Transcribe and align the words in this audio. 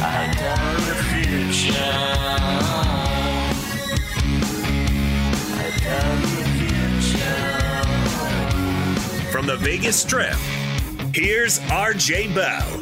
From 0.00 0.06
the 9.46 9.58
Vegas 9.60 10.00
Strip, 10.00 10.36
here's 11.14 11.58
RJ 11.60 12.34
Bell. 12.34 12.80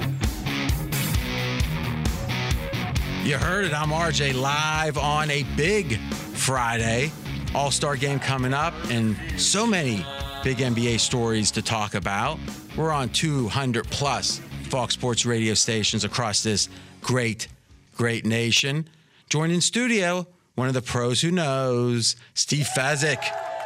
You 3.24 3.36
heard 3.36 3.64
it. 3.64 3.74
I'm 3.74 3.88
RJ 3.88 4.40
live 4.40 4.96
on 4.96 5.28
a 5.32 5.42
big 5.56 5.98
Friday. 5.98 7.10
All 7.52 7.72
star 7.72 7.96
game 7.96 8.20
coming 8.20 8.54
up, 8.54 8.74
and 8.90 9.16
so 9.36 9.66
many 9.66 10.06
big 10.44 10.58
NBA 10.58 11.00
stories 11.00 11.50
to 11.50 11.62
talk 11.62 11.96
about. 11.96 12.38
We're 12.76 12.92
on 12.92 13.08
200 13.08 13.88
plus 13.90 14.40
Fox 14.68 14.94
Sports 14.94 15.26
radio 15.26 15.54
stations 15.54 16.04
across 16.04 16.44
this 16.44 16.68
great, 17.00 17.48
great 17.96 18.24
nation. 18.24 18.88
Joined 19.28 19.52
in 19.52 19.60
studio, 19.60 20.26
one 20.54 20.68
of 20.68 20.74
the 20.74 20.82
pros 20.82 21.20
who 21.20 21.30
knows, 21.30 22.16
Steve 22.34 22.66
Fezzik, 22.76 23.22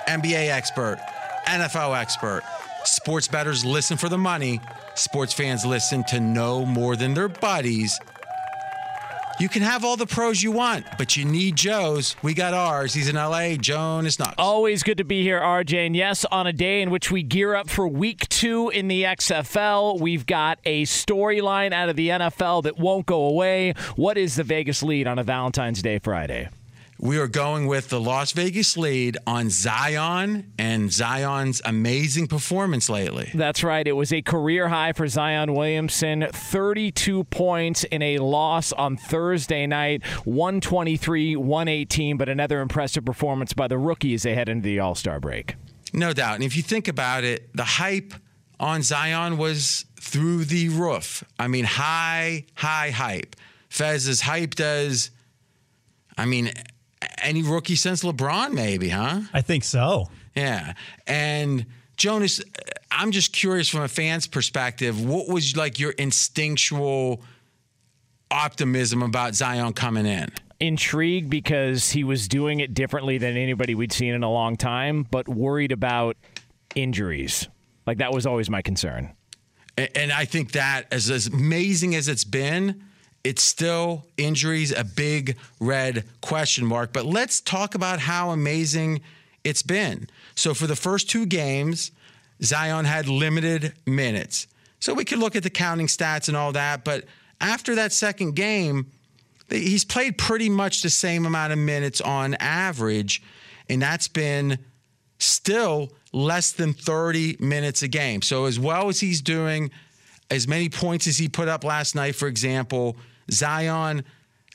NBA 0.07 0.51
expert, 0.51 0.99
NFL 1.47 1.99
expert. 1.99 2.43
Sports 2.85 3.29
bettors 3.29 3.65
listen 3.65 3.97
for 3.97 4.09
the 4.09 4.19
money. 4.19 4.61
Sports 4.95 5.33
fans 5.33 5.65
listen 5.65 6.05
to 6.05 6.21
know 6.21 6.67
more 6.67 6.97
than 6.97 7.15
their 7.15 7.29
buddies. 7.29 7.99
You 9.41 9.49
can 9.49 9.63
have 9.63 9.85
all 9.85 9.97
the 9.97 10.07
pros 10.07 10.43
you 10.43 10.53
want, 10.53 10.87
but 10.99 11.17
you 11.17 11.25
need 11.25 11.57
Joe's. 11.57 12.17
We 12.23 12.35
got 12.35 12.55
ours. 12.55 12.95
He's 12.95 13.09
in 13.09 13.17
LA. 13.17 13.57
Jonas 13.57 14.19
Knox. 14.19 14.35
Always 14.39 14.83
good 14.83 14.99
to 14.99 15.05
be 15.05 15.23
here, 15.23 15.41
RJ. 15.41 15.87
And 15.87 15.97
yes, 15.97 16.25
on 16.27 16.47
a 16.47 16.53
day 16.53 16.83
in 16.83 16.91
which 16.91 17.11
we 17.11 17.23
gear 17.23 17.55
up 17.55 17.69
for 17.69 17.89
week 17.89 18.29
two 18.29 18.69
in 18.69 18.89
the 18.89 19.05
XFL, 19.05 20.01
we've 20.01 20.27
got 20.27 20.59
a 20.65 20.85
storyline 20.85 21.73
out 21.73 21.89
of 21.89 21.97
the 21.97 22.09
NFL 22.09 22.63
that 22.65 22.79
won't 22.79 23.07
go 23.07 23.25
away. 23.25 23.75
What 23.97 24.17
is 24.17 24.37
the 24.37 24.45
Vegas 24.45 24.83
lead 24.83 25.07
on 25.07 25.19
a 25.19 25.25
Valentine's 25.25 25.83
Day 25.83 25.99
Friday? 25.99 26.49
We 27.03 27.19
are 27.19 27.27
going 27.27 27.67
with 27.67 27.89
the 27.89 28.01
Las 28.01 28.31
Vegas 28.31 28.77
lead 28.77 29.19
on 29.27 29.51
Zion 29.51 30.53
and 30.57 30.93
Zion's 30.93 31.61
amazing 31.65 32.29
performance 32.29 32.89
lately. 32.89 33.29
That's 33.35 33.65
right. 33.65 33.85
It 33.89 33.95
was 33.95 34.13
a 34.13 34.23
career 34.23 34.69
high 34.69 34.93
for 34.93 35.09
Zion 35.09 35.53
Williamson 35.53 36.29
32 36.31 37.25
points 37.25 37.83
in 37.83 38.03
a 38.03 38.19
loss 38.19 38.73
on 38.73 38.97
Thursday 38.97 39.67
night, 39.67 40.07
123 40.27 41.35
118, 41.35 42.17
but 42.19 42.29
another 42.29 42.61
impressive 42.61 43.05
performance 43.05 43.53
by 43.53 43.67
the 43.67 43.79
rookie 43.79 44.15
as 44.15 44.23
they 44.23 44.37
head 44.37 44.49
into 44.49 44.63
the 44.63 44.79
All 44.79 44.95
Star 44.95 45.19
break. 45.19 45.57
No 45.93 46.13
doubt. 46.13 46.37
And 46.37 46.45
if 46.45 46.57
you 46.57 46.63
think 46.63 46.87
about 46.87 47.25
it, 47.25 47.51
the 47.53 47.65
hype 47.65 48.15
on 48.61 48.85
Zion 48.85 49.39
was 49.39 49.87
through 50.01 50.45
the 50.45 50.69
roof. 50.69 51.25
I 51.37 51.49
mean, 51.49 51.65
high, 51.65 52.45
high 52.55 52.91
hype. 52.91 53.35
Fez 53.69 54.07
is 54.07 54.23
hyped 54.23 54.61
as, 54.61 55.11
I 56.17 56.27
mean, 56.27 56.53
any 57.19 57.43
rookie 57.43 57.77
since 57.77 58.03
LeBron, 58.03 58.53
maybe, 58.53 58.89
huh? 58.89 59.21
I 59.33 59.41
think 59.41 59.65
so. 59.65 60.09
Yeah. 60.35 60.75
And 61.07 61.67
Jonas, 61.97 62.43
I'm 62.91 63.11
just 63.13 63.33
curious 63.33 63.69
from 63.69 63.83
a 63.83 63.89
fan's 63.89 64.27
perspective, 64.27 65.05
what 65.05 65.29
was 65.29 65.57
like 65.57 65.79
your 65.79 65.93
instinctual 65.93 67.23
optimism 68.31 69.03
about 69.03 69.35
Zion 69.35 69.73
coming 69.73 70.07
in? 70.07 70.31
Intrigued 70.61 71.29
because 71.29 71.91
he 71.91 72.05
was 72.05 72.29
doing 72.29 72.61
it 72.61 72.73
differently 72.73 73.19
than 73.19 73.37
anybody 73.37 73.75
we'd 73.75 73.93
seen 73.93 74.15
in 74.15 74.23
a 74.23 74.31
long 74.31 74.57
time, 74.57 75.07
but 75.11 75.29
worried 75.29 75.73
about 75.73 76.17
injuries. 76.75 77.49
Like 77.87 77.99
that 77.99 78.13
was 78.13 78.27
always 78.27 78.49
my 78.49 78.63
concern. 78.63 79.15
And 79.77 80.13
I 80.13 80.25
think 80.25 80.53
that 80.53 80.85
as, 80.93 81.11
as 81.11 81.27
amazing 81.29 81.95
as 81.95 82.07
it's 82.09 82.25
been, 82.25 82.85
it's 83.25 83.43
still 83.43 84.07
injuries, 84.17 84.73
a 84.73 84.85
big 84.85 85.37
red 85.61 86.05
question 86.21 86.67
mark. 86.67 86.93
But 86.93 87.07
let's 87.07 87.41
talk 87.41 87.75
about 87.75 88.01
how 88.01 88.31
amazing 88.31 89.01
it's 89.45 89.63
been. 89.63 90.09
So 90.35 90.55
for 90.55 90.67
the 90.67 90.77
first 90.77 91.09
two 91.09 91.27
games, 91.27 91.93
Zion 92.43 92.85
had 92.85 93.09
limited 93.09 93.75
minutes. 93.87 94.47
So 94.81 94.95
we 94.95 95.05
could 95.05 95.19
look 95.19 95.37
at 95.37 95.45
the 95.45 95.51
counting 95.51 95.87
stats 95.87 96.29
and 96.29 96.37
all 96.37 96.53
that. 96.53 96.85
But 96.85 97.05
after 97.41 97.77
that 97.77 97.93
second 97.93 98.35
game, 98.35 98.87
he's 99.49 99.85
played 99.85 100.19
pretty 100.19 100.49
much 100.49 100.83
the 100.83 100.91
same 100.91 101.25
amount 101.25 101.53
of 101.53 101.59
minutes 101.59 102.01
on 102.01 102.35
average. 102.35 103.23
And 103.69 103.81
that's 103.81 104.09
been 104.09 104.59
still 105.19 105.93
less 106.13 106.51
than 106.53 106.73
30 106.73 107.37
minutes 107.39 107.83
a 107.83 107.89
game. 107.89 108.23
So, 108.23 108.47
as 108.47 108.59
well 108.59 108.89
as 108.89 109.01
he's 109.01 109.21
doing, 109.21 109.71
as 110.31 110.49
many 110.49 110.69
points 110.69 111.07
as 111.07 111.19
he 111.19 111.29
put 111.29 111.47
up 111.47 111.63
last 111.63 111.95
night, 111.95 112.17
for 112.17 112.27
example, 112.27 112.97
Zion 113.31 114.05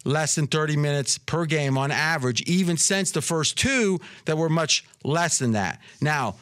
less 0.04 0.36
than 0.36 0.48
30 0.48 0.78
minutes 0.78 1.18
per 1.18 1.46
game 1.46 1.78
on 1.78 1.92
average, 1.92 2.42
even 2.44 2.78
since 2.78 3.12
the 3.12 3.22
first 3.22 3.58
two 3.58 4.00
that 4.25 4.38
were 4.38 4.50
much 4.50 4.86
less 5.04 5.40
than 5.40 5.52
that. 5.52 5.81
Now, 6.02 6.36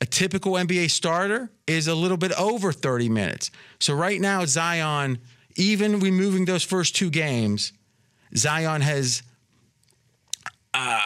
a 0.00 0.06
typical 0.06 0.52
NBA 0.52 0.90
starter 0.90 1.50
is 1.66 1.88
a 1.88 1.94
little 1.94 2.16
bit 2.16 2.32
over 2.32 2.72
30 2.72 3.08
minutes. 3.08 3.50
So 3.80 3.94
right 3.94 4.20
now, 4.20 4.44
Zion, 4.44 5.18
even 5.56 5.98
removing 5.98 6.44
those 6.44 6.62
first 6.62 6.94
two 6.94 7.10
games, 7.10 7.72
Zion 8.36 8.80
has 8.82 9.22
uh, 10.72 11.00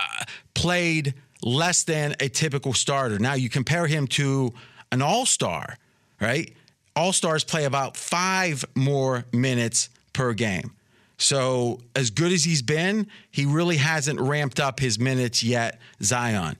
played 0.54 1.14
less 1.42 1.84
than 1.84 2.14
a 2.20 2.28
typical 2.28 2.74
starter. 2.74 3.18
Now 3.18 3.34
you 3.34 3.48
compare 3.48 3.86
him 3.86 4.06
to 4.08 4.52
an 4.90 5.00
all 5.00 5.24
star, 5.24 5.78
right? 6.20 6.52
All 6.94 7.12
stars 7.12 7.44
play 7.44 7.64
about 7.64 7.96
five 7.96 8.64
more 8.74 9.24
minutes 9.32 9.88
per 10.12 10.32
game. 10.32 10.72
So, 11.18 11.80
as 11.94 12.10
good 12.10 12.32
as 12.32 12.44
he's 12.44 12.62
been, 12.62 13.06
he 13.30 13.46
really 13.46 13.76
hasn't 13.76 14.20
ramped 14.20 14.58
up 14.58 14.80
his 14.80 14.98
minutes 14.98 15.42
yet, 15.42 15.78
Zion. 16.02 16.56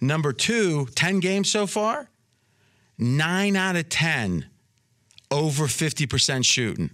Number 0.00 0.32
two, 0.32 0.86
10 0.94 1.20
games 1.20 1.50
so 1.50 1.66
far, 1.66 2.08
nine 2.98 3.54
out 3.54 3.76
of 3.76 3.88
10 3.88 4.46
over 5.30 5.64
50% 5.64 6.44
shooting. 6.44 6.90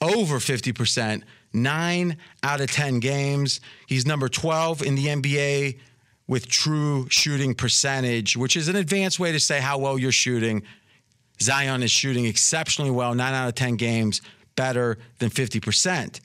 Over 0.00 0.36
50%, 0.36 1.22
nine 1.52 2.18
out 2.42 2.60
of 2.60 2.70
10 2.70 3.00
games. 3.00 3.60
He's 3.86 4.04
number 4.04 4.28
12 4.28 4.82
in 4.82 4.96
the 4.96 5.06
NBA 5.06 5.78
with 6.26 6.48
true 6.48 7.06
shooting 7.10 7.54
percentage, 7.54 8.36
which 8.36 8.56
is 8.56 8.68
an 8.68 8.76
advanced 8.76 9.18
way 9.18 9.32
to 9.32 9.40
say 9.40 9.60
how 9.60 9.78
well 9.78 9.98
you're 9.98 10.12
shooting. 10.12 10.62
Zion 11.40 11.82
is 11.82 11.90
shooting 11.90 12.26
exceptionally 12.26 12.90
well, 12.90 13.14
nine 13.14 13.34
out 13.34 13.48
of 13.48 13.54
10 13.54 13.76
games, 13.76 14.20
better 14.56 14.98
than 15.18 15.30
50%. 15.30 16.20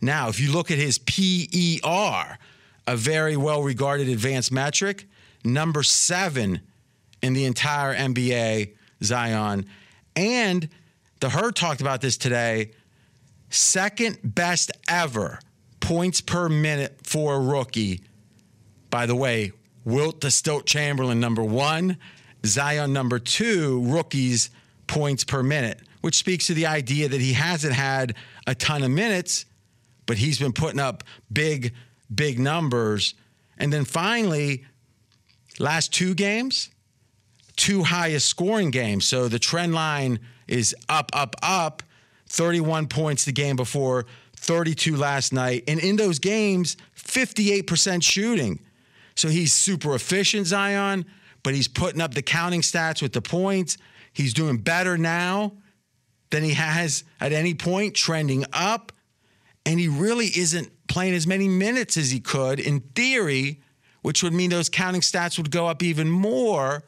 Now, 0.00 0.28
if 0.28 0.40
you 0.40 0.52
look 0.52 0.70
at 0.70 0.78
his 0.78 0.98
PER, 0.98 2.38
a 2.86 2.96
very 2.96 3.36
well 3.36 3.62
regarded 3.62 4.08
advanced 4.08 4.50
metric, 4.52 5.06
number 5.44 5.82
seven 5.82 6.60
in 7.22 7.34
the 7.34 7.44
entire 7.44 7.94
NBA, 7.94 8.72
Zion. 9.02 9.66
And 10.16 10.68
the 11.20 11.30
Herd 11.30 11.54
talked 11.54 11.80
about 11.80 12.00
this 12.00 12.16
today 12.16 12.72
second 13.48 14.18
best 14.24 14.72
ever 14.88 15.38
points 15.78 16.20
per 16.20 16.48
minute 16.48 16.98
for 17.04 17.34
a 17.34 17.40
rookie. 17.40 18.00
By 18.90 19.06
the 19.06 19.14
way, 19.14 19.52
Wilt 19.84 20.20
the 20.20 20.30
Stilt 20.30 20.64
Chamberlain, 20.64 21.18
number 21.18 21.42
one, 21.42 21.98
Zion, 22.46 22.92
number 22.92 23.18
two, 23.18 23.82
rookies 23.84 24.50
points 24.86 25.24
per 25.24 25.42
minute 25.42 25.80
which 26.02 26.16
speaks 26.16 26.48
to 26.48 26.54
the 26.54 26.66
idea 26.66 27.08
that 27.08 27.20
he 27.20 27.32
hasn't 27.32 27.72
had 27.72 28.14
a 28.46 28.54
ton 28.54 28.82
of 28.82 28.90
minutes, 28.90 29.46
but 30.04 30.18
he's 30.18 30.38
been 30.38 30.52
putting 30.52 30.80
up 30.80 31.04
big, 31.32 31.72
big 32.14 32.38
numbers. 32.38 33.14
And 33.56 33.72
then 33.72 33.84
finally, 33.84 34.64
last 35.58 35.92
two 35.92 36.14
games, 36.14 36.68
two 37.56 37.84
highest 37.84 38.26
scoring 38.26 38.70
games. 38.70 39.06
So 39.06 39.28
the 39.28 39.38
trend 39.38 39.74
line 39.74 40.18
is 40.46 40.74
up, 40.88 41.10
up, 41.14 41.36
up. 41.42 41.82
31 42.28 42.88
points 42.88 43.26
the 43.26 43.32
game 43.32 43.56
before, 43.56 44.06
32 44.36 44.96
last 44.96 45.34
night. 45.34 45.64
And 45.68 45.78
in 45.78 45.96
those 45.96 46.18
games, 46.18 46.78
58% 46.96 48.02
shooting. 48.02 48.58
So 49.14 49.28
he's 49.28 49.52
super 49.52 49.94
efficient, 49.94 50.46
Zion, 50.46 51.04
but 51.42 51.54
he's 51.54 51.68
putting 51.68 52.00
up 52.00 52.14
the 52.14 52.22
counting 52.22 52.62
stats 52.62 53.02
with 53.02 53.12
the 53.12 53.20
points. 53.20 53.76
He's 54.14 54.32
doing 54.32 54.56
better 54.56 54.96
now 54.96 55.52
than 56.32 56.42
he 56.42 56.54
has 56.54 57.04
at 57.20 57.32
any 57.32 57.54
point, 57.54 57.94
trending 57.94 58.44
up. 58.52 58.90
And 59.64 59.78
he 59.78 59.86
really 59.86 60.26
isn't 60.26 60.72
playing 60.88 61.14
as 61.14 61.26
many 61.26 61.46
minutes 61.46 61.96
as 61.96 62.10
he 62.10 62.18
could 62.18 62.58
in 62.58 62.80
theory, 62.80 63.60
which 64.00 64.24
would 64.24 64.32
mean 64.32 64.50
those 64.50 64.68
counting 64.68 65.02
stats 65.02 65.38
would 65.38 65.52
go 65.52 65.68
up 65.68 65.82
even 65.82 66.10
more. 66.10 66.82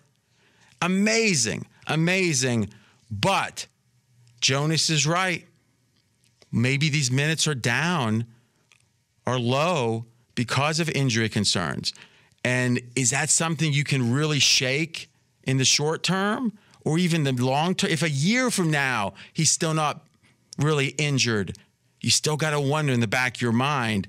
Amazing, 0.82 1.66
amazing. 1.86 2.70
But 3.10 3.66
Jonas 4.40 4.90
is 4.90 5.06
right. 5.06 5.46
Maybe 6.50 6.88
these 6.88 7.10
minutes 7.10 7.46
are 7.46 7.54
down 7.54 8.26
or 9.26 9.38
low 9.38 10.06
because 10.34 10.80
of 10.80 10.88
injury 10.90 11.28
concerns. 11.28 11.92
And 12.44 12.80
is 12.96 13.10
that 13.10 13.30
something 13.30 13.72
you 13.72 13.84
can 13.84 14.12
really 14.12 14.40
shake 14.40 15.10
in 15.44 15.58
the 15.58 15.64
short 15.64 16.02
term? 16.02 16.58
Or 16.84 16.98
even 16.98 17.24
the 17.24 17.32
long 17.32 17.74
term, 17.74 17.90
if 17.90 18.02
a 18.02 18.10
year 18.10 18.50
from 18.50 18.70
now 18.70 19.14
he's 19.32 19.50
still 19.50 19.74
not 19.74 20.04
really 20.58 20.88
injured, 20.88 21.56
you 22.00 22.10
still 22.10 22.36
got 22.36 22.50
to 22.50 22.60
wonder 22.60 22.92
in 22.92 23.00
the 23.00 23.08
back 23.08 23.36
of 23.36 23.42
your 23.42 23.52
mind 23.52 24.06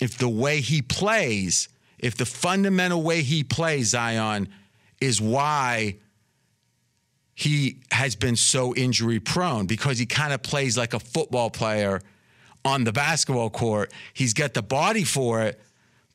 if 0.00 0.18
the 0.18 0.28
way 0.28 0.60
he 0.60 0.82
plays, 0.82 1.68
if 1.98 2.16
the 2.16 2.26
fundamental 2.26 3.02
way 3.02 3.22
he 3.22 3.44
plays, 3.44 3.88
Zion, 3.88 4.48
is 5.00 5.20
why 5.20 5.96
he 7.34 7.82
has 7.92 8.16
been 8.16 8.36
so 8.36 8.74
injury 8.74 9.20
prone 9.20 9.66
because 9.66 9.98
he 9.98 10.06
kind 10.06 10.32
of 10.32 10.42
plays 10.42 10.76
like 10.78 10.94
a 10.94 11.00
football 11.00 11.50
player 11.50 12.00
on 12.64 12.84
the 12.84 12.92
basketball 12.92 13.50
court. 13.50 13.92
He's 14.14 14.32
got 14.32 14.54
the 14.54 14.62
body 14.62 15.04
for 15.04 15.42
it, 15.42 15.60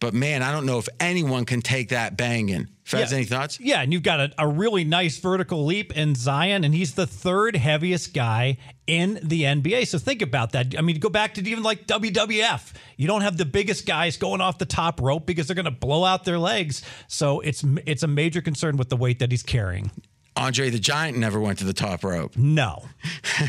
but 0.02 0.16
man, 0.16 0.42
I 0.42 0.52
don't 0.52 0.66
know 0.66 0.80
if 0.80 0.90
anyone 1.00 1.46
can 1.46 1.62
take 1.62 1.90
that 1.90 2.18
banging. 2.18 2.68
Fez, 2.84 3.12
yeah. 3.12 3.18
any 3.18 3.26
thoughts? 3.26 3.60
Yeah, 3.60 3.82
and 3.82 3.94
you've 3.94 4.04
got 4.04 4.20
a, 4.20 4.34
a, 4.40 4.48
really 4.48 4.84
nice 4.84 5.20
vertical 5.20 5.64
leap 5.64 5.96
in 5.96 6.16
Zion, 6.16 6.64
and 6.64 6.74
he's 6.74 6.96
the 6.96 7.06
third 7.06 7.56
heaviest 7.56 8.12
guy 8.12 8.58
in 8.88 9.20
the 9.22 9.44
NBA. 9.44 9.88
So 9.88 10.00
think 10.00 10.24
about 10.24 10.54
that. 10.54 10.76
I 10.78 10.82
mean, 10.82 11.00
go 11.00 11.08
back 11.08 11.36
to 11.36 11.48
even 11.48 11.64
like 11.64 11.86
WWF. 11.86 12.74
You 12.98 13.08
don't 13.08 13.22
have 13.22 13.38
the 13.38 13.46
biggest 13.46 13.86
guys 13.86 14.18
going 14.18 14.42
off 14.42 14.58
the 14.58 14.66
top 14.66 15.00
rope 15.00 15.28
because 15.28 15.46
they're 15.46 15.56
going 15.56 15.66
to 15.66 15.72
blow 15.72 16.04
out 16.04 16.26
their 16.26 16.40
legs. 16.40 16.82
So 17.08 17.40
it's 17.42 17.64
it's 17.86 18.02
a 18.02 18.08
major 18.08 18.42
concern 18.42 18.78
with 18.78 18.90
the 18.90 18.98
weight 18.98 19.20
that 19.20 19.32
he's 19.32 19.44
carrying. 19.44 19.92
Andre 20.38 20.70
the 20.70 20.80
Giant 20.80 21.18
never 21.18 21.40
went 21.42 21.60
to 21.60 21.66
the 21.66 21.74
top 21.74 22.04
rope. 22.06 22.38
No. 22.38 22.86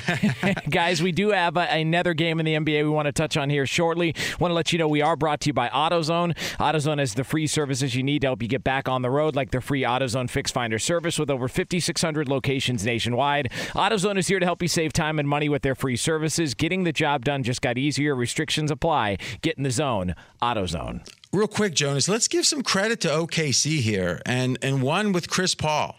Guys, 0.70 1.00
we 1.00 1.12
do 1.12 1.31
have 1.31 1.56
a, 1.56 1.61
another 1.61 2.12
game 2.12 2.40
in 2.40 2.46
the 2.46 2.55
NBA 2.55 2.82
we 2.82 2.88
want 2.90 3.06
to 3.06 3.12
touch 3.12 3.37
on 3.37 3.50
here 3.50 3.67
shortly. 3.67 4.14
Want 4.40 4.50
to 4.50 4.55
let 4.55 4.73
you 4.73 4.79
know 4.81 4.88
we 4.88 5.00
are 5.00 5.14
brought 5.14 5.40
to 5.43 5.50
you 5.50 5.52
by 5.52 5.69
AutoZone. 5.69 6.37
AutoZone 6.58 6.99
has 6.99 7.14
the 7.14 7.23
free 7.23 7.46
services 7.46 7.94
you 7.94 8.02
need 8.02 8.23
to 8.23 8.29
help 8.29 8.43
you 8.43 8.49
get 8.49 8.64
back 8.64 8.88
on 8.88 9.02
the 9.02 9.11
road, 9.11 9.37
like 9.37 9.52
their 9.52 9.61
free 9.61 9.82
AutoZone 9.82 10.29
Fix 10.29 10.50
Finder 10.50 10.79
service 10.81 11.20
with 11.20 11.31
over 11.31 11.46
5,600 11.46 12.29
locations 12.29 12.84
nationwide. 12.84 13.51
AutoZone 13.74 14.19
is 14.19 14.27
here 14.27 14.41
to 14.41 14.46
help 14.46 14.60
you 14.60 14.69
save 14.69 14.93
time 14.93 15.20
and 15.20 15.29
money 15.29 15.48
with 15.48 15.62
their 15.62 15.77
free 15.77 15.96
services. 15.96 16.55
Getting 16.55 16.82
the 16.82 16.93
job 16.93 17.24
done 17.24 17.44
just 17.44 17.62
got 17.62 17.79
easier. 17.79 18.17
Restrictions 18.17 18.72
apply. 18.72 19.19
Get 19.41 19.56
in 19.56 19.62
the 19.62 19.70
zone. 19.70 20.17
AutoZone. 20.43 21.06
Real 21.32 21.48
quick, 21.48 21.74
Jonas, 21.74 22.08
let's 22.08 22.29
give 22.29 22.44
some 22.44 22.62
credit 22.62 23.01
to 23.03 23.08
OKC 23.08 23.79
here, 23.81 24.20
and 24.27 24.58
and 24.60 24.82
one 24.82 25.12
with 25.12 25.31
Chris 25.31 25.55
Paul. 25.55 25.96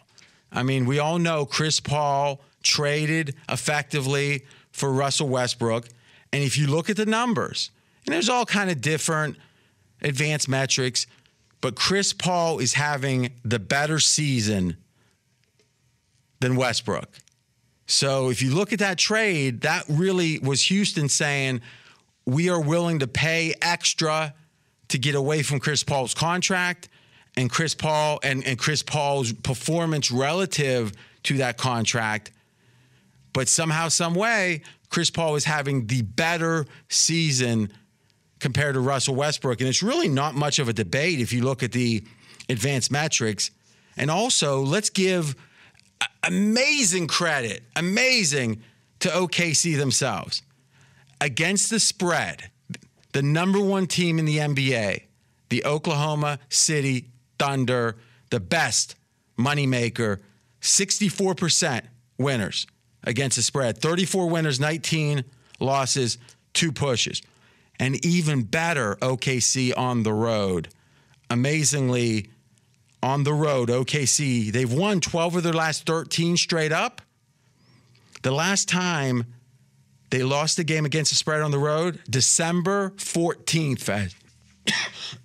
I 0.54 0.64
mean, 0.64 0.86
we 0.86 1.00
all 1.00 1.20
know 1.20 1.46
Chris 1.46 1.80
Paul 1.80 2.42
traded 2.62 3.36
effectively 3.50 4.46
for 4.72 4.92
Russell 4.92 5.28
Westbrook. 5.28 5.90
And 6.32 6.44
if 6.44 6.58
you 6.58 6.68
look 6.68 6.90
at 6.90 6.98
the 6.98 7.06
numbers, 7.06 7.72
and 8.06 8.14
there's 8.14 8.30
all 8.30 8.46
kind 8.46 8.70
of 8.70 8.80
different 8.82 9.38
advanced 10.02 10.48
metrics, 10.48 11.08
but 11.62 11.76
Chris 11.76 12.14
Paul 12.14 12.60
is 12.60 12.74
having 12.74 13.34
the 13.44 13.60
better 13.60 14.00
season 14.00 14.78
than 16.40 16.56
Westbrook. 16.56 17.10
So 17.86 18.30
if 18.30 18.42
you 18.42 18.54
look 18.54 18.74
at 18.74 18.80
that 18.80 18.98
trade, 18.98 19.62
that 19.62 19.86
really 19.90 20.40
was 20.40 20.66
Houston 20.66 21.10
saying, 21.10 21.62
we 22.26 22.50
are 22.50 22.60
willing 22.62 23.00
to 23.00 23.08
pay 23.08 23.54
extra 23.62 24.34
to 24.90 24.98
get 24.98 25.16
away 25.16 25.44
from 25.44 25.60
Chris 25.60 25.84
Paul's 25.84 26.14
contract 26.14 26.90
and 27.36 27.50
Chris 27.50 27.74
Paul 27.75 28.20
and, 28.24 28.44
and 28.46 28.58
Chris 28.58 28.84
Paul's 28.84 29.34
performance 29.34 30.12
relative 30.12 30.94
to 31.24 31.38
that 31.38 31.58
contract. 31.58 32.32
But 33.34 33.48
somehow, 33.48 33.88
some 33.88 34.13
way, 34.13 34.62
Chris 34.90 35.10
Paul 35.10 35.36
is 35.36 35.46
having 35.46 35.88
the 35.88 36.04
better 36.04 36.66
season 36.90 37.74
compared 38.40 38.75
to 38.75 38.80
Russell 38.80 39.16
Westbrook. 39.16 39.60
And 39.60 39.70
it's 39.70 39.82
really 39.82 40.10
not 40.10 40.36
much 40.36 40.60
of 40.60 40.70
a 40.70 40.74
debate 40.74 41.20
if 41.20 41.34
you 41.34 41.44
look 41.44 41.63
at 41.63 41.72
the 41.72 42.04
advanced 42.50 42.92
metrics. 42.92 43.50
And 43.98 44.12
also, 44.12 44.62
let's 44.62 44.90
give 44.90 45.36
amazing 46.24 47.08
credit, 47.08 47.63
amazing 47.75 48.62
to 49.00 49.10
OKC 49.10 49.78
themselves. 49.78 50.42
Against 51.22 51.70
the 51.70 51.80
spread, 51.80 52.52
the 53.13 53.22
number 53.22 53.60
one 53.60 53.88
team 53.88 54.20
in 54.20 54.25
the 54.25 54.38
NBA, 54.38 55.04
the 55.50 55.66
Oklahoma 55.66 56.40
City 56.50 57.12
Thunder, 57.40 57.98
the 58.30 58.40
best 58.40 58.96
moneymaker, 59.38 60.20
64% 60.62 61.82
winners 62.18 62.68
against 63.04 63.38
the 63.38 63.44
spread, 63.44 63.78
34 63.78 64.30
winners, 64.30 64.60
19 64.60 65.24
losses, 65.60 66.18
two 66.54 66.72
pushes. 66.72 67.22
And 67.80 68.04
even 68.06 68.44
better, 68.44 68.96
OKC 69.02 69.78
on 69.78 70.04
the 70.04 70.13
road. 70.13 70.70
Amazingly, 71.30 72.30
on 73.02 73.24
the 73.24 73.34
road, 73.34 73.70
OKC. 73.70 74.52
They've 74.52 74.72
won 74.72 75.02
12 75.02 75.38
of 75.38 75.44
their 75.44 75.54
last 75.54 75.86
13 75.86 76.38
straight 76.38 76.72
up. 76.72 77.02
The 78.22 78.32
last 78.32 78.70
time 78.70 79.25
they 80.10 80.24
lost 80.24 80.58
a 80.60 80.63
game 80.63 80.86
against 80.86 81.12
the 81.12 81.16
spread 81.16 81.42
on 81.42 81.52
the 81.52 81.60
road, 81.60 82.00
December 82.10 82.92
14th, 82.92 83.82
Fed. 83.82 84.13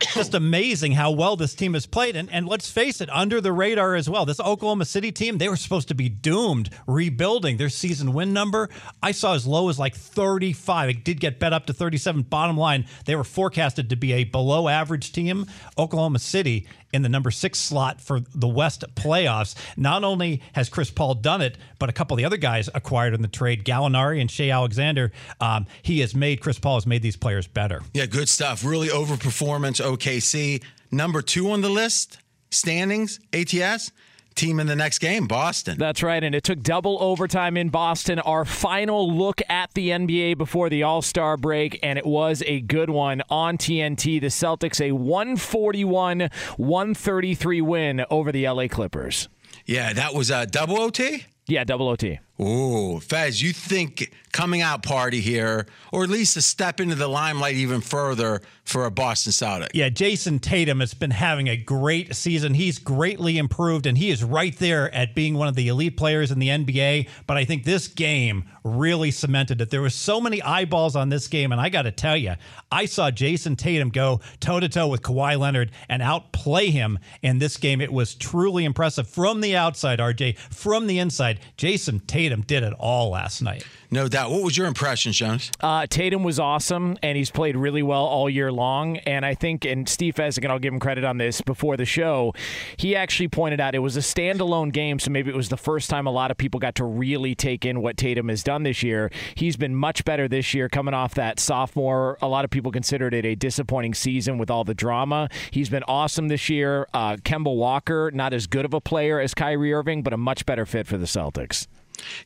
Just 0.00 0.34
amazing 0.34 0.92
how 0.92 1.10
well 1.10 1.36
this 1.36 1.54
team 1.54 1.74
has 1.74 1.86
played. 1.86 2.16
And, 2.16 2.30
and 2.32 2.46
let's 2.46 2.70
face 2.70 3.00
it, 3.00 3.08
under 3.10 3.40
the 3.40 3.52
radar 3.52 3.94
as 3.94 4.08
well. 4.08 4.24
This 4.24 4.40
Oklahoma 4.40 4.84
City 4.84 5.12
team, 5.12 5.38
they 5.38 5.48
were 5.48 5.56
supposed 5.56 5.88
to 5.88 5.94
be 5.94 6.08
doomed 6.08 6.70
rebuilding 6.86 7.56
their 7.56 7.68
season 7.68 8.12
win 8.12 8.32
number. 8.32 8.68
I 9.02 9.12
saw 9.12 9.34
as 9.34 9.46
low 9.46 9.68
as 9.68 9.78
like 9.78 9.94
35. 9.94 10.90
It 10.90 11.04
did 11.04 11.20
get 11.20 11.38
bet 11.38 11.52
up 11.52 11.66
to 11.66 11.72
37. 11.72 12.22
Bottom 12.22 12.56
line, 12.56 12.86
they 13.04 13.16
were 13.16 13.24
forecasted 13.24 13.90
to 13.90 13.96
be 13.96 14.12
a 14.12 14.24
below 14.24 14.68
average 14.68 15.12
team. 15.12 15.46
Oklahoma 15.78 16.18
City 16.18 16.66
in 16.92 17.02
the 17.02 17.08
number 17.08 17.30
six 17.30 17.58
slot 17.58 18.00
for 18.00 18.20
the 18.34 18.48
West 18.48 18.84
playoffs. 18.94 19.54
Not 19.76 20.04
only 20.04 20.42
has 20.52 20.68
Chris 20.68 20.90
Paul 20.90 21.14
done 21.14 21.42
it, 21.42 21.56
but 21.78 21.88
a 21.88 21.92
couple 21.92 22.14
of 22.14 22.18
the 22.18 22.24
other 22.24 22.36
guys 22.36 22.68
acquired 22.74 23.14
in 23.14 23.22
the 23.22 23.28
trade, 23.28 23.64
Gallinari 23.64 24.20
and 24.20 24.30
Shai 24.30 24.50
Alexander. 24.50 25.12
Um, 25.40 25.66
he 25.82 26.00
has 26.00 26.14
made 26.14 26.40
Chris 26.40 26.58
Paul 26.58 26.76
has 26.76 26.86
made 26.86 27.02
these 27.02 27.16
players 27.16 27.46
better. 27.46 27.82
Yeah, 27.92 28.06
good 28.06 28.28
stuff. 28.28 28.64
Really 28.64 28.88
overperformance. 28.88 29.80
OKC 29.84 30.62
number 30.90 31.22
two 31.22 31.50
on 31.50 31.60
the 31.60 31.68
list 31.68 32.18
standings. 32.50 33.20
ATS 33.32 33.92
team 34.38 34.60
in 34.60 34.66
the 34.66 34.76
next 34.76 34.98
game, 35.00 35.26
Boston. 35.26 35.76
That's 35.78 36.02
right. 36.02 36.22
And 36.22 36.34
it 36.34 36.44
took 36.44 36.62
double 36.62 36.96
overtime 37.02 37.56
in 37.56 37.68
Boston. 37.68 38.18
Our 38.20 38.44
final 38.44 39.12
look 39.12 39.42
at 39.48 39.74
the 39.74 39.90
NBA 39.90 40.38
before 40.38 40.70
the 40.70 40.84
All 40.84 41.02
Star 41.02 41.36
break, 41.36 41.78
and 41.82 41.98
it 41.98 42.06
was 42.06 42.42
a 42.46 42.60
good 42.60 42.88
one 42.88 43.22
on 43.28 43.58
TNT. 43.58 44.20
The 44.20 44.28
Celtics, 44.28 44.80
a 44.80 44.92
141 44.92 46.30
133 46.56 47.60
win 47.60 48.04
over 48.10 48.32
the 48.32 48.48
LA 48.48 48.68
Clippers. 48.68 49.28
Yeah, 49.66 49.92
that 49.92 50.14
was 50.14 50.30
a 50.30 50.46
double 50.46 50.80
OT? 50.80 51.26
Yeah, 51.46 51.64
double 51.64 51.88
OT. 51.88 52.20
Ooh, 52.40 53.00
Fez, 53.00 53.42
you 53.42 53.52
think 53.52 54.12
coming 54.32 54.60
out 54.60 54.84
party 54.84 55.20
here, 55.20 55.66
or 55.92 56.04
at 56.04 56.10
least 56.10 56.36
a 56.36 56.42
step 56.42 56.78
into 56.78 56.94
the 56.94 57.08
limelight 57.08 57.56
even 57.56 57.80
further 57.80 58.40
for 58.64 58.84
a 58.84 58.90
Boston 58.90 59.32
Celtic? 59.32 59.70
Yeah, 59.74 59.88
Jayson 59.88 60.38
Tatum 60.38 60.78
has 60.78 60.94
been 60.94 61.10
having 61.10 61.48
a 61.48 61.56
great 61.56 62.14
season. 62.14 62.54
He's 62.54 62.78
greatly 62.78 63.38
improved, 63.38 63.86
and 63.86 63.98
he 63.98 64.10
is 64.10 64.22
right 64.22 64.56
there 64.58 64.94
at 64.94 65.16
being 65.16 65.34
one 65.34 65.48
of 65.48 65.56
the 65.56 65.66
elite 65.66 65.96
players 65.96 66.30
in 66.30 66.38
the 66.38 66.48
NBA. 66.48 67.08
But 67.26 67.36
I 67.36 67.44
think 67.44 67.64
this 67.64 67.88
game 67.88 68.44
really 68.62 69.10
cemented 69.10 69.60
it. 69.60 69.70
There 69.70 69.80
were 69.80 69.90
so 69.90 70.20
many 70.20 70.40
eyeballs 70.40 70.94
on 70.94 71.08
this 71.08 71.26
game, 71.26 71.50
and 71.50 71.60
I 71.60 71.70
got 71.70 71.82
to 71.82 71.90
tell 71.90 72.16
you, 72.16 72.34
I 72.70 72.84
saw 72.84 73.10
Jayson 73.10 73.56
Tatum 73.56 73.88
go 73.88 74.20
toe 74.38 74.60
to 74.60 74.68
toe 74.68 74.86
with 74.86 75.02
Kawhi 75.02 75.36
Leonard 75.38 75.72
and 75.88 76.02
outplay 76.02 76.70
him 76.70 77.00
in 77.22 77.38
this 77.38 77.56
game. 77.56 77.80
It 77.80 77.92
was 77.92 78.14
truly 78.14 78.64
impressive 78.64 79.08
from 79.08 79.40
the 79.40 79.56
outside, 79.56 79.98
RJ. 79.98 80.38
From 80.38 80.86
the 80.86 81.00
inside, 81.00 81.40
Jayson 81.56 82.00
Tatum 82.06 82.27
Tatum 82.28 82.42
did 82.42 82.62
it 82.62 82.74
all 82.78 83.08
last 83.08 83.40
night. 83.40 83.64
No 83.90 84.06
doubt. 84.06 84.30
What 84.30 84.42
was 84.42 84.54
your 84.54 84.66
impression, 84.66 85.12
Jonas? 85.12 85.50
Uh, 85.60 85.86
Tatum 85.86 86.22
was 86.22 86.38
awesome, 86.38 86.98
and 87.02 87.16
he's 87.16 87.30
played 87.30 87.56
really 87.56 87.82
well 87.82 88.04
all 88.04 88.28
year 88.28 88.52
long. 88.52 88.98
And 88.98 89.24
I 89.24 89.34
think, 89.34 89.64
and 89.64 89.88
Steve 89.88 90.14
Fezzik, 90.16 90.44
and 90.44 90.52
I'll 90.52 90.58
give 90.58 90.74
him 90.74 90.78
credit 90.78 91.04
on 91.04 91.16
this 91.16 91.40
before 91.40 91.78
the 91.78 91.86
show, 91.86 92.34
he 92.76 92.94
actually 92.94 93.28
pointed 93.28 93.62
out 93.62 93.74
it 93.74 93.78
was 93.78 93.96
a 93.96 94.00
standalone 94.00 94.74
game, 94.74 94.98
so 94.98 95.10
maybe 95.10 95.30
it 95.30 95.36
was 95.36 95.48
the 95.48 95.56
first 95.56 95.88
time 95.88 96.06
a 96.06 96.10
lot 96.10 96.30
of 96.30 96.36
people 96.36 96.60
got 96.60 96.74
to 96.74 96.84
really 96.84 97.34
take 97.34 97.64
in 97.64 97.80
what 97.80 97.96
Tatum 97.96 98.28
has 98.28 98.42
done 98.42 98.62
this 98.62 98.82
year. 98.82 99.10
He's 99.34 99.56
been 99.56 99.74
much 99.74 100.04
better 100.04 100.28
this 100.28 100.52
year, 100.52 100.68
coming 100.68 100.92
off 100.92 101.14
that 101.14 101.40
sophomore. 101.40 102.18
A 102.20 102.28
lot 102.28 102.44
of 102.44 102.50
people 102.50 102.70
considered 102.70 103.14
it 103.14 103.24
a 103.24 103.36
disappointing 103.36 103.94
season 103.94 104.36
with 104.36 104.50
all 104.50 104.64
the 104.64 104.74
drama. 104.74 105.30
He's 105.50 105.70
been 105.70 105.84
awesome 105.84 106.28
this 106.28 106.50
year. 106.50 106.86
Uh, 106.92 107.16
Kemba 107.16 107.56
Walker, 107.56 108.10
not 108.12 108.34
as 108.34 108.46
good 108.46 108.66
of 108.66 108.74
a 108.74 108.82
player 108.82 109.18
as 109.18 109.32
Kyrie 109.32 109.72
Irving, 109.72 110.02
but 110.02 110.12
a 110.12 110.18
much 110.18 110.44
better 110.44 110.66
fit 110.66 110.86
for 110.86 110.98
the 110.98 111.06
Celtics. 111.06 111.66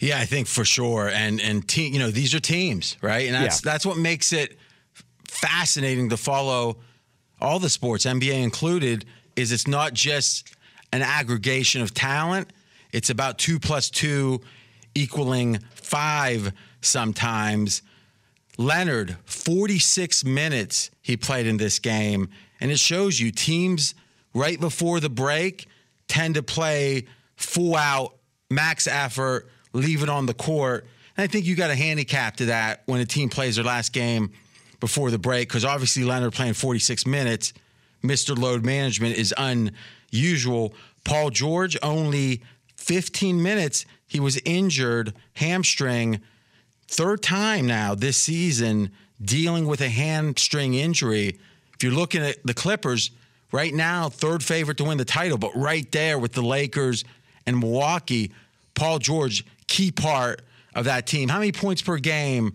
Yeah, 0.00 0.18
I 0.18 0.24
think 0.24 0.46
for 0.46 0.64
sure. 0.64 1.08
And 1.08 1.40
and 1.40 1.66
team, 1.66 1.92
you 1.92 1.98
know, 1.98 2.10
these 2.10 2.34
are 2.34 2.40
teams, 2.40 2.96
right? 3.00 3.26
And 3.26 3.34
that's 3.34 3.64
yeah. 3.64 3.72
that's 3.72 3.86
what 3.86 3.96
makes 3.96 4.32
it 4.32 4.58
fascinating 5.24 6.10
to 6.10 6.16
follow 6.16 6.78
all 7.40 7.58
the 7.58 7.68
sports, 7.68 8.04
NBA 8.04 8.42
included, 8.42 9.04
is 9.34 9.50
it's 9.52 9.66
not 9.66 9.94
just 9.94 10.54
an 10.92 11.02
aggregation 11.02 11.82
of 11.82 11.92
talent. 11.92 12.52
It's 12.92 13.10
about 13.10 13.38
two 13.38 13.58
plus 13.58 13.90
two 13.90 14.40
equaling 14.94 15.58
five 15.74 16.52
sometimes. 16.80 17.82
Leonard, 18.58 19.16
46 19.24 20.24
minutes 20.24 20.90
he 21.00 21.16
played 21.16 21.46
in 21.46 21.56
this 21.56 21.78
game. 21.78 22.28
And 22.60 22.70
it 22.70 22.78
shows 22.78 23.18
you 23.18 23.32
teams 23.32 23.94
right 24.34 24.60
before 24.60 25.00
the 25.00 25.10
break 25.10 25.66
tend 26.06 26.34
to 26.34 26.42
play 26.42 27.06
full 27.36 27.74
out, 27.74 28.16
max 28.50 28.86
effort, 28.86 29.48
leave 29.72 30.02
it 30.02 30.08
on 30.08 30.26
the 30.26 30.34
court. 30.34 30.86
And 31.16 31.24
I 31.24 31.26
think 31.26 31.46
you 31.46 31.54
got 31.54 31.70
a 31.70 31.74
handicap 31.74 32.36
to 32.36 32.46
that 32.46 32.82
when 32.86 33.00
a 33.00 33.06
team 33.06 33.28
plays 33.28 33.56
their 33.56 33.64
last 33.64 33.92
game 33.92 34.32
before 34.80 35.10
the 35.10 35.18
break 35.18 35.48
because 35.48 35.64
obviously 35.64 36.04
Leonard 36.04 36.32
playing 36.32 36.54
46 36.54 37.06
minutes, 37.06 37.52
Mr. 38.02 38.36
Load 38.36 38.64
Management 38.64 39.16
is 39.16 39.34
unusual. 39.38 40.74
Paul 41.04 41.30
George 41.30 41.76
only 41.82 42.42
15 42.76 43.42
minutes. 43.42 43.86
He 44.08 44.20
was 44.20 44.40
injured, 44.44 45.14
hamstring, 45.34 46.20
third 46.88 47.22
time 47.22 47.66
now 47.66 47.94
this 47.94 48.16
season 48.16 48.90
dealing 49.24 49.66
with 49.66 49.80
a 49.80 49.88
hamstring 49.88 50.74
injury. 50.74 51.38
If 51.74 51.82
you're 51.82 51.92
looking 51.92 52.22
at 52.22 52.44
the 52.44 52.54
Clippers, 52.54 53.12
right 53.52 53.72
now, 53.72 54.08
third 54.08 54.42
favorite 54.42 54.78
to 54.78 54.84
win 54.84 54.98
the 54.98 55.04
title, 55.04 55.38
but 55.38 55.54
right 55.54 55.90
there 55.92 56.18
with 56.18 56.32
the 56.32 56.42
Lakers 56.42 57.04
and 57.46 57.58
Milwaukee, 57.60 58.32
Paul 58.74 58.98
George 58.98 59.44
key 59.72 59.90
part 59.90 60.42
of 60.74 60.84
that 60.84 61.06
team. 61.06 61.30
How 61.30 61.38
many 61.38 61.50
points 61.50 61.80
per 61.80 61.96
game 61.96 62.54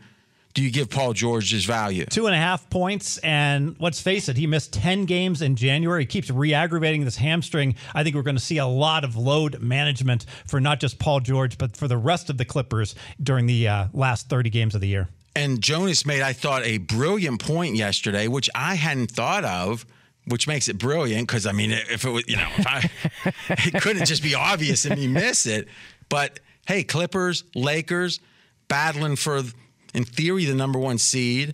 do 0.54 0.62
you 0.62 0.72
give 0.72 0.88
Paul 0.92 1.14
George's 1.14 1.66
value? 1.66 2.06
Two 2.06 2.28
and 2.28 2.36
a 2.36 2.38
half 2.38 2.70
points. 2.70 3.18
And 3.20 3.76
let's 3.80 4.00
face 4.00 4.30
it, 4.30 4.38
he 4.38 4.46
missed 4.46 4.72
10 4.74 5.06
games 5.06 5.42
in 5.42 5.56
January. 5.56 6.04
He 6.04 6.06
keeps 6.06 6.30
re 6.30 6.54
aggravating 6.54 7.06
this 7.06 7.16
hamstring. 7.16 7.76
I 7.96 8.04
think 8.04 8.16
we're 8.16 8.22
going 8.22 8.38
to 8.38 8.42
see 8.42 8.60
a 8.60 8.68
lot 8.68 9.04
of 9.04 9.16
load 9.16 9.60
management 9.60 10.28
for 10.46 10.62
not 10.62 10.80
just 10.80 11.00
Paul 11.00 11.20
George, 11.22 11.58
but 11.58 11.76
for 11.76 11.88
the 11.88 11.98
rest 11.98 12.30
of 12.30 12.38
the 12.38 12.46
Clippers 12.46 12.94
during 13.22 13.48
the 13.48 13.68
uh, 13.68 13.88
last 13.94 14.30
30 14.30 14.52
games 14.52 14.76
of 14.76 14.82
the 14.82 14.88
year. 14.88 15.10
And 15.36 15.60
Jonas 15.60 16.06
made, 16.06 16.22
I 16.22 16.34
thought, 16.34 16.64
a 16.66 16.78
brilliant 16.78 17.42
point 17.42 17.76
yesterday, 17.76 18.28
which 18.28 18.48
I 18.54 18.76
hadn't 18.76 19.10
thought 19.12 19.44
of 19.44 19.86
which 20.28 20.46
makes 20.46 20.68
it 20.68 20.78
brilliant 20.78 21.26
because 21.26 21.46
I 21.46 21.54
mean, 21.54 21.72
if 21.72 22.04
it 22.04 22.10
was, 22.10 22.28
you 22.28 22.36
know, 22.36 22.50
I, 22.58 22.90
it 23.50 23.82
couldn't 23.82 24.06
just 24.06 24.22
be 24.22 24.36
obvious 24.36 24.84
and 24.84 25.00
me 25.00 25.08
miss 25.08 25.46
it. 25.46 25.70
But 26.10 26.42
hey, 26.68 26.84
Clippers, 26.84 27.44
Lakers, 27.56 28.20
battling 28.68 29.16
for, 29.16 29.42
in 29.94 30.04
theory, 30.04 30.46
the 30.46 30.54
number 30.54 30.78
one 30.78 30.98
seed 30.98 31.54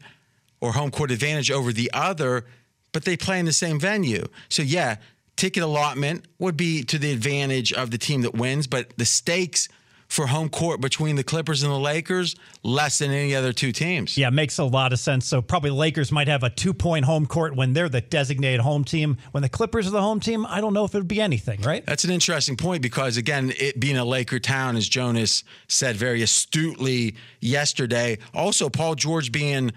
or 0.59 0.73
home 0.73 0.91
court 0.91 1.11
advantage 1.11 1.51
over 1.51 1.71
the 1.71 1.89
other, 1.93 2.45
but 2.91 3.05
they 3.05 3.15
play 3.15 3.39
in 3.39 3.45
the 3.45 3.53
same 3.53 3.79
venue. 3.79 4.25
So, 4.49 4.63
yeah, 4.63 4.97
ticket 5.35 5.63
allotment 5.63 6.25
would 6.39 6.57
be 6.57 6.83
to 6.83 6.97
the 6.97 7.11
advantage 7.11 7.71
of 7.71 7.91
the 7.91 7.97
team 7.97 8.21
that 8.23 8.33
wins, 8.33 8.65
but 8.65 8.97
the 8.97 9.05
stakes 9.05 9.69
for 10.13 10.27
home 10.27 10.47
court 10.47 10.79
between 10.79 11.15
the 11.15 11.23
Clippers 11.23 11.63
and 11.63 11.71
the 11.71 11.79
Lakers 11.79 12.35
less 12.61 12.99
than 12.99 13.09
any 13.09 13.33
other 13.35 13.51
two 13.51 13.71
teams. 13.71 14.15
Yeah, 14.15 14.29
makes 14.29 14.59
a 14.59 14.63
lot 14.63 14.93
of 14.93 14.99
sense. 14.99 15.25
So 15.25 15.41
probably 15.41 15.71
the 15.71 15.75
Lakers 15.75 16.11
might 16.11 16.27
have 16.27 16.43
a 16.43 16.51
two 16.51 16.73
point 16.73 17.05
home 17.05 17.25
court 17.25 17.55
when 17.55 17.73
they're 17.73 17.89
the 17.89 18.01
designated 18.01 18.61
home 18.61 18.83
team. 18.83 19.17
When 19.31 19.41
the 19.41 19.49
Clippers 19.49 19.87
are 19.87 19.91
the 19.91 20.01
home 20.01 20.19
team, 20.19 20.45
I 20.45 20.61
don't 20.61 20.75
know 20.75 20.85
if 20.85 20.93
it 20.93 20.99
would 20.99 21.07
be 21.07 21.19
anything, 21.19 21.61
right? 21.61 21.83
That's 21.87 22.03
an 22.03 22.11
interesting 22.11 22.55
point 22.57 22.83
because 22.83 23.17
again, 23.17 23.53
it 23.57 23.79
being 23.79 23.97
a 23.97 24.05
Laker 24.05 24.37
town, 24.37 24.75
as 24.75 24.87
Jonas 24.87 25.43
said 25.67 25.95
very 25.95 26.21
astutely 26.21 27.15
yesterday. 27.39 28.19
Also, 28.35 28.69
Paul 28.69 28.93
George 28.93 29.31
being 29.31 29.71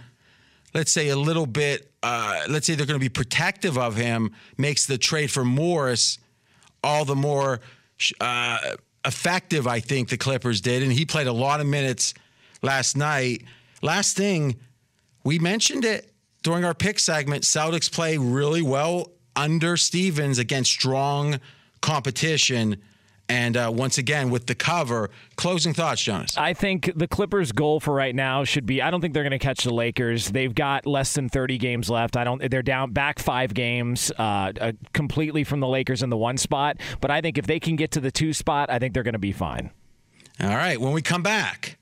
let's 0.75 0.93
say 0.93 1.09
a 1.09 1.17
little 1.17 1.47
bit 1.47 1.91
uh, 2.03 2.43
let's 2.51 2.67
say 2.67 2.75
they're 2.75 2.85
going 2.85 3.01
to 3.01 3.05
be 3.05 3.09
protective 3.09 3.79
of 3.79 3.97
him 3.97 4.33
makes 4.59 4.85
the 4.85 4.99
trade 4.99 5.31
for 5.31 5.47
Morris 5.47 6.19
all 6.85 7.07
the 7.07 7.17
more 7.17 7.61
uh, 8.21 8.59
effective, 9.07 9.67
I 9.67 9.81
think 9.81 10.09
the 10.09 10.17
Clippers 10.17 10.61
did, 10.61 10.83
and 10.83 10.93
he 10.93 11.07
played 11.07 11.27
a 11.29 11.33
lot 11.33 11.61
of 11.61 11.67
minutes 11.67 12.13
last 12.63 12.97
night. 12.97 13.45
Last 13.81 14.17
thing, 14.17 14.57
we 15.25 15.39
mentioned 15.39 15.85
it 15.85 16.13
during 16.43 16.65
our 16.65 16.75
pick 16.75 16.99
segment. 16.99 17.45
Celtics 17.45 17.91
play 17.91 18.19
really 18.19 18.63
well 18.63 19.13
under 19.35 19.77
Stevens 19.77 20.39
against 20.39 20.71
strong 20.73 21.41
competition. 21.81 22.83
And 23.29 23.57
uh, 23.57 23.73
once 23.75 23.99
again, 23.99 24.31
with 24.31 24.47
the 24.47 24.55
cover, 24.55 25.11
closing 25.35 25.75
thoughts, 25.75 26.01
Jonas. 26.03 26.37
I 26.37 26.53
think 26.53 26.93
the 26.95 27.09
Clippers' 27.09 27.51
goal 27.51 27.81
for 27.81 27.93
right 27.93 28.15
now 28.15 28.45
should 28.45 28.67
be. 28.67 28.81
I 28.81 28.91
don't 28.91 29.01
think 29.01 29.15
they're 29.15 29.25
going 29.25 29.33
to 29.33 29.39
catch 29.39 29.65
the 29.65 29.75
Lakers. 29.75 30.31
They've 30.31 30.55
got 30.55 30.87
less 30.87 31.15
than 31.15 31.29
30 31.29 31.59
games 31.59 31.91
left. 31.91 32.17
I 32.17 32.23
don't. 32.23 32.51
They're 32.51 32.63
down 32.63 32.93
back 32.93 33.19
five 33.19 33.53
games 33.53 34.13
uh, 34.19 34.53
uh, 34.61 34.73
completely 34.93 35.43
from 35.43 35.59
the 35.61 35.67
Lakers 35.67 36.03
in 36.03 36.11
the 36.11 36.17
one 36.17 36.37
spot. 36.37 36.77
But 37.01 37.11
I 37.11 37.21
think 37.21 37.37
if 37.37 37.47
they 37.47 37.59
can 37.59 37.75
get 37.75 37.91
to 37.93 38.01
the 38.01 38.13
two 38.13 38.33
spot, 38.33 38.71
I 38.71 38.79
think 38.79 38.95
they're 38.95 39.03
going 39.03 39.15
to 39.15 39.19
be 39.19 39.33
fine. 39.33 39.71
All 40.41 40.49
right. 40.49 40.81
When 40.81 40.93
we 40.93 41.03
come 41.03 41.23
back, 41.23 41.79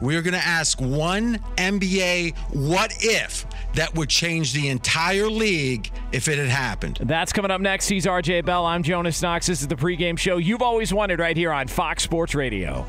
we're 0.00 0.22
going 0.22 0.34
to 0.34 0.46
ask 0.46 0.80
one 0.80 1.38
NBA 1.56 2.36
what 2.52 2.92
if 3.00 3.46
that 3.74 3.94
would 3.94 4.08
change 4.08 4.52
the 4.52 4.68
entire 4.68 5.28
league 5.28 5.90
if 6.12 6.28
it 6.28 6.38
had 6.38 6.48
happened. 6.48 6.98
That's 7.02 7.32
coming 7.32 7.50
up 7.50 7.60
next. 7.60 7.88
He's 7.88 8.06
RJ 8.06 8.44
Bell. 8.44 8.64
I'm 8.66 8.82
Jonas 8.82 9.20
Knox. 9.22 9.46
This 9.46 9.60
is 9.60 9.68
the 9.68 9.76
pregame 9.76 10.18
show 10.18 10.36
you've 10.36 10.62
always 10.62 10.92
wanted 10.92 11.18
right 11.18 11.36
here 11.36 11.52
on 11.52 11.68
Fox 11.68 12.02
Sports 12.02 12.34
Radio. 12.34 12.86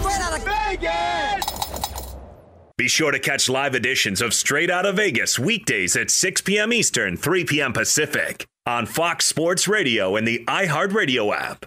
Straight 0.00 0.20
out 0.20 0.38
of 0.38 0.44
Vegas! 0.44 1.60
Be 2.76 2.88
sure 2.88 3.10
to 3.10 3.18
catch 3.18 3.48
live 3.50 3.74
editions 3.74 4.22
of 4.22 4.32
Straight 4.32 4.70
Out 4.70 4.86
of 4.86 4.96
Vegas 4.96 5.38
weekdays 5.38 5.96
at 5.96 6.10
6 6.10 6.40
p.m. 6.40 6.72
Eastern, 6.72 7.14
3 7.14 7.44
p.m. 7.44 7.74
Pacific 7.74 8.46
on 8.64 8.86
Fox 8.86 9.26
Sports 9.26 9.68
Radio 9.68 10.16
and 10.16 10.26
the 10.26 10.44
iHeartRadio 10.46 11.34
app. 11.34 11.66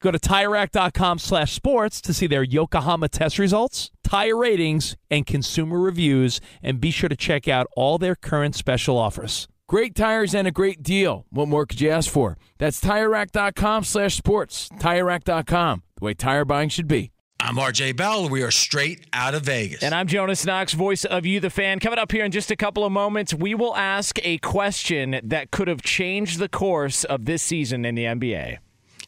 Go 0.00 0.10
to 0.10 0.18
TireRack.com 0.18 1.18
slash 1.18 1.52
sports 1.52 2.00
to 2.00 2.14
see 2.14 2.26
their 2.26 2.42
Yokohama 2.42 3.08
test 3.08 3.38
results, 3.38 3.90
tire 4.02 4.36
ratings, 4.36 4.96
and 5.10 5.26
consumer 5.26 5.78
reviews, 5.78 6.40
and 6.62 6.80
be 6.80 6.90
sure 6.90 7.10
to 7.10 7.16
check 7.16 7.48
out 7.48 7.66
all 7.76 7.98
their 7.98 8.14
current 8.14 8.54
special 8.54 8.96
offers. 8.96 9.46
Great 9.68 9.94
tires 9.94 10.34
and 10.34 10.48
a 10.48 10.50
great 10.50 10.82
deal. 10.82 11.26
What 11.30 11.48
more 11.48 11.66
could 11.66 11.80
you 11.80 11.90
ask 11.90 12.10
for? 12.10 12.38
That's 12.58 12.80
TireRack.com 12.80 13.84
slash 13.84 14.16
sports. 14.16 14.68
TireRack.com, 14.78 15.82
the 15.96 16.04
way 16.04 16.14
tire 16.14 16.44
buying 16.44 16.70
should 16.70 16.88
be. 16.88 17.12
I'm 17.42 17.56
RJ 17.56 17.96
Bell. 17.96 18.28
We 18.28 18.42
are 18.42 18.50
straight 18.50 19.06
out 19.12 19.34
of 19.34 19.42
Vegas. 19.42 19.82
And 19.82 19.94
I'm 19.94 20.06
Jonas 20.06 20.44
Knox, 20.44 20.72
voice 20.74 21.04
of 21.04 21.24
You, 21.24 21.40
the 21.40 21.50
fan. 21.50 21.78
Coming 21.78 21.98
up 21.98 22.12
here 22.12 22.24
in 22.24 22.32
just 22.32 22.50
a 22.50 22.56
couple 22.56 22.84
of 22.84 22.92
moments, 22.92 23.32
we 23.32 23.54
will 23.54 23.74
ask 23.76 24.18
a 24.22 24.38
question 24.38 25.20
that 25.22 25.50
could 25.50 25.68
have 25.68 25.82
changed 25.82 26.38
the 26.38 26.48
course 26.48 27.04
of 27.04 27.24
this 27.24 27.42
season 27.42 27.84
in 27.84 27.94
the 27.94 28.04
NBA. 28.04 28.58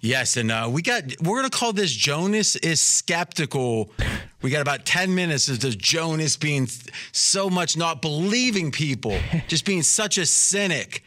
Yes, 0.04 0.36
and 0.36 0.50
uh, 0.50 0.68
we 0.68 0.82
got 0.82 1.04
we're 1.22 1.36
gonna 1.36 1.48
call 1.48 1.72
this 1.72 1.92
Jonas 1.92 2.56
is 2.56 2.80
skeptical. 2.80 3.92
We 4.42 4.50
got 4.50 4.60
about 4.60 4.84
ten 4.84 5.14
minutes 5.14 5.48
of 5.48 5.60
the 5.60 5.70
Jonas 5.70 6.36
being 6.36 6.68
so 7.12 7.48
much 7.48 7.76
not 7.76 8.02
believing 8.02 8.72
people, 8.72 9.16
just 9.48 9.64
being 9.64 9.82
such 9.82 10.18
a 10.18 10.26
cynic. 10.26 11.04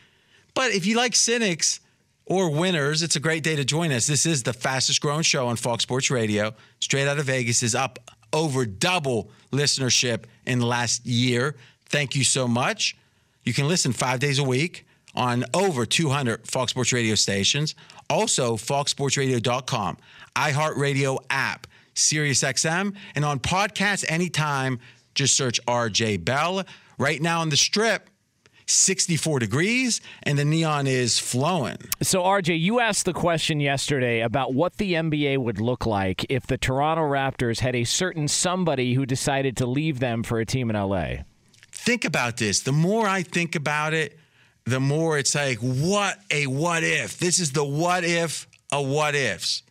But 0.53 0.71
if 0.71 0.85
you 0.85 0.95
like 0.95 1.13
cynics 1.13 1.81
or 2.25 2.49
winners, 2.49 3.03
it's 3.03 3.17
a 3.17 3.19
great 3.19 3.43
day 3.43 3.57
to 3.57 3.65
join 3.65 3.91
us. 3.91 4.07
This 4.07 4.25
is 4.25 4.43
the 4.43 4.53
fastest 4.53 5.01
growing 5.01 5.23
show 5.23 5.47
on 5.47 5.57
Fox 5.57 5.83
Sports 5.83 6.09
Radio. 6.09 6.53
Straight 6.79 7.05
out 7.05 7.19
of 7.19 7.25
Vegas 7.25 7.63
is 7.63 7.75
up 7.75 7.99
over 8.31 8.65
double 8.65 9.29
listenership 9.51 10.23
in 10.45 10.59
the 10.59 10.65
last 10.65 11.05
year. 11.05 11.57
Thank 11.89 12.15
you 12.15 12.23
so 12.23 12.47
much. 12.47 12.95
You 13.43 13.53
can 13.53 13.67
listen 13.67 13.91
five 13.91 14.19
days 14.21 14.39
a 14.39 14.43
week 14.43 14.85
on 15.15 15.45
over 15.53 15.85
200 15.85 16.47
Fox 16.47 16.71
Sports 16.71 16.91
Radio 16.91 17.15
stations. 17.15 17.75
Also, 18.09 18.55
foxsportsradio.com, 18.55 19.97
iHeartRadio 20.35 21.19
app, 21.29 21.67
SiriusXM, 21.95 22.95
and 23.15 23.25
on 23.25 23.39
podcasts 23.39 24.05
anytime, 24.09 24.79
just 25.13 25.35
search 25.35 25.59
RJ 25.65 26.23
Bell. 26.23 26.63
Right 26.97 27.21
now 27.21 27.41
on 27.41 27.49
the 27.49 27.57
strip, 27.57 28.09
64 28.67 29.39
degrees 29.39 30.01
and 30.23 30.37
the 30.37 30.45
neon 30.45 30.87
is 30.87 31.19
flowing. 31.19 31.77
So, 32.01 32.23
RJ, 32.23 32.59
you 32.59 32.79
asked 32.79 33.05
the 33.05 33.13
question 33.13 33.59
yesterday 33.59 34.21
about 34.21 34.53
what 34.53 34.77
the 34.77 34.93
NBA 34.93 35.37
would 35.37 35.59
look 35.59 35.85
like 35.85 36.25
if 36.29 36.47
the 36.47 36.57
Toronto 36.57 37.03
Raptors 37.03 37.59
had 37.59 37.75
a 37.75 37.83
certain 37.83 38.27
somebody 38.27 38.93
who 38.93 39.05
decided 39.05 39.55
to 39.57 39.65
leave 39.65 39.99
them 39.99 40.23
for 40.23 40.39
a 40.39 40.45
team 40.45 40.69
in 40.69 40.75
LA. 40.75 41.23
think 41.71 42.05
about 42.05 42.37
this. 42.37 42.61
The 42.61 42.71
more 42.71 43.07
I 43.07 43.21
think 43.21 43.55
about 43.55 43.93
it, 43.93 44.17
the 44.65 44.79
more 44.79 45.17
it's 45.17 45.35
like, 45.35 45.59
what 45.59 46.17
a 46.31 46.47
what 46.47 46.83
if. 46.83 47.17
This 47.17 47.39
is 47.39 47.51
the 47.51 47.63
what 47.63 48.03
if 48.03 48.47
of 48.71 48.87
what 48.87 49.15
ifs. 49.15 49.63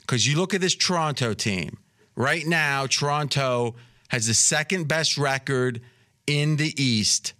Because 0.00 0.26
you 0.26 0.36
look 0.36 0.52
at 0.54 0.60
this 0.60 0.74
Toronto 0.74 1.32
team. 1.32 1.78
Right 2.14 2.46
now, 2.46 2.86
Toronto 2.86 3.74
has 4.08 4.26
the 4.26 4.34
second 4.34 4.86
best 4.86 5.18
record 5.18 5.80
in 6.26 6.56
the 6.56 6.74
East 6.80 7.32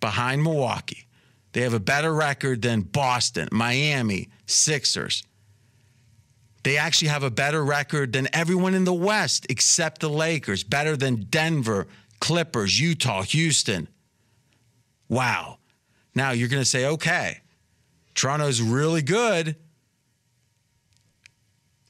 behind 0.00 0.42
Milwaukee. 0.42 1.06
They 1.52 1.60
have 1.62 1.74
a 1.74 1.80
better 1.80 2.14
record 2.14 2.62
than 2.62 2.82
Boston, 2.82 3.48
Miami, 3.52 4.28
Sixers. 4.46 5.22
They 6.62 6.76
actually 6.76 7.08
have 7.08 7.24
a 7.24 7.30
better 7.30 7.64
record 7.64 8.12
than 8.12 8.28
everyone 8.32 8.74
in 8.74 8.84
the 8.84 8.94
West 8.94 9.46
except 9.50 10.00
the 10.00 10.08
Lakers, 10.08 10.62
better 10.62 10.96
than 10.96 11.26
Denver, 11.28 11.88
Clippers, 12.20 12.78
Utah, 12.80 13.22
Houston. 13.22 13.88
Wow. 15.08 15.58
Now 16.14 16.32
you're 16.32 16.48
going 16.48 16.62
to 16.62 16.68
say, 16.68 16.86
okay, 16.86 17.40
Toronto's 18.14 18.60
really 18.60 19.02
good, 19.02 19.56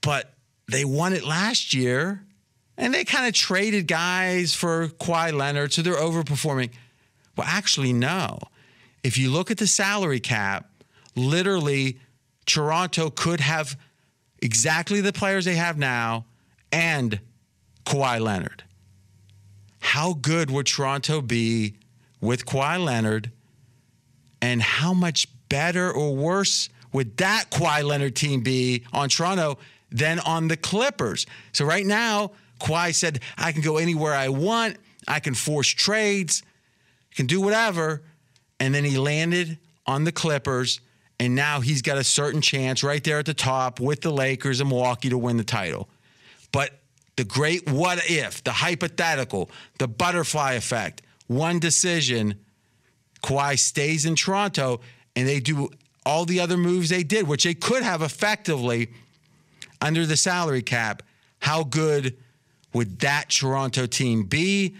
but 0.01 0.35
they 0.71 0.85
won 0.85 1.13
it 1.13 1.25
last 1.25 1.75
year 1.75 2.25
and 2.77 2.95
they 2.95 3.05
kind 3.05 3.27
of 3.27 3.35
traded 3.35 3.87
guys 3.87 4.55
for 4.55 4.89
Kawhi 4.89 5.33
Leonard, 5.33 5.73
so 5.73 5.83
they're 5.83 5.95
overperforming. 5.95 6.71
Well, 7.37 7.47
actually, 7.49 7.93
no. 7.93 8.39
If 9.03 9.19
you 9.19 9.31
look 9.31 9.51
at 9.51 9.59
the 9.59 9.67
salary 9.67 10.21
cap, 10.21 10.71
literally, 11.15 11.99
Toronto 12.47 13.11
could 13.11 13.41
have 13.41 13.79
exactly 14.41 15.01
the 15.01 15.13
players 15.13 15.45
they 15.45 15.55
have 15.55 15.79
now 15.79 16.27
and 16.71 17.21
Kawhi 17.85 18.21
Leonard. 18.21 18.65
How 19.81 20.15
good 20.15 20.51
would 20.51 20.67
Toronto 20.67 21.21
be 21.21 21.75
with 22.21 22.47
Kawhi 22.47 22.83
Leonard? 22.83 23.31
And 24.43 24.61
how 24.61 24.93
much 24.93 25.29
better 25.49 25.91
or 25.91 26.15
worse 26.15 26.69
would 26.93 27.17
that 27.19 27.51
Kawhi 27.51 27.85
Leonard 27.85 28.17
team 28.17 28.43
be 28.43 28.85
on 28.93 29.09
Toronto 29.09 29.59
than 29.91 30.19
on 30.19 30.49
the 30.49 30.57
Clippers? 30.57 31.25
So 31.53 31.65
right 31.65 31.87
now, 31.87 32.33
Kawhi 32.61 32.95
said, 32.95 33.21
I 33.39 33.53
can 33.53 33.63
go 33.63 33.79
anywhere 33.79 34.13
I 34.13 34.29
want. 34.29 34.77
I 35.09 35.21
can 35.21 35.35
force 35.35 35.69
trades, 35.69 36.43
can 37.15 37.27
do 37.27 37.41
whatever. 37.41 38.03
And 38.61 38.75
then 38.75 38.85
he 38.85 38.99
landed 38.99 39.59
on 39.87 40.05
the 40.05 40.13
Clippers. 40.13 40.81
And 41.19 41.35
now 41.35 41.61
he's 41.61 41.83
got 41.83 41.99
a 41.99 42.05
certain 42.05 42.41
chance 42.41 42.83
right 42.83 43.03
there 43.03 43.19
at 43.19 43.27
the 43.27 43.35
top 43.35 43.81
with 43.81 44.01
the 44.01 44.11
Lakers 44.11 44.61
and 44.61 44.69
Milwaukee 44.69 45.09
to 45.09 45.19
win 45.19 45.37
the 45.37 45.45
title. 45.45 45.89
But 46.51 46.71
the 47.17 47.25
great 47.25 47.71
what 47.71 48.11
if, 48.11 48.43
the 48.43 48.53
hypothetical, 48.53 49.51
the 49.79 49.89
butterfly 49.89 50.55
effect, 50.55 51.03
one 51.29 51.59
decision, 51.59 52.41
Kawhi 53.23 53.59
stays 53.59 54.05
in 54.05 54.17
Toronto 54.17 54.81
and 55.15 55.29
they 55.29 55.41
do 55.41 55.71
all 56.05 56.25
the 56.25 56.41
other 56.41 56.57
moves 56.57 56.89
they 56.89 57.03
did, 57.03 57.29
which 57.29 57.45
they 57.45 57.55
could 57.55 57.83
have 57.83 58.03
effectively 58.03 58.91
under 59.81 60.07
the 60.07 60.17
salary 60.17 60.63
cap. 60.63 61.03
How 61.41 61.65
good 61.65 62.17
would 62.73 63.01
that 63.01 63.31
Toronto 63.31 63.87
team 63.87 64.25
be? 64.25 64.75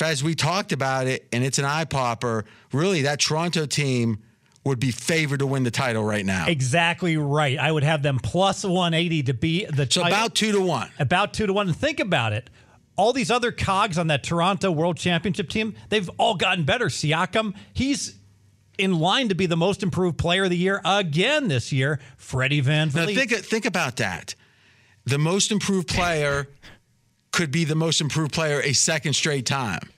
As 0.00 0.22
we 0.22 0.34
talked 0.34 0.72
about 0.72 1.08
it, 1.08 1.26
and 1.32 1.44
it's 1.44 1.58
an 1.58 1.64
eye 1.64 1.84
popper, 1.84 2.44
really, 2.72 3.02
that 3.02 3.18
Toronto 3.18 3.66
team 3.66 4.18
would 4.64 4.78
be 4.78 4.90
favored 4.90 5.40
to 5.40 5.46
win 5.46 5.64
the 5.64 5.70
title 5.70 6.04
right 6.04 6.24
now. 6.24 6.46
Exactly 6.46 7.16
right. 7.16 7.58
I 7.58 7.72
would 7.72 7.82
have 7.82 8.02
them 8.02 8.18
plus 8.22 8.62
180 8.62 9.24
to 9.24 9.34
be 9.34 9.64
the 9.64 9.88
So 9.90 10.02
about 10.02 10.34
two 10.34 10.52
to 10.52 10.60
one. 10.60 10.90
About 10.98 11.32
two 11.32 11.46
to 11.46 11.52
one. 11.52 11.68
And 11.68 11.76
think 11.76 11.98
about 11.98 12.32
it. 12.32 12.50
All 12.96 13.12
these 13.12 13.30
other 13.30 13.50
cogs 13.52 13.96
on 13.96 14.08
that 14.08 14.22
Toronto 14.22 14.70
World 14.70 14.96
Championship 14.96 15.48
team, 15.48 15.74
they've 15.88 16.08
all 16.18 16.34
gotten 16.34 16.64
better. 16.64 16.86
Siakam, 16.86 17.54
he's 17.72 18.18
in 18.78 18.98
line 18.98 19.28
to 19.28 19.34
be 19.34 19.46
the 19.46 19.56
most 19.56 19.82
improved 19.82 20.18
player 20.18 20.44
of 20.44 20.50
the 20.50 20.56
year 20.56 20.80
again 20.84 21.48
this 21.48 21.72
year. 21.72 22.00
Freddie 22.16 22.60
Van 22.60 22.88
Now 22.88 23.04
Vliet. 23.04 23.16
think 23.16 23.44
think 23.44 23.64
about 23.64 23.96
that. 23.96 24.34
The 25.04 25.18
most 25.18 25.50
improved 25.50 25.88
player 25.88 26.48
could 27.32 27.50
be 27.50 27.64
the 27.64 27.74
most 27.74 28.00
improved 28.00 28.32
player 28.32 28.60
a 28.60 28.72
second 28.72 29.14
straight 29.14 29.46
time. 29.46 29.90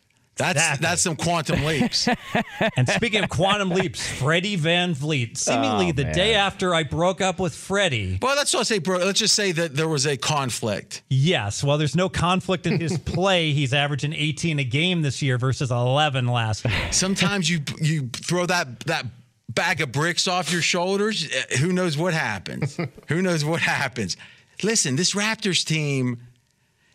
That's 0.42 0.58
Exactly. 0.58 0.84
that's 0.86 1.02
some 1.02 1.16
quantum 1.16 1.64
leaps. 1.64 2.08
and 2.76 2.88
speaking 2.88 3.22
of 3.22 3.30
quantum 3.30 3.70
leaps, 3.70 4.06
Freddie 4.18 4.56
VanVleet. 4.56 5.36
Seemingly 5.36 5.88
Oh, 5.90 5.92
the 5.92 6.04
man. 6.04 6.14
day 6.14 6.34
after 6.34 6.74
I 6.74 6.82
broke 6.82 7.20
up 7.20 7.38
with 7.38 7.54
Freddie. 7.54 8.18
well, 8.20 8.36
let's 8.36 8.52
not 8.52 8.66
say, 8.66 8.78
bro. 8.78 8.98
Let's 8.98 9.18
just 9.20 9.34
say 9.34 9.52
that 9.52 9.74
there 9.76 9.88
was 9.88 10.06
a 10.06 10.16
conflict. 10.16 11.02
Yes, 11.08 11.62
well, 11.62 11.78
there's 11.78 11.96
no 11.96 12.08
conflict 12.08 12.66
in 12.66 12.80
his 12.80 12.98
play. 13.04 13.52
He's 13.52 13.72
averaging 13.72 14.12
18 14.12 14.58
a 14.58 14.64
game 14.64 15.02
this 15.02 15.22
year 15.22 15.38
versus 15.38 15.70
11 15.70 16.26
last 16.26 16.64
year. 16.64 16.74
Sometimes 16.92 17.48
you 17.48 17.60
you 17.80 18.08
throw 18.12 18.46
that 18.46 18.80
that 18.80 19.06
bag 19.48 19.80
of 19.80 19.92
bricks 19.92 20.26
off 20.28 20.50
your 20.52 20.62
shoulders. 20.62 21.28
eh, 21.30 21.58
Who 21.58 21.72
knows 21.72 21.96
what 21.98 22.14
happens? 22.14 22.78
Who 23.08 23.22
knows 23.22 23.44
what 23.44 23.60
happens? 23.60 24.16
Listen, 24.62 24.96
this 24.96 25.14
Raptors 25.14 25.64
team 25.64 26.18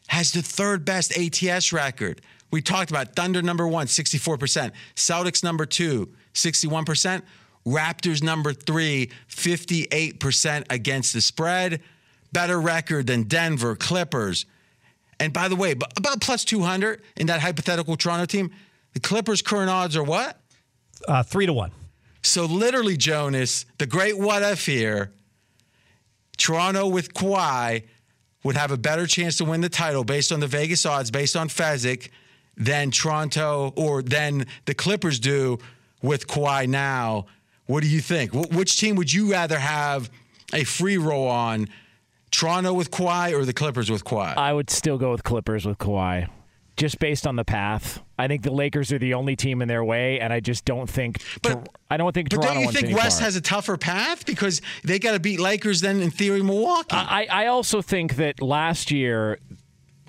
has 0.08 0.32
the 0.32 0.42
third 0.42 0.86
best 0.86 1.18
ATS 1.18 1.74
record. 1.74 2.22
We 2.52 2.62
talked 2.62 2.90
about 2.90 3.16
Thunder 3.16 3.42
number 3.42 3.68
one, 3.68 3.88
64%. 3.88 4.72
Celtics 4.96 5.44
number 5.44 5.66
two, 5.66 6.10
61%. 6.34 7.22
Raptors 7.66 8.24
number 8.24 8.54
three, 8.54 9.12
58% 9.30 10.66
against 10.70 11.14
the 11.14 11.20
spread. 11.20 11.82
Better 12.32 12.60
record 12.60 13.08
than 13.08 13.24
Denver, 13.24 13.76
Clippers. 13.76 14.46
And 15.20 15.34
by 15.34 15.48
the 15.48 15.56
way, 15.56 15.72
about 15.72 16.22
plus 16.22 16.46
200 16.46 17.02
in 17.18 17.28
that 17.28 17.42
hypothetical 17.42 17.98
Toronto 17.98 18.26
team, 18.26 18.52
the 18.94 19.00
Clippers' 19.00 19.42
current 19.42 19.70
odds 19.70 19.98
are 19.98 20.04
what? 20.04 20.40
Uh, 21.08 21.24
three 21.24 21.46
to 21.46 21.54
one. 21.54 21.72
So 22.24 22.46
literally, 22.46 22.98
Jonas, 22.98 23.66
the 23.78 23.86
great 23.86 24.18
what 24.18 24.44
if 24.44 24.66
here, 24.66 25.12
Toronto 26.38 26.88
with 26.88 27.14
Kawhi 27.14 27.84
would 28.44 28.56
have 28.56 28.72
a 28.72 28.78
better 28.78 29.08
chance 29.08 29.38
to 29.38 29.46
win 29.46 29.62
the 29.62 29.70
title 29.70 30.04
based 30.04 30.32
on 30.32 30.40
the 30.40 30.48
Vegas 30.48 30.86
odds, 30.86 31.12
based 31.12 31.36
on 31.36 31.50
Fezzik, 31.50 32.10
than 32.58 32.92
Toronto 32.92 33.72
or 33.76 34.02
than 34.02 34.46
the 34.66 34.74
Clippers 34.74 35.20
do 35.20 35.60
with 36.02 36.28
Kawhi 36.28 36.68
now. 36.68 37.26
What 37.68 37.84
do 37.84 37.90
you 37.90 38.02
think? 38.02 38.34
Wh- 38.34 38.52
which 38.56 38.80
team 38.80 38.96
would 38.96 39.12
you 39.14 39.32
rather 39.32 39.60
have 39.60 40.10
a 40.54 40.64
free 40.64 40.98
roll 40.98 41.28
on? 41.28 41.68
Toronto 42.32 42.74
with 42.74 42.92
Kawhi 42.92 43.32
or 43.34 43.46
the 43.46 43.54
Clippers 43.54 43.90
with 43.90 44.04
Kawhi? 44.04 44.36
I 44.36 44.52
would 44.54 44.70
still 44.70 44.98
go 44.98 45.12
with 45.12 45.24
Clippers 45.24 45.66
with 45.66 45.78
Kawhi, 45.78 46.28
just 46.76 47.00
based 47.00 47.26
on 47.26 47.36
the 47.38 47.46
path. 47.46 48.02
I 48.20 48.28
think 48.28 48.44
the 48.44 48.52
Lakers 48.52 48.92
are 48.92 49.00
the 49.00 49.14
only 49.14 49.36
team 49.38 49.62
in 49.62 49.68
their 49.70 49.84
way, 49.84 50.20
and 50.20 50.34
I 50.34 50.40
just 50.42 50.66
don't 50.66 50.90
think. 50.90 51.22
But- 51.42 51.70
I 51.90 51.96
don't 51.96 52.14
think 52.14 52.30
but 52.30 52.42
Toronto 52.42 52.54
don't 52.56 52.64
you 52.64 52.72
think 52.72 52.98
West 52.98 53.20
part. 53.20 53.26
has 53.26 53.36
a 53.38 53.42
tougher 53.42 53.78
path 53.78 54.26
because 54.26 54.62
they 54.84 55.00
got 55.00 55.14
to 55.14 55.22
beat 55.22 55.40
Lakers 55.40 55.80
then 55.80 56.02
in 56.02 56.12
theory 56.12 56.44
Milwaukee? 56.44 56.98
I, 56.98 57.28
I 57.32 57.46
also 57.48 57.82
think 57.82 58.18
that 58.18 58.42
last 58.42 58.92
year, 58.92 59.40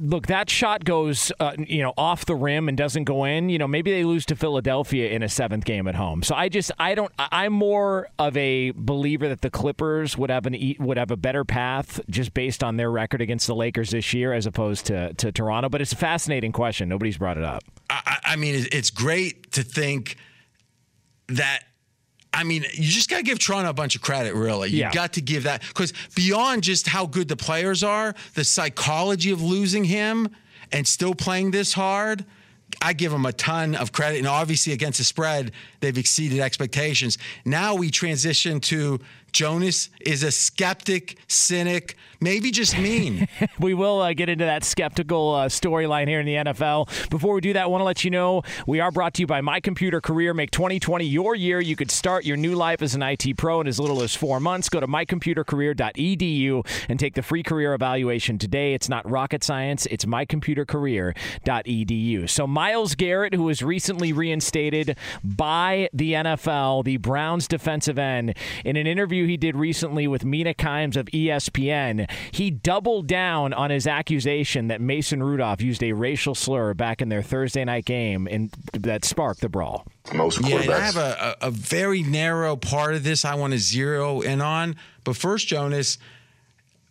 look, 0.01 0.27
that 0.29 0.51
shot 0.51 0.85
goes, 0.85 1.33
uh, 1.41 1.53
you 1.59 1.83
know, 1.83 1.93
off 1.97 2.27
the 2.27 2.35
rim 2.35 2.69
and 2.69 2.77
doesn't 2.77 3.05
go 3.05 3.25
in. 3.25 3.49
You 3.49 3.59
know, 3.59 3.69
maybe 3.69 3.91
they 3.91 4.05
lose 4.05 4.27
to 4.27 4.37
Philadelphia 4.37 5.11
in 5.11 5.23
a 5.23 5.29
seventh 5.29 5.65
game 5.65 5.87
at 5.89 5.95
home. 5.95 6.23
So 6.23 6.35
I 6.35 6.49
just, 6.49 6.71
I 6.79 6.95
don't, 6.95 7.13
I'm 7.19 7.53
more 7.53 8.09
of 8.19 8.37
a 8.37 8.73
believer 8.73 9.29
that 9.29 9.41
the 9.41 9.51
Clippers 9.51 10.17
would 10.19 10.31
have 10.31 10.47
an 10.47 10.77
would 10.79 10.97
have 10.97 11.11
a 11.11 11.17
better 11.17 11.45
path 11.45 12.01
just 12.11 12.35
based 12.35 12.65
on 12.65 12.77
their 12.77 12.91
record 12.91 13.21
against 13.21 13.47
the 13.47 13.55
Lakers 13.55 13.91
this 13.91 14.13
year 14.13 14.33
as 14.33 14.47
opposed 14.47 14.87
to 14.87 15.15
to 15.15 15.33
Toronto. 15.33 15.69
But 15.69 15.81
it's 15.81 15.93
a 15.93 15.97
fascinating 15.97 16.53
question. 16.53 16.89
Nobody's 16.89 17.19
brought 17.19 17.37
it 17.37 17.45
up. 17.45 17.63
I 17.91 18.19
I 18.25 18.37
mean, 18.37 18.67
it's 18.73 18.91
great 18.91 19.53
to 19.53 19.63
think 19.63 20.17
that. 21.29 21.65
I 22.33 22.45
mean, 22.45 22.65
you 22.75 22.85
just 22.89 23.09
got 23.09 23.17
to 23.17 23.23
give 23.23 23.39
Toronto 23.39 23.71
a 23.71 23.75
bunch 23.75 23.97
of 23.97 24.03
credit, 24.03 24.35
really. 24.35 24.71
You 24.71 24.79
Yeah. 24.81 24.93
got 24.93 25.15
to 25.15 25.21
give 25.21 25.45
that 25.45 25.63
because 25.67 25.93
beyond 26.15 26.63
just 26.63 26.87
how 26.87 27.07
good 27.07 27.27
the 27.29 27.37
players 27.37 27.83
are, 27.83 28.15
the 28.35 28.45
psychology 28.45 29.31
of 29.31 29.43
losing 29.43 29.85
him 29.85 30.29
and 30.71 30.87
still 30.87 31.15
playing 31.15 31.51
this 31.53 31.73
hard, 31.73 32.25
I 32.83 32.93
give 32.93 33.11
them 33.11 33.25
a 33.25 33.33
ton 33.33 33.75
of 33.75 33.93
credit. 33.93 34.19
And 34.19 34.27
obviously, 34.27 34.73
against 34.75 34.99
the 34.99 35.05
spread, 35.05 35.53
they've 35.81 35.97
exceeded 35.97 36.39
expectations. 36.41 37.17
Now 37.47 37.75
we 37.75 37.91
transition 37.91 38.61
to 38.61 39.01
Jonas 39.33 39.91
is 40.01 40.23
a 40.23 40.31
skeptic, 40.31 41.19
cynic, 41.29 41.97
maybe 42.21 42.51
just 42.51 42.79
mean. 42.79 43.29
we 43.61 43.75
will 43.75 44.01
uh, 44.01 44.13
get 44.13 44.29
into 44.29 44.45
that 44.45 44.65
skeptical 44.65 45.35
uh, 45.35 45.49
storyline 45.49 46.09
here 46.09 46.21
in 46.21 46.27
the 46.27 46.35
NFL. 46.35 47.11
Before 47.11 47.35
we 47.35 47.41
do 47.41 47.53
that, 47.53 47.65
I 47.65 47.67
want 47.67 47.81
to 47.81 47.85
let 47.85 48.05
you 48.05 48.11
know 48.11 48.43
we 48.67 48.81
are 48.81 48.91
brought 48.91 49.15
to 49.15 49.23
you 49.23 49.27
by 49.27 49.41
My 49.41 49.61
Computer 49.61 50.01
Career. 50.01 50.35
Make 50.35 50.51
2020 50.51 51.05
your 51.05 51.35
year. 51.35 51.61
You 51.61 51.77
could 51.77 51.91
start 51.91 52.25
your 52.25 52.37
new 52.37 52.55
life 52.55 52.83
as 52.83 52.95
an 52.95 53.03
IT 53.03 53.37
pro 53.37 53.61
in 53.61 53.67
as 53.67 53.79
little 53.79 54.03
as 54.03 54.15
four 54.15 54.41
months. 54.41 54.69
Go 54.69 54.81
to 54.81 54.87
mycomputercareer.edu 54.87 56.67
and 56.89 56.99
take 56.99 57.15
the 57.15 57.23
free 57.23 57.43
career 57.43 57.75
evaluation 57.75 58.39
today. 58.39 58.75
It's 58.75 58.89
not 58.89 59.09
rocket 59.09 59.45
science, 59.45 59.87
it's 59.87 60.05
mycomputercareer.edu. 60.05 62.29
So, 62.29 62.47
Myles 62.47 62.95
Garrett, 62.95 63.35
who 63.35 63.45
was 63.45 63.63
recently 63.63 64.13
reinstated 64.13 64.97
by 65.23 65.89
the 65.93 66.13
NFL, 66.13 66.85
the 66.85 66.97
Browns 66.97 67.49
defensive 67.49 67.99
end, 67.99 68.35
in 68.65 68.77
an 68.77 68.87
interview 68.87 69.18
interview 69.19 69.29
he 69.29 69.37
did 69.37 69.57
recently 69.57 70.07
with 70.07 70.25
Mina 70.25 70.55
Kimes 70.55 70.97
of 70.97 71.07
ESPN, 71.07 72.11
he 72.31 72.51
doubled 72.51 73.07
down 73.07 73.53
on 73.53 73.71
his 73.71 73.87
accusation 73.87 74.69
that 74.69 74.81
Mason 74.81 75.23
Rudolph 75.23 75.61
used 75.61 75.83
a 75.83 75.93
racial 75.93 76.35
slur 76.35 76.75
back 76.75 77.03
in 77.03 77.09
their 77.09 77.23
Thursday 77.23 77.65
night 77.65 77.85
game 77.85 78.29
and 78.31 78.51
that 78.73 79.05
sparked 79.05 79.41
the 79.41 79.49
brawl. 79.49 79.87
Most 80.15 80.41
Yeah, 80.41 80.61
and 80.61 80.71
I 80.71 80.81
have 80.81 80.97
a, 80.97 81.37
a, 81.43 81.49
a 81.49 81.51
very 81.51 82.03
narrow 82.03 82.57
part 82.57 82.95
of 82.95 83.03
this 83.03 83.25
I 83.25 83.35
want 83.35 83.53
to 83.53 83.59
zero 83.59 84.21
in 84.21 84.41
on. 84.41 84.77
But 85.05 85.17
first, 85.17 85.49
Jonas, 85.49 85.99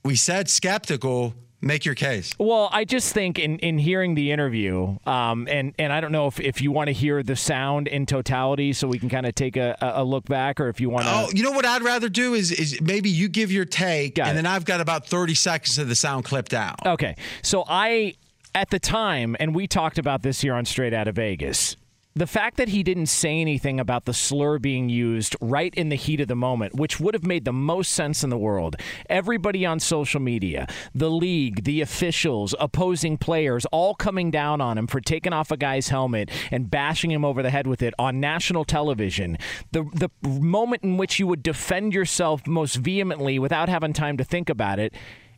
we 0.03 0.15
said 0.15 0.49
skeptical. 0.49 1.33
Make 1.59 1.85
your 1.85 1.95
case. 1.95 2.35
Well, 2.37 2.69
I 2.71 2.85
just 2.85 3.13
think 3.13 3.39
in, 3.39 3.57
in 3.59 3.79
hearing 3.79 4.13
the 4.13 4.31
interview, 4.31 4.97
um, 5.07 5.47
and, 5.49 5.73
and 5.79 5.91
I 5.91 6.01
don't 6.01 6.11
know 6.11 6.27
if, 6.27 6.39
if 6.39 6.61
you 6.61 6.71
want 6.71 6.87
to 6.87 6.93
hear 6.93 7.23
the 7.23 7.35
sound 7.35 7.87
in 7.87 8.05
totality 8.05 8.73
so 8.73 8.87
we 8.87 8.99
can 8.99 9.09
kind 9.09 9.25
of 9.25 9.33
take 9.33 9.57
a, 9.57 9.75
a 9.81 10.03
look 10.03 10.25
back 10.25 10.59
or 10.59 10.69
if 10.69 10.79
you 10.79 10.91
want 10.91 11.05
to. 11.05 11.11
Oh, 11.11 11.29
you 11.33 11.41
know 11.43 11.51
what 11.51 11.65
I'd 11.65 11.81
rather 11.81 12.09
do 12.09 12.35
is 12.35 12.51
is 12.51 12.79
maybe 12.79 13.09
you 13.09 13.27
give 13.27 13.51
your 13.51 13.65
take, 13.65 14.15
Got 14.15 14.27
and 14.27 14.37
it. 14.37 14.43
then 14.43 14.45
I've 14.45 14.65
got 14.65 14.81
about 14.81 15.07
thirty 15.07 15.33
seconds 15.33 15.79
of 15.79 15.87
the 15.87 15.95
sound 15.95 16.25
clipped 16.25 16.53
out. 16.53 16.85
Okay. 16.85 17.15
So 17.41 17.63
I, 17.67 18.13
at 18.53 18.69
the 18.69 18.79
time, 18.79 19.35
and 19.39 19.55
we 19.55 19.65
talked 19.65 19.97
about 19.97 20.21
this 20.21 20.41
here 20.41 20.53
on 20.53 20.63
Straight 20.65 20.93
Out 20.93 21.07
of 21.07 21.15
Vegas. 21.15 21.75
The 22.17 22.25
fact 22.25 22.57
that 22.57 22.69
he 22.69 22.81
didn't 22.81 23.05
say 23.05 23.39
anything 23.39 23.79
about 23.79 24.05
the 24.05 24.13
slur 24.13 24.57
being 24.57 24.89
used 24.89 25.35
right 25.39 25.71
in 25.75 25.89
the 25.89 25.95
heat 25.95 26.19
of 26.19 26.27
the 26.27 26.35
moment, 26.35 26.73
which 26.73 26.99
would 26.99 27.13
have 27.13 27.27
made 27.27 27.45
the 27.45 27.53
most 27.53 27.91
sense 27.91 28.23
in 28.23 28.31
the 28.31 28.37
world. 28.39 28.75
Everybody 29.07 29.67
on 29.67 29.79
social 29.79 30.19
media, 30.19 30.65
the 30.95 31.11
league, 31.11 31.63
the 31.63 31.79
officials, 31.79 32.55
opposing 32.59 33.19
players, 33.19 33.67
all 33.67 33.93
coming 33.93 34.31
down 34.31 34.61
on 34.61 34.79
him 34.79 34.87
for 34.87 34.99
taking 34.99 35.31
off 35.31 35.51
a 35.51 35.57
guy's 35.57 35.89
helmet 35.89 36.31
and 36.49 36.71
bashing 36.71 37.11
him 37.11 37.23
over 37.23 37.43
the 37.43 37.51
head 37.51 37.67
with 37.67 37.83
it 37.83 37.93
on 37.99 38.19
national 38.19 38.65
television. 38.65 39.37
The 39.71 39.83
the 39.93 40.09
moment 40.27 40.83
in 40.83 40.97
which 40.97 41.19
you 41.19 41.27
would 41.27 41.43
defend 41.43 41.93
yourself 41.93 42.47
most 42.47 42.77
vehemently 42.77 43.37
without 43.37 43.69
having 43.69 43.93
time 43.93 44.17
to 44.17 44.23
think 44.23 44.49
about 44.49 44.79
it 44.79 44.91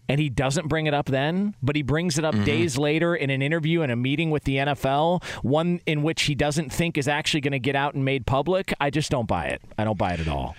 and 0.09 0.19
he 0.19 0.27
doesn't 0.27 0.67
bring 0.67 0.87
it 0.87 0.93
up 0.93 1.05
then, 1.05 1.55
but 1.61 1.75
he 1.75 1.83
brings 1.83 2.17
it 2.17 2.25
up 2.25 2.33
days 2.43 2.77
later 2.77 3.15
in 3.15 3.29
an 3.29 3.43
interview 3.43 3.83
in 3.83 3.91
a 3.91 3.95
meeting 3.95 4.31
with 4.31 4.43
the 4.43 4.55
NFL, 4.55 5.23
one 5.43 5.79
in 5.85 6.01
which 6.01 6.23
he 6.23 6.33
doesn't 6.33 6.73
think 6.73 6.97
is 6.97 7.07
actually 7.07 7.41
going 7.41 7.51
to 7.51 7.59
get 7.59 7.75
out 7.75 7.93
and 7.93 8.03
made 8.03 8.25
public, 8.25 8.73
I 8.81 8.89
just 8.89 9.11
don't 9.11 9.27
buy 9.27 9.45
it. 9.45 9.61
I 9.77 9.83
don't 9.83 9.97
buy 9.97 10.13
it 10.13 10.19
at 10.19 10.27
all. 10.27 10.55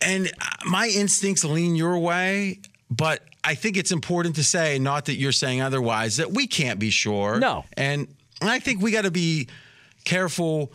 And 0.00 0.28
uh, 0.40 0.46
my 0.66 0.86
instincts 0.86 1.44
lean 1.44 1.74
your 1.74 1.98
way, 1.98 2.60
but 2.88 3.22
I 3.42 3.56
think 3.56 3.76
it's 3.76 3.90
important 3.90 4.36
to 4.36 4.44
say, 4.44 4.78
not 4.78 5.06
that 5.06 5.16
you're 5.16 5.32
saying 5.32 5.60
otherwise, 5.60 6.16
that 6.18 6.30
we 6.30 6.46
can't 6.46 6.78
be 6.78 6.90
sure. 6.90 7.40
No. 7.40 7.64
And 7.76 8.06
I 8.40 8.60
think 8.60 8.80
we 8.80 8.92
got 8.92 9.02
to 9.02 9.10
be 9.10 9.48
careful 10.04 10.72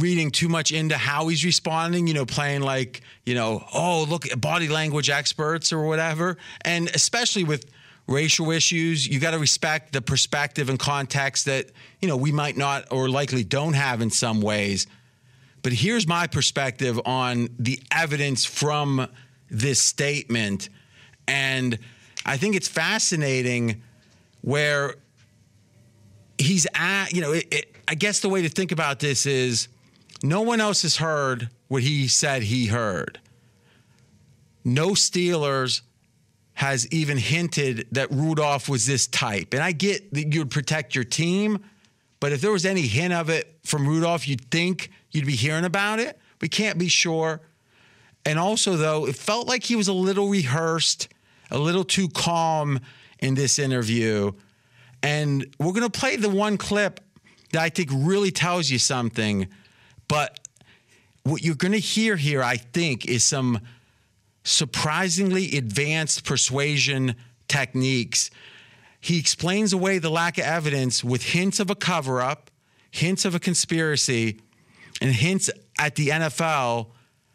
reading 0.00 0.30
too 0.30 0.48
much 0.48 0.72
into 0.72 0.96
how 0.96 1.28
he's 1.28 1.44
responding, 1.44 2.06
you 2.06 2.14
know, 2.14 2.26
playing 2.26 2.62
like, 2.62 3.02
you 3.24 3.34
know, 3.34 3.64
oh, 3.72 4.04
look 4.08 4.30
at 4.30 4.40
body 4.40 4.68
language 4.68 5.10
experts 5.10 5.72
or 5.72 5.82
whatever. 5.86 6.36
And 6.62 6.88
especially 6.94 7.44
with 7.44 7.66
racial 8.06 8.50
issues, 8.50 9.06
you 9.06 9.18
got 9.20 9.32
to 9.32 9.38
respect 9.38 9.92
the 9.92 10.00
perspective 10.00 10.68
and 10.68 10.78
context 10.78 11.46
that, 11.46 11.70
you 12.00 12.08
know, 12.08 12.16
we 12.16 12.32
might 12.32 12.56
not 12.56 12.92
or 12.92 13.08
likely 13.08 13.44
don't 13.44 13.74
have 13.74 14.00
in 14.00 14.10
some 14.10 14.40
ways. 14.40 14.86
But 15.62 15.72
here's 15.72 16.06
my 16.06 16.26
perspective 16.26 17.00
on 17.04 17.48
the 17.58 17.82
evidence 17.90 18.44
from 18.44 19.08
this 19.50 19.80
statement. 19.80 20.68
And 21.26 21.78
I 22.24 22.36
think 22.36 22.54
it's 22.54 22.68
fascinating 22.68 23.82
where 24.42 24.94
he's 26.38 26.66
at, 26.74 27.12
you 27.12 27.20
know, 27.20 27.32
it, 27.32 27.46
it, 27.50 27.76
I 27.88 27.94
guess 27.94 28.20
the 28.20 28.28
way 28.28 28.42
to 28.42 28.48
think 28.48 28.70
about 28.72 29.00
this 29.00 29.26
is 29.26 29.68
no 30.22 30.42
one 30.42 30.60
else 30.60 30.82
has 30.82 30.96
heard 30.96 31.48
what 31.68 31.82
he 31.82 32.08
said 32.08 32.42
he 32.42 32.66
heard. 32.66 33.18
No 34.64 34.90
Steelers 34.90 35.82
has 36.54 36.90
even 36.90 37.18
hinted 37.18 37.86
that 37.92 38.10
Rudolph 38.10 38.68
was 38.68 38.86
this 38.86 39.06
type. 39.06 39.52
And 39.52 39.62
I 39.62 39.72
get 39.72 40.12
that 40.14 40.32
you'd 40.32 40.50
protect 40.50 40.94
your 40.94 41.04
team, 41.04 41.62
but 42.18 42.32
if 42.32 42.40
there 42.40 42.50
was 42.50 42.64
any 42.64 42.82
hint 42.82 43.12
of 43.12 43.28
it 43.28 43.58
from 43.62 43.86
Rudolph, 43.86 44.26
you'd 44.26 44.50
think 44.50 44.90
you'd 45.10 45.26
be 45.26 45.36
hearing 45.36 45.64
about 45.64 45.98
it. 45.98 46.18
We 46.40 46.48
can't 46.48 46.78
be 46.78 46.88
sure. 46.88 47.40
And 48.24 48.38
also, 48.38 48.76
though, 48.76 49.06
it 49.06 49.16
felt 49.16 49.46
like 49.46 49.64
he 49.64 49.76
was 49.76 49.86
a 49.88 49.92
little 49.92 50.28
rehearsed, 50.28 51.08
a 51.50 51.58
little 51.58 51.84
too 51.84 52.08
calm 52.08 52.80
in 53.18 53.34
this 53.34 53.58
interview. 53.58 54.32
And 55.02 55.46
we're 55.58 55.72
going 55.72 55.88
to 55.88 55.98
play 55.98 56.16
the 56.16 56.30
one 56.30 56.56
clip 56.56 57.00
that 57.52 57.62
I 57.62 57.68
think 57.68 57.90
really 57.92 58.30
tells 58.30 58.70
you 58.70 58.78
something. 58.78 59.46
But 60.08 60.40
what 61.22 61.42
you're 61.42 61.54
going 61.54 61.72
to 61.72 61.78
hear 61.78 62.16
here, 62.16 62.42
I 62.42 62.56
think, 62.56 63.06
is 63.06 63.24
some 63.24 63.60
surprisingly 64.44 65.56
advanced 65.56 66.24
persuasion 66.24 67.16
techniques. 67.48 68.30
He 69.00 69.18
explains 69.18 69.72
away 69.72 69.98
the 69.98 70.10
lack 70.10 70.38
of 70.38 70.44
evidence 70.44 71.02
with 71.02 71.22
hints 71.22 71.58
of 71.58 71.70
a 71.70 71.74
cover 71.74 72.20
up, 72.20 72.50
hints 72.90 73.24
of 73.24 73.34
a 73.34 73.40
conspiracy, 73.40 74.40
and 75.00 75.10
hints 75.10 75.50
at 75.78 75.96
the 75.96 76.08
NFL 76.08 76.90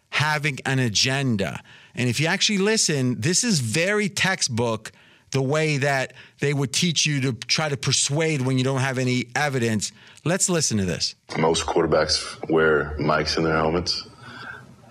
having 0.10 0.60
an 0.66 0.80
agenda. 0.80 1.62
And 1.96 2.10
if 2.10 2.20
you 2.20 2.28
actually 2.28 2.58
listen, 2.58 3.20
this 3.20 3.44
is 3.44 3.60
very 3.60 4.10
textbook 4.10 4.92
the 5.32 5.42
way 5.42 5.78
that 5.78 6.14
they 6.40 6.54
would 6.54 6.74
teach 6.74 7.06
you 7.06 7.22
to 7.22 7.34
try 7.34 7.70
to 7.70 7.78
persuade 7.78 8.42
when 8.42 8.58
you 8.58 8.64
don't 8.64 8.82
have 8.82 8.98
any 8.98 9.28
evidence. 9.36 9.92
Let's 10.24 10.50
listen 10.50 10.78
to 10.78 10.86
this. 10.86 11.16
Most 11.38 11.66
quarterbacks 11.66 12.50
wear 12.50 12.96
mics 13.00 13.38
in 13.38 13.44
their 13.44 13.56
helmets. 13.56 14.08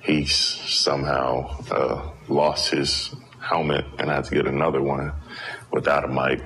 He 0.00 0.24
somehow 0.26 1.62
uh, 1.70 2.10
lost 2.28 2.70
his 2.70 3.14
helmet 3.40 3.84
and 3.98 4.10
had 4.10 4.24
to 4.24 4.34
get 4.34 4.46
another 4.46 4.80
one 4.82 5.12
without 5.72 6.04
a 6.04 6.08
mic. 6.08 6.42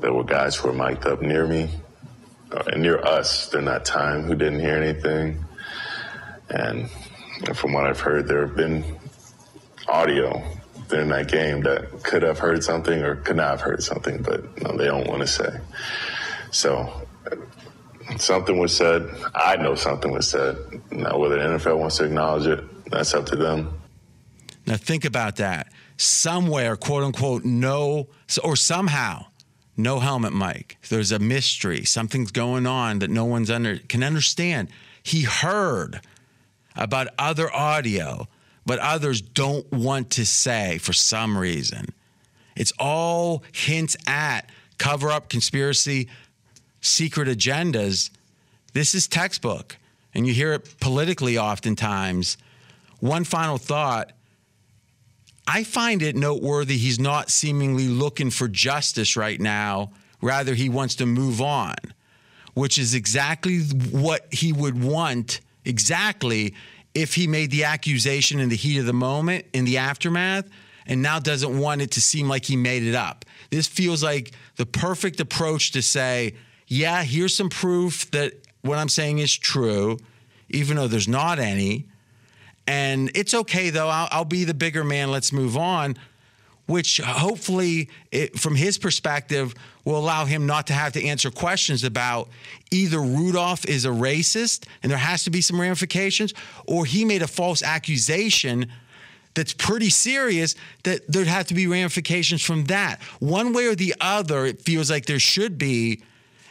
There 0.00 0.12
were 0.12 0.24
guys 0.24 0.56
who 0.56 0.68
were 0.68 0.74
mic'd 0.74 1.06
up 1.06 1.22
near 1.22 1.46
me 1.46 1.70
uh, 2.50 2.62
and 2.72 2.82
near 2.82 2.98
us 2.98 3.48
during 3.50 3.66
that 3.66 3.84
time 3.84 4.24
who 4.24 4.34
didn't 4.34 4.60
hear 4.60 4.76
anything. 4.76 5.44
And 6.48 6.90
from 7.54 7.72
what 7.72 7.86
I've 7.86 8.00
heard, 8.00 8.26
there 8.26 8.46
have 8.46 8.56
been 8.56 8.84
audio 9.88 10.42
during 10.90 11.08
that 11.08 11.28
game 11.28 11.62
that 11.62 12.02
could 12.02 12.22
have 12.22 12.38
heard 12.38 12.62
something 12.62 13.02
or 13.02 13.16
could 13.16 13.36
not 13.36 13.50
have 13.50 13.60
heard 13.60 13.82
something, 13.82 14.22
but 14.22 14.62
no, 14.62 14.76
they 14.76 14.86
don't 14.86 15.06
want 15.06 15.20
to 15.20 15.26
say. 15.26 15.58
So 16.50 17.06
something 18.18 18.58
was 18.58 18.76
said. 18.76 19.08
I 19.34 19.56
know 19.56 19.74
something 19.74 20.12
was 20.12 20.28
said. 20.28 20.56
Now, 20.90 21.18
whether 21.18 21.36
the 21.36 21.58
NFL 21.58 21.78
wants 21.78 21.98
to 21.98 22.04
acknowledge 22.04 22.46
it, 22.46 22.90
that's 22.90 23.14
up 23.14 23.26
to 23.26 23.36
them. 23.36 23.80
Now 24.66 24.76
think 24.76 25.04
about 25.04 25.36
that. 25.36 25.72
Somewhere, 25.96 26.76
quote 26.76 27.02
unquote, 27.02 27.44
no, 27.44 28.08
or 28.42 28.56
somehow, 28.56 29.26
no 29.76 30.00
helmet 30.00 30.32
mic. 30.32 30.78
There's 30.88 31.12
a 31.12 31.18
mystery. 31.18 31.84
Something's 31.84 32.30
going 32.30 32.66
on 32.66 32.98
that 33.00 33.10
no 33.10 33.24
one's 33.24 33.50
under 33.50 33.78
can 33.78 34.02
understand. 34.02 34.68
He 35.02 35.22
heard 35.22 36.00
about 36.76 37.08
other 37.18 37.52
audio, 37.54 38.28
but 38.70 38.78
others 38.78 39.20
don't 39.20 39.68
want 39.72 40.10
to 40.10 40.24
say 40.24 40.78
for 40.78 40.92
some 40.92 41.36
reason. 41.36 41.86
It's 42.54 42.72
all 42.78 43.42
hints 43.50 43.96
at 44.06 44.48
cover 44.78 45.10
up 45.10 45.28
conspiracy, 45.28 46.08
secret 46.80 47.26
agendas. 47.26 48.10
This 48.72 48.94
is 48.94 49.08
textbook, 49.08 49.76
and 50.14 50.24
you 50.24 50.32
hear 50.32 50.52
it 50.52 50.78
politically 50.78 51.36
oftentimes. 51.36 52.36
One 53.00 53.24
final 53.24 53.58
thought. 53.58 54.12
I 55.48 55.64
find 55.64 56.00
it 56.00 56.14
noteworthy 56.14 56.76
he's 56.76 57.00
not 57.00 57.28
seemingly 57.28 57.88
looking 57.88 58.30
for 58.30 58.46
justice 58.46 59.16
right 59.16 59.40
now. 59.40 59.90
Rather, 60.22 60.54
he 60.54 60.68
wants 60.68 60.94
to 60.94 61.06
move 61.06 61.40
on, 61.40 61.74
which 62.54 62.78
is 62.78 62.94
exactly 62.94 63.62
what 63.90 64.32
he 64.32 64.52
would 64.52 64.80
want, 64.80 65.40
exactly 65.64 66.54
if 66.94 67.14
he 67.14 67.26
made 67.26 67.50
the 67.50 67.64
accusation 67.64 68.40
in 68.40 68.48
the 68.48 68.56
heat 68.56 68.78
of 68.78 68.86
the 68.86 68.92
moment, 68.92 69.46
in 69.52 69.64
the 69.64 69.78
aftermath, 69.78 70.48
and 70.86 71.02
now 71.02 71.18
doesn't 71.18 71.58
want 71.58 71.82
it 71.82 71.92
to 71.92 72.00
seem 72.00 72.28
like 72.28 72.44
he 72.44 72.56
made 72.56 72.82
it 72.82 72.94
up. 72.94 73.24
This 73.50 73.66
feels 73.66 74.02
like 74.02 74.32
the 74.56 74.66
perfect 74.66 75.20
approach 75.20 75.72
to 75.72 75.82
say, 75.82 76.34
yeah, 76.66 77.02
here's 77.02 77.36
some 77.36 77.48
proof 77.48 78.10
that 78.10 78.32
what 78.62 78.78
I'm 78.78 78.88
saying 78.88 79.18
is 79.18 79.36
true, 79.36 79.98
even 80.48 80.76
though 80.76 80.88
there's 80.88 81.08
not 81.08 81.38
any. 81.38 81.86
And 82.66 83.10
it's 83.14 83.34
okay 83.34 83.70
though. 83.70 83.88
I'll, 83.88 84.08
I'll 84.10 84.24
be 84.24 84.44
the 84.44 84.54
bigger 84.54 84.84
man. 84.84 85.10
Let's 85.10 85.32
move 85.32 85.56
on. 85.56 85.96
Which 86.70 86.98
hopefully, 86.98 87.88
it, 88.12 88.38
from 88.38 88.54
his 88.54 88.78
perspective, 88.78 89.54
will 89.84 89.98
allow 89.98 90.24
him 90.24 90.46
not 90.46 90.68
to 90.68 90.72
have 90.72 90.92
to 90.92 91.04
answer 91.04 91.28
questions 91.28 91.82
about 91.82 92.28
either 92.70 93.00
Rudolph 93.00 93.64
is 93.64 93.84
a 93.84 93.88
racist 93.88 94.66
and 94.82 94.92
there 94.92 94.98
has 94.98 95.24
to 95.24 95.30
be 95.30 95.40
some 95.40 95.60
ramifications, 95.60 96.32
or 96.66 96.84
he 96.84 97.04
made 97.04 97.22
a 97.22 97.26
false 97.26 97.64
accusation 97.64 98.70
that's 99.34 99.52
pretty 99.52 99.90
serious 99.90 100.54
that 100.84 101.10
there'd 101.10 101.26
have 101.26 101.48
to 101.48 101.54
be 101.54 101.66
ramifications 101.66 102.40
from 102.40 102.64
that. 102.66 103.02
One 103.18 103.52
way 103.52 103.66
or 103.66 103.74
the 103.74 103.96
other, 104.00 104.46
it 104.46 104.62
feels 104.62 104.92
like 104.92 105.06
there 105.06 105.18
should 105.18 105.58
be. 105.58 106.02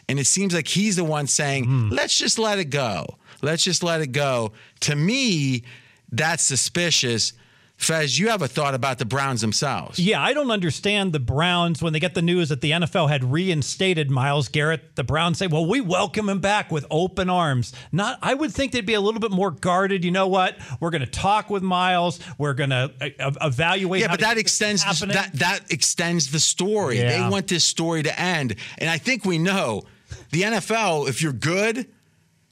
And 0.09 0.19
it 0.19 0.25
seems 0.25 0.53
like 0.53 0.67
he's 0.67 0.97
the 0.97 1.05
one 1.05 1.27
saying, 1.27 1.63
hmm. 1.63 1.89
let's 1.91 2.17
just 2.17 2.37
let 2.37 2.59
it 2.59 2.65
go. 2.65 3.05
Let's 3.41 3.63
just 3.63 3.83
let 3.83 4.01
it 4.01 4.11
go. 4.11 4.51
To 4.81 4.95
me, 4.97 5.63
that's 6.11 6.43
suspicious. 6.43 7.31
Fez, 7.79 8.19
you 8.19 8.27
have 8.27 8.41
a 8.41 8.47
thought 8.47 8.75
about 8.75 8.97
the 8.97 9.05
Browns 9.05 9.39
themselves. 9.39 9.97
Yeah, 9.97 10.21
I 10.21 10.33
don't 10.33 10.51
understand 10.51 11.13
the 11.13 11.19
Browns 11.19 11.81
when 11.81 11.93
they 11.93 11.99
get 12.01 12.13
the 12.13 12.21
news 12.21 12.49
that 12.49 12.59
the 12.59 12.71
NFL 12.71 13.07
had 13.07 13.23
reinstated 13.23 14.11
Myles 14.11 14.49
Garrett. 14.49 14.97
The 14.97 15.03
Browns 15.05 15.37
say, 15.37 15.47
"Well, 15.47 15.65
we 15.65 15.79
welcome 15.79 16.27
him 16.27 16.41
back 16.41 16.71
with 16.71 16.85
open 16.91 17.29
arms." 17.29 17.71
Not, 17.93 18.19
I 18.21 18.33
would 18.33 18.51
think 18.51 18.73
they'd 18.73 18.85
be 18.85 18.95
a 18.95 19.01
little 19.01 19.21
bit 19.21 19.31
more 19.31 19.49
guarded. 19.49 20.03
You 20.03 20.11
know 20.11 20.27
what? 20.27 20.57
We're 20.81 20.89
going 20.89 21.05
to 21.05 21.07
talk 21.07 21.49
with 21.49 21.63
Myles. 21.63 22.19
We're 22.37 22.53
going 22.53 22.71
to 22.71 22.91
uh, 23.17 23.31
evaluate. 23.41 24.01
Yeah, 24.01 24.09
but 24.09 24.19
that 24.19 24.37
extends 24.37 24.83
that 24.83 25.31
that 25.35 25.71
extends 25.71 26.31
the 26.31 26.39
story. 26.41 26.97
Yeah. 26.97 27.23
They 27.23 27.29
want 27.29 27.47
this 27.47 27.63
story 27.63 28.03
to 28.03 28.19
end, 28.19 28.55
and 28.77 28.89
I 28.89 28.97
think 28.97 29.23
we 29.23 29.37
know 29.37 29.83
the 30.31 30.41
NFL. 30.41 31.07
If 31.07 31.21
you're 31.21 31.31
good, 31.31 31.87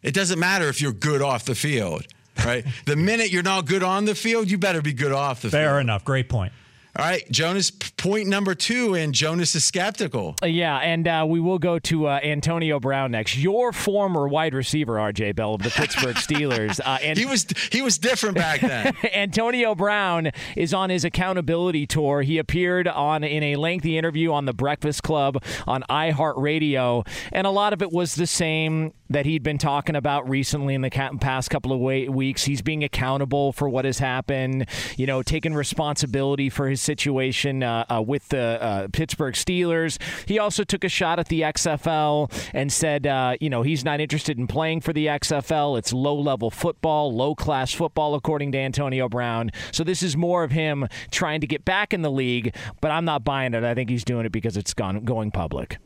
it 0.01 0.13
doesn't 0.13 0.39
matter 0.39 0.69
if 0.69 0.81
you're 0.81 0.93
good 0.93 1.21
off 1.21 1.43
the 1.43 1.55
field, 1.55 2.07
right? 2.45 2.65
the 2.85 2.95
minute 2.95 3.31
you're 3.31 3.43
not 3.43 3.65
good 3.65 3.83
on 3.83 4.05
the 4.05 4.15
field, 4.15 4.49
you 4.49 4.57
better 4.57 4.81
be 4.81 4.93
good 4.93 5.11
off 5.11 5.41
the 5.41 5.49
field. 5.49 5.51
Fair 5.51 5.79
enough. 5.79 6.03
Great 6.05 6.29
point. 6.29 6.53
All 6.97 7.05
right, 7.05 7.29
Jonas. 7.31 7.69
Point 7.69 8.27
number 8.27 8.55
two, 8.55 8.95
and 8.95 9.13
Jonas 9.13 9.53
is 9.53 9.63
skeptical. 9.63 10.35
Uh, 10.41 10.47
Yeah, 10.47 10.77
and 10.77 11.07
uh, 11.07 11.25
we 11.29 11.39
will 11.39 11.59
go 11.59 11.77
to 11.77 12.07
uh, 12.07 12.19
Antonio 12.23 12.79
Brown 12.79 13.11
next. 13.11 13.37
Your 13.37 13.71
former 13.71 14.27
wide 14.27 14.55
receiver, 14.55 14.93
RJ 14.95 15.35
Bell 15.35 15.53
of 15.53 15.61
the 15.61 15.69
Pittsburgh 15.69 16.15
Steelers. 16.15 16.79
Uh, 16.83 16.97
and 17.03 17.17
He 17.19 17.27
was 17.27 17.45
he 17.71 17.83
was 17.83 17.99
different 17.99 18.35
back 18.35 18.61
then. 18.61 18.95
Antonio 19.13 19.75
Brown 19.75 20.31
is 20.55 20.73
on 20.73 20.89
his 20.89 21.05
accountability 21.05 21.85
tour. 21.85 22.23
He 22.23 22.39
appeared 22.39 22.87
on 22.87 23.23
in 23.23 23.43
a 23.43 23.57
lengthy 23.57 23.95
interview 23.95 24.31
on 24.31 24.45
the 24.45 24.53
Breakfast 24.53 25.03
Club 25.03 25.43
on 25.67 25.83
iHeartRadio, 25.91 27.07
and 27.31 27.45
a 27.45 27.51
lot 27.51 27.73
of 27.73 27.83
it 27.83 27.91
was 27.91 28.15
the 28.15 28.27
same 28.27 28.93
that 29.09 29.25
he'd 29.25 29.43
been 29.43 29.57
talking 29.57 29.95
about 29.95 30.27
recently 30.27 30.73
in 30.73 30.81
the 30.81 30.89
past 31.21 31.49
couple 31.49 31.71
of 31.71 31.79
weeks. 31.79 32.43
He's 32.43 32.61
being 32.61 32.83
accountable 32.83 33.53
for 33.53 33.69
what 33.69 33.85
has 33.85 33.99
happened, 33.99 34.67
you 34.97 35.05
know, 35.05 35.23
taking 35.23 35.53
responsibility 35.53 36.49
for 36.49 36.67
his 36.67 36.81
situation 36.87 37.61
uh, 37.61 37.85
uh, 37.89 38.01
with 38.01 38.29
the 38.29 38.57
uh, 38.59 38.87
Pittsburgh 38.91 39.35
Steelers. 39.35 40.01
He 40.25 40.39
also 40.39 40.63
took 40.63 40.83
a 40.83 40.89
shot 40.89 41.19
at 41.19 41.27
the 41.27 41.41
XFL 41.41 42.31
and 42.53 42.73
said, 42.73 43.05
you 43.39 43.49
know, 43.51 43.61
he's 43.61 43.85
not 43.85 43.99
interested 43.99 44.39
in 44.39 44.47
playing 44.47 44.81
for 44.81 44.93
the 44.93 45.05
XFL. 45.05 45.77
It's 45.77 45.93
low 45.93 46.15
level 46.19 46.49
football, 46.49 47.13
low 47.13 47.35
class 47.35 47.71
football, 47.71 48.15
according 48.15 48.53
to 48.53 48.57
Antonio 48.57 49.07
Brown. 49.07 49.51
So 49.71 49.83
this 49.83 50.01
is 50.01 50.17
more 50.17 50.43
of 50.43 50.51
him 50.51 50.87
trying 51.11 51.41
to 51.41 51.47
get 51.47 51.63
back 51.63 51.93
in 51.93 52.01
the 52.01 52.11
league, 52.11 52.55
but 52.81 52.89
I'm 52.89 53.05
not 53.05 53.23
buying 53.23 53.53
it. 53.53 53.63
I 53.63 53.75
think 53.75 53.89
he's 53.89 54.03
doing 54.03 54.25
it 54.25 54.31
because 54.31 54.57
it's 54.57 54.73
gone 54.73 55.03
going 55.05 55.29
public. 55.31 55.77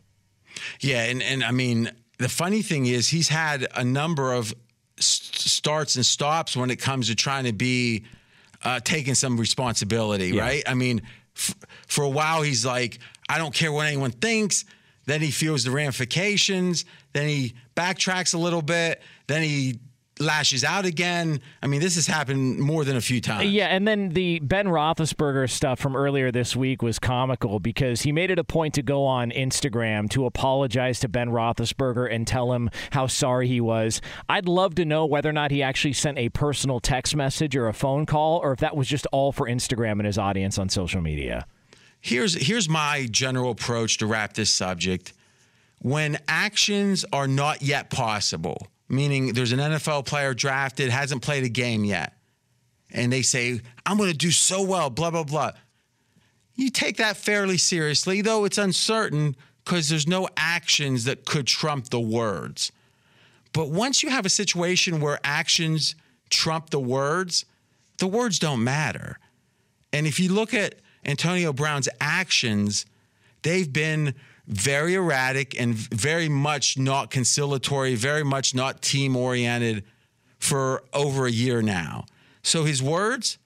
Yeah, 0.79 1.03
and 1.03 1.21
and 1.23 1.43
I 1.43 1.51
mean 1.51 1.91
the 2.17 2.29
funny 2.29 2.61
thing 2.61 2.85
is 2.85 3.09
he's 3.09 3.29
had 3.29 3.67
a 3.75 3.83
number 3.83 4.33
of 4.33 4.53
st- 4.99 5.35
starts 5.35 5.95
and 5.95 6.05
stops 6.05 6.55
when 6.55 6.69
it 6.69 6.77
comes 6.77 7.07
to 7.07 7.15
trying 7.15 7.45
to 7.45 7.53
be 7.53 8.05
uh, 8.63 8.79
taking 8.79 9.15
some 9.15 9.37
responsibility, 9.37 10.31
right? 10.37 10.63
I 10.67 10.73
mean, 10.73 11.01
f- 11.35 11.55
for 11.87 12.03
a 12.03 12.09
while 12.09 12.41
he's 12.41 12.65
like, 12.65 12.99
I 13.29 13.37
don't 13.37 13.53
care 13.53 13.71
what 13.71 13.87
anyone 13.87 14.11
thinks. 14.11 14.65
Then 15.05 15.21
he 15.21 15.31
feels 15.31 15.63
the 15.63 15.71
ramifications. 15.71 16.85
Then 17.13 17.27
he 17.27 17.55
backtracks 17.75 18.33
a 18.33 18.37
little 18.37 18.61
bit. 18.61 19.01
Then 19.27 19.41
he 19.41 19.79
lashes 20.19 20.63
out 20.63 20.85
again. 20.85 21.41
I 21.63 21.67
mean, 21.67 21.81
this 21.81 21.95
has 21.95 22.07
happened 22.07 22.59
more 22.59 22.83
than 22.83 22.95
a 22.95 23.01
few 23.01 23.21
times. 23.21 23.49
Yeah, 23.49 23.67
and 23.67 23.87
then 23.87 24.09
the 24.09 24.39
Ben 24.39 24.67
Roethlisberger 24.67 25.49
stuff 25.49 25.79
from 25.79 25.95
earlier 25.95 26.31
this 26.31 26.55
week 26.55 26.81
was 26.81 26.99
comical 26.99 27.59
because 27.59 28.01
he 28.01 28.11
made 28.11 28.29
it 28.31 28.39
a 28.39 28.43
point 28.43 28.73
to 28.75 28.81
go 28.81 29.05
on 29.05 29.31
Instagram 29.31 30.09
to 30.11 30.25
apologize 30.25 30.99
to 30.99 31.09
Ben 31.09 31.29
Roethlisberger 31.29 32.13
and 32.13 32.27
tell 32.27 32.53
him 32.53 32.69
how 32.91 33.07
sorry 33.07 33.47
he 33.47 33.61
was. 33.61 34.01
I'd 34.29 34.47
love 34.47 34.75
to 34.75 34.85
know 34.85 35.05
whether 35.05 35.29
or 35.29 35.33
not 35.33 35.51
he 35.51 35.63
actually 35.63 35.93
sent 35.93 36.17
a 36.17 36.29
personal 36.29 36.79
text 36.79 37.15
message 37.15 37.55
or 37.55 37.67
a 37.67 37.73
phone 37.73 38.05
call, 38.05 38.39
or 38.39 38.51
if 38.51 38.59
that 38.59 38.75
was 38.75 38.87
just 38.87 39.07
all 39.11 39.31
for 39.31 39.47
Instagram 39.47 39.93
and 39.93 40.05
his 40.05 40.17
audience 40.17 40.57
on 40.57 40.69
social 40.69 41.01
media. 41.01 41.45
Here's 41.99 42.33
here's 42.33 42.67
my 42.67 43.07
general 43.09 43.51
approach 43.51 43.97
to 43.99 44.07
wrap 44.07 44.33
this 44.33 44.49
subject. 44.49 45.13
When 45.77 46.19
actions 46.27 47.05
are 47.11 47.27
not 47.27 47.61
yet 47.61 47.89
possible, 47.89 48.67
meaning 48.91 49.33
there's 49.33 49.51
an 49.53 49.59
NFL 49.59 50.05
player 50.05 50.33
drafted, 50.33 50.89
hasn't 50.89 51.21
played 51.21 51.43
a 51.43 51.49
game 51.49 51.83
yet, 51.85 52.13
and 52.91 53.11
they 53.11 53.21
say, 53.21 53.61
I'm 53.85 53.97
going 53.97 54.11
to 54.11 54.17
do 54.17 54.31
so 54.31 54.61
well, 54.61 54.89
blah, 54.89 55.11
blah, 55.11 55.23
blah. 55.23 55.51
You 56.55 56.69
take 56.69 56.97
that 56.97 57.17
fairly 57.17 57.57
seriously, 57.57 58.21
though 58.21 58.43
it's 58.45 58.57
uncertain 58.57 59.35
because 59.63 59.89
there's 59.89 60.07
no 60.07 60.27
actions 60.35 61.05
that 61.05 61.25
could 61.25 61.47
trump 61.47 61.89
the 61.89 61.99
words. 61.99 62.71
But 63.53 63.69
once 63.69 64.03
you 64.03 64.09
have 64.09 64.25
a 64.25 64.29
situation 64.29 64.99
where 64.99 65.19
actions 65.23 65.95
trump 66.29 66.69
the 66.69 66.79
words, 66.79 67.45
the 67.97 68.07
words 68.07 68.39
don't 68.39 68.63
matter. 68.63 69.17
And 69.93 70.05
if 70.05 70.19
you 70.19 70.33
look 70.33 70.53
at 70.53 70.75
Antonio 71.05 71.53
Brown's 71.53 71.89
actions, 71.99 72.85
they've 73.43 73.71
been 73.71 74.15
very 74.51 74.95
erratic 74.95 75.59
and 75.59 75.73
very 75.73 76.27
much 76.27 76.77
not 76.77 77.09
conciliatory, 77.09 77.95
very 77.95 78.23
much 78.23 78.53
not 78.53 78.81
team 78.81 79.15
oriented 79.15 79.85
for 80.39 80.83
over 80.93 81.25
a 81.25 81.31
year 81.31 81.61
now. 81.61 82.05
So 82.43 82.65
his 82.65 82.83
words, 82.83 83.37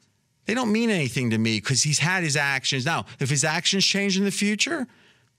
they 0.45 0.55
don't 0.55 0.71
mean 0.71 0.89
anything 0.89 1.29
to 1.29 1.37
me 1.37 1.59
because 1.59 1.83
he's 1.83 1.99
had 1.99 2.23
his 2.23 2.35
actions. 2.35 2.85
Now, 2.85 3.05
if 3.19 3.29
his 3.29 3.43
actions 3.43 3.85
change 3.85 4.17
in 4.17 4.23
the 4.23 4.31
future, 4.31 4.87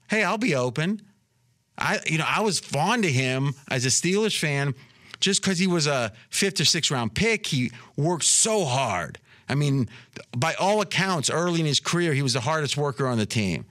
hey, 0.09 0.23
I'll 0.23 0.37
be 0.37 0.55
open. 0.55 1.01
I, 1.77 1.99
you 2.05 2.17
know, 2.17 2.25
I 2.27 2.41
was 2.41 2.59
fond 2.59 3.03
of 3.03 3.11
him 3.11 3.53
as 3.69 3.85
a 3.85 3.89
Steelers 3.89 4.37
fan 4.39 4.73
just 5.19 5.41
because 5.41 5.59
he 5.59 5.67
was 5.67 5.85
a 5.85 6.13
fifth 6.29 6.61
or 6.61 6.65
sixth 6.65 6.91
round 6.91 7.13
pick. 7.13 7.45
He 7.45 7.71
worked 7.97 8.23
so 8.23 8.63
hard. 8.63 9.19
I 9.49 9.55
mean, 9.55 9.89
by 10.35 10.53
all 10.55 10.79
accounts, 10.81 11.29
early 11.29 11.59
in 11.59 11.65
his 11.65 11.79
career, 11.81 12.13
he 12.13 12.21
was 12.21 12.33
the 12.33 12.41
hardest 12.41 12.77
worker 12.77 13.05
on 13.07 13.17
the 13.17 13.25
team. 13.25 13.65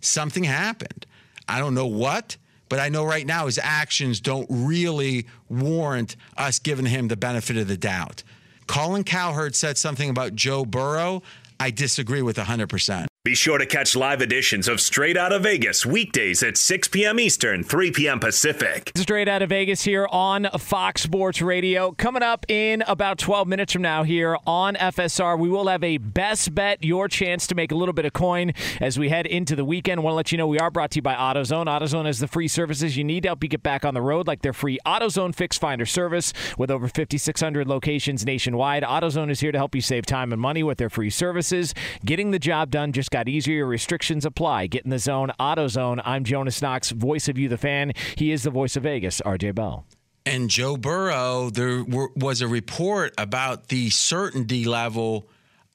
Something 0.00 0.44
happened. 0.44 1.06
I 1.48 1.58
don't 1.58 1.74
know 1.74 1.86
what, 1.86 2.36
but 2.68 2.78
I 2.78 2.88
know 2.88 3.04
right 3.04 3.26
now 3.26 3.46
his 3.46 3.58
actions 3.62 4.20
don't 4.20 4.46
really 4.50 5.26
warrant 5.48 6.16
us 6.36 6.58
giving 6.58 6.86
him 6.86 7.08
the 7.08 7.16
benefit 7.16 7.56
of 7.56 7.68
the 7.68 7.76
doubt. 7.76 8.22
Colin 8.66 9.02
Cowherd 9.04 9.56
said 9.56 9.78
something 9.78 10.10
about 10.10 10.34
Joe 10.34 10.64
Burrow. 10.64 11.22
I 11.58 11.70
disagree 11.70 12.22
with 12.22 12.36
100%. 12.36 13.06
Be 13.28 13.34
sure 13.34 13.58
to 13.58 13.66
catch 13.66 13.94
live 13.94 14.22
editions 14.22 14.68
of 14.68 14.80
Straight 14.80 15.14
Out 15.14 15.34
of 15.34 15.42
Vegas 15.42 15.84
weekdays 15.84 16.42
at 16.42 16.56
6 16.56 16.88
p.m. 16.88 17.20
Eastern, 17.20 17.62
3 17.62 17.90
p.m. 17.90 18.20
Pacific. 18.20 18.90
Straight 18.94 19.28
out 19.28 19.42
of 19.42 19.50
Vegas 19.50 19.82
here 19.82 20.08
on 20.10 20.48
Fox 20.58 21.02
Sports 21.02 21.42
Radio. 21.42 21.92
Coming 21.92 22.22
up 22.22 22.46
in 22.48 22.82
about 22.86 23.18
12 23.18 23.46
minutes 23.46 23.74
from 23.74 23.82
now 23.82 24.02
here 24.02 24.38
on 24.46 24.76
FSR, 24.76 25.38
we 25.38 25.50
will 25.50 25.68
have 25.68 25.84
a 25.84 25.98
best 25.98 26.54
bet, 26.54 26.82
your 26.82 27.06
chance 27.06 27.46
to 27.48 27.54
make 27.54 27.70
a 27.70 27.74
little 27.74 27.92
bit 27.92 28.06
of 28.06 28.14
coin 28.14 28.54
as 28.80 28.98
we 28.98 29.10
head 29.10 29.26
into 29.26 29.54
the 29.54 29.64
weekend. 29.66 30.00
I 30.00 30.04
want 30.04 30.12
to 30.12 30.16
let 30.16 30.32
you 30.32 30.38
know 30.38 30.46
we 30.46 30.58
are 30.58 30.70
brought 30.70 30.92
to 30.92 30.96
you 30.96 31.02
by 31.02 31.14
AutoZone. 31.14 31.66
AutoZone 31.66 32.06
has 32.06 32.20
the 32.20 32.28
free 32.28 32.48
services 32.48 32.96
you 32.96 33.04
need 33.04 33.24
to 33.24 33.28
help 33.28 33.42
you 33.42 33.50
get 33.50 33.62
back 33.62 33.84
on 33.84 33.92
the 33.92 34.00
road, 34.00 34.26
like 34.26 34.40
their 34.40 34.54
free 34.54 34.78
AutoZone 34.86 35.34
Fix 35.34 35.58
Finder 35.58 35.84
service 35.84 36.32
with 36.56 36.70
over 36.70 36.88
5,600 36.88 37.68
locations 37.68 38.24
nationwide. 38.24 38.84
AutoZone 38.84 39.30
is 39.30 39.40
here 39.40 39.52
to 39.52 39.58
help 39.58 39.74
you 39.74 39.82
save 39.82 40.06
time 40.06 40.32
and 40.32 40.40
money 40.40 40.62
with 40.62 40.78
their 40.78 40.88
free 40.88 41.10
services. 41.10 41.74
Getting 42.06 42.30
the 42.30 42.38
job 42.38 42.70
done 42.70 42.92
just 42.92 43.10
got 43.10 43.17
easier. 43.26 43.64
Restrictions 43.64 44.26
apply. 44.26 44.66
Get 44.66 44.84
in 44.84 44.90
the 44.90 44.98
zone. 44.98 45.32
AutoZone. 45.40 46.02
I'm 46.04 46.24
Jonas 46.24 46.60
Knox, 46.60 46.90
voice 46.90 47.26
of 47.26 47.38
you, 47.38 47.48
the 47.48 47.56
fan. 47.56 47.94
He 48.16 48.32
is 48.32 48.42
the 48.42 48.50
voice 48.50 48.76
of 48.76 48.82
Vegas, 48.82 49.22
RJ 49.22 49.54
Bell. 49.54 49.86
And 50.26 50.50
Joe 50.50 50.76
Burrow, 50.76 51.48
there 51.48 51.82
were, 51.82 52.10
was 52.14 52.42
a 52.42 52.48
report 52.48 53.14
about 53.16 53.68
the 53.68 53.88
certainty 53.88 54.66
level 54.66 55.30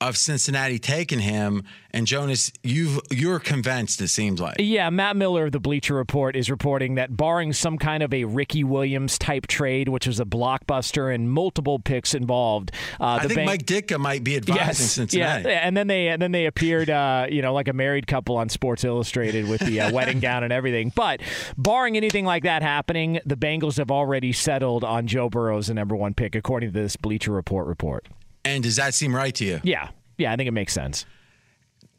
of 0.09 0.17
Cincinnati 0.17 0.79
taking 0.79 1.19
him. 1.19 1.63
And 1.95 2.07
Jonas, 2.07 2.51
you 2.63 3.01
you're 3.11 3.39
convinced. 3.39 4.01
It 4.01 4.07
seems 4.07 4.41
like. 4.41 4.55
Yeah, 4.57 4.89
Matt 4.89 5.15
Miller 5.15 5.45
of 5.45 5.51
the 5.51 5.59
Bleacher 5.59 5.93
Report 5.93 6.35
is 6.35 6.49
reporting 6.49 6.95
that 6.95 7.15
barring 7.15 7.53
some 7.53 7.77
kind 7.77 8.01
of 8.01 8.11
a 8.13 8.23
Ricky 8.23 8.63
Williams 8.63 9.19
type 9.19 9.45
trade, 9.45 9.89
which 9.89 10.07
was 10.07 10.19
a 10.19 10.25
blockbuster 10.25 11.13
and 11.13 11.29
multiple 11.31 11.77
picks 11.77 12.15
involved, 12.15 12.71
uh, 12.99 13.19
I 13.21 13.27
think 13.27 13.35
bank- 13.35 13.45
Mike 13.47 13.65
Ditka 13.67 13.99
might 13.99 14.23
be 14.23 14.35
advising 14.37 14.65
Yes, 14.65 14.77
Cincinnati. 14.91 15.49
yeah, 15.49 15.59
and 15.67 15.77
then 15.77 15.85
they 15.87 16.07
and 16.07 16.19
then 16.19 16.31
they 16.31 16.47
appeared, 16.47 16.89
uh, 16.89 17.27
you 17.29 17.43
know, 17.43 17.53
like 17.53 17.67
a 17.67 17.73
married 17.73 18.07
couple 18.07 18.37
on 18.37 18.49
Sports 18.49 18.83
Illustrated 18.83 19.47
with 19.47 19.61
the 19.61 19.79
uh, 19.81 19.91
wedding 19.93 20.19
gown 20.19 20.43
and 20.43 20.51
everything. 20.51 20.91
But 20.95 21.21
barring 21.57 21.95
anything 21.95 22.25
like 22.25 22.41
that 22.43 22.63
happening, 22.63 23.19
the 23.23 23.37
Bengals 23.37 23.77
have 23.77 23.91
already 23.91 24.33
settled 24.33 24.83
on 24.83 25.05
Joe 25.05 25.29
Burrow 25.29 25.59
as 25.59 25.67
the 25.67 25.75
number 25.75 25.95
one 25.95 26.15
pick, 26.15 26.33
according 26.33 26.71
to 26.71 26.73
this 26.81 26.95
Bleacher 26.95 27.31
Report 27.31 27.67
report. 27.67 28.07
And 28.45 28.63
does 28.63 28.75
that 28.75 28.93
seem 28.93 29.15
right 29.15 29.33
to 29.35 29.45
you? 29.45 29.61
Yeah, 29.63 29.89
yeah, 30.17 30.33
I 30.33 30.35
think 30.35 30.47
it 30.47 30.51
makes 30.51 30.73
sense. 30.73 31.05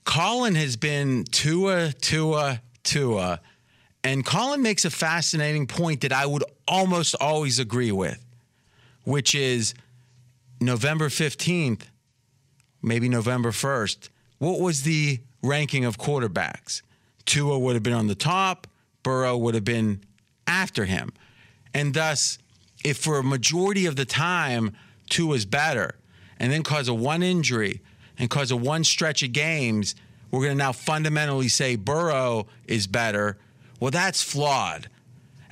Colin 0.04 0.54
has 0.54 0.76
been 0.76 1.24
Tua, 1.24 1.92
Tua, 1.92 2.60
Tua. 2.82 3.40
And 4.02 4.24
Colin 4.24 4.60
makes 4.62 4.84
a 4.84 4.90
fascinating 4.90 5.66
point 5.66 6.02
that 6.02 6.12
I 6.12 6.26
would 6.26 6.44
almost 6.68 7.14
always 7.20 7.58
agree 7.58 7.92
with, 7.92 8.22
which 9.04 9.34
is 9.34 9.74
November 10.60 11.08
15th, 11.08 11.82
maybe 12.82 13.08
November 13.08 13.50
1st, 13.50 14.10
what 14.38 14.60
was 14.60 14.82
the 14.82 15.20
ranking 15.42 15.84
of 15.84 15.98
quarterbacks? 15.98 16.82
Tua 17.24 17.58
would 17.58 17.74
have 17.74 17.82
been 17.82 17.94
on 17.94 18.08
the 18.08 18.14
top, 18.14 18.66
Burrow 19.02 19.36
would 19.38 19.54
have 19.54 19.64
been 19.64 20.02
after 20.46 20.84
him. 20.84 21.12
And 21.72 21.94
thus, 21.94 22.38
if 22.84 22.98
for 22.98 23.18
a 23.18 23.22
majority 23.22 23.86
of 23.86 23.96
the 23.96 24.04
time 24.04 24.72
Tua's 25.08 25.46
better, 25.46 25.94
and 26.38 26.52
then 26.52 26.62
cause 26.62 26.88
of 26.88 26.98
one 26.98 27.22
injury, 27.22 27.80
and 28.18 28.28
because 28.28 28.50
of 28.50 28.60
one 28.60 28.84
stretch 28.84 29.22
of 29.22 29.32
games, 29.32 29.94
we're 30.30 30.40
going 30.40 30.52
to 30.52 30.58
now 30.58 30.72
fundamentally 30.72 31.48
say 31.48 31.76
Burrow 31.76 32.46
is 32.66 32.86
better. 32.86 33.36
Well, 33.80 33.90
that's 33.90 34.22
flawed. 34.22 34.88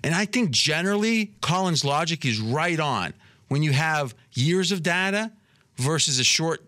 And 0.03 0.15
I 0.15 0.25
think 0.25 0.51
generally 0.51 1.33
Colin's 1.41 1.85
logic 1.85 2.25
is 2.25 2.41
right 2.41 2.81
on. 2.81 3.15
When 3.49 3.63
you 3.63 3.73
have 3.73 4.15
years 4.33 4.73
of 4.73 4.83
data 4.83 5.31
versus 5.77 6.19
a 6.19 6.25
short 6.25 6.65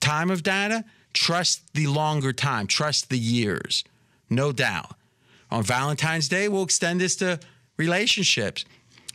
time 0.00 0.30
of 0.30 0.42
data, 0.42 0.84
trust 1.12 1.74
the 1.74 1.86
longer 1.86 2.32
time, 2.32 2.66
trust 2.66 3.08
the 3.08 3.18
years, 3.18 3.84
no 4.28 4.52
doubt. 4.52 4.94
On 5.50 5.62
Valentine's 5.62 6.28
Day, 6.28 6.48
we'll 6.48 6.62
extend 6.62 7.00
this 7.00 7.16
to 7.16 7.40
relationships. 7.76 8.64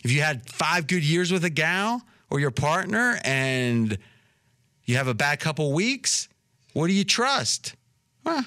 If 0.03 0.11
you 0.11 0.21
had 0.21 0.49
five 0.49 0.87
good 0.87 1.03
years 1.03 1.31
with 1.31 1.45
a 1.45 1.49
gal 1.49 2.01
or 2.29 2.39
your 2.39 2.51
partner 2.51 3.19
and 3.23 3.97
you 4.85 4.95
have 4.97 5.07
a 5.07 5.13
bad 5.13 5.39
couple 5.39 5.73
weeks, 5.73 6.29
what 6.73 6.87
do 6.87 6.93
you 6.93 7.03
trust? 7.03 7.75
Well, 8.23 8.45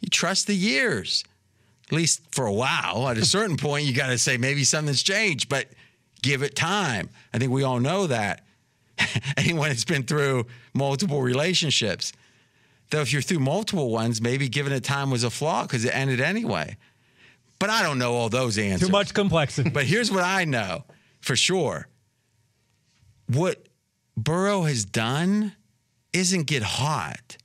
you 0.00 0.08
trust 0.08 0.46
the 0.46 0.54
years, 0.54 1.24
at 1.88 1.92
least 1.92 2.22
for 2.32 2.46
a 2.46 2.52
while. 2.52 3.08
At 3.08 3.18
a 3.18 3.24
certain 3.24 3.56
point, 3.56 3.84
you 3.86 3.94
got 3.94 4.08
to 4.08 4.18
say 4.18 4.36
maybe 4.36 4.64
something's 4.64 5.02
changed, 5.02 5.48
but 5.48 5.66
give 6.22 6.42
it 6.42 6.54
time. 6.54 7.10
I 7.32 7.38
think 7.38 7.52
we 7.52 7.62
all 7.62 7.80
know 7.80 8.06
that. 8.06 8.44
Anyone 9.36 9.68
that's 9.68 9.84
been 9.84 10.02
through 10.02 10.46
multiple 10.74 11.22
relationships. 11.22 12.12
Though, 12.90 13.00
if 13.00 13.12
you're 13.12 13.22
through 13.22 13.38
multiple 13.38 13.90
ones, 13.90 14.20
maybe 14.20 14.48
giving 14.48 14.72
it 14.72 14.82
time 14.82 15.10
was 15.10 15.24
a 15.24 15.30
flaw 15.30 15.62
because 15.62 15.84
it 15.84 15.94
ended 15.94 16.20
anyway. 16.20 16.76
But 17.58 17.70
I 17.70 17.82
don't 17.82 17.98
know 17.98 18.14
all 18.14 18.28
those 18.28 18.58
answers. 18.58 18.88
Too 18.88 18.92
much 18.92 19.14
complexity. 19.14 19.70
But 19.70 19.84
here's 19.84 20.10
what 20.10 20.24
I 20.24 20.44
know 20.44 20.84
for 21.20 21.36
sure 21.36 21.86
what 23.28 23.66
Burrow 24.16 24.62
has 24.62 24.84
done 24.84 25.54
isn't 26.12 26.46
get 26.46 26.62
hot. 26.62 27.36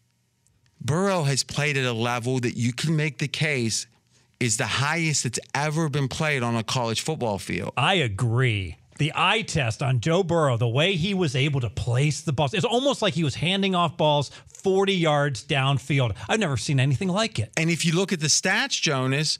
Burrow 0.81 1.23
has 1.23 1.43
played 1.43 1.77
at 1.77 1.85
a 1.85 1.93
level 1.93 2.39
that 2.39 2.55
you 2.55 2.71
can 2.73 2.95
make 2.95 3.17
the 3.17 3.27
case 3.27 3.87
is 4.39 4.57
the 4.57 4.65
highest 4.65 5.23
that's 5.23 5.39
ever 5.53 5.89
been 5.89 6.07
played 6.07 6.43
on 6.43 6.55
a 6.55 6.63
college 6.63 7.01
football 7.01 7.39
field. 7.39 7.73
I 7.77 7.95
agree. 7.95 8.77
The 8.97 9.11
eye 9.15 9.41
test 9.41 9.83
on 9.83 9.99
Joe 9.99 10.23
Burrow, 10.23 10.57
the 10.57 10.67
way 10.67 10.95
he 10.95 11.13
was 11.13 11.35
able 11.35 11.61
to 11.61 11.69
place 11.69 12.21
the 12.21 12.31
balls, 12.31 12.53
it's 12.53 12.63
almost 12.63 13.01
like 13.01 13.13
he 13.13 13.23
was 13.23 13.35
handing 13.35 13.75
off 13.75 13.97
balls 13.97 14.31
40 14.47 14.93
yards 14.93 15.43
downfield. 15.45 16.15
I've 16.29 16.39
never 16.39 16.57
seen 16.57 16.79
anything 16.79 17.09
like 17.09 17.39
it. 17.39 17.51
And 17.57 17.69
if 17.69 17.85
you 17.85 17.93
look 17.93 18.13
at 18.13 18.19
the 18.19 18.27
stats, 18.27 18.81
Jonas, 18.81 19.37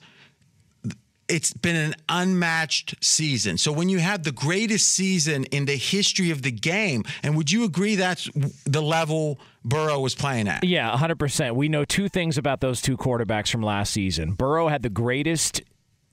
it's 1.28 1.54
been 1.54 1.76
an 1.76 1.96
unmatched 2.08 3.04
season. 3.04 3.58
So 3.58 3.72
when 3.72 3.90
you 3.90 4.00
have 4.00 4.24
the 4.24 4.32
greatest 4.32 4.90
season 4.90 5.46
in 5.46 5.66
the 5.66 5.76
history 5.76 6.32
of 6.32 6.42
the 6.42 6.52
game, 6.52 7.04
and 7.24 7.36
would 7.36 7.52
you 7.52 7.64
agree 7.64 7.96
that's 7.96 8.30
the 8.66 8.82
level 8.82 9.40
Burrow 9.64 10.00
was 10.00 10.14
playing 10.14 10.48
at? 10.48 10.64
Yeah, 10.64 10.92
100%. 10.96 11.56
We 11.56 11.70
know 11.70 11.86
two 11.86 12.10
things 12.10 12.38
about 12.38 12.62
those 12.62 12.82
two 12.82 12.98
quarterbacks 12.98 13.50
from 13.50 13.64
last 13.64 13.92
season. 13.92 14.34
Burrow 14.34 14.68
had 14.68 14.84
the 14.84 14.90
greatest 14.90 15.62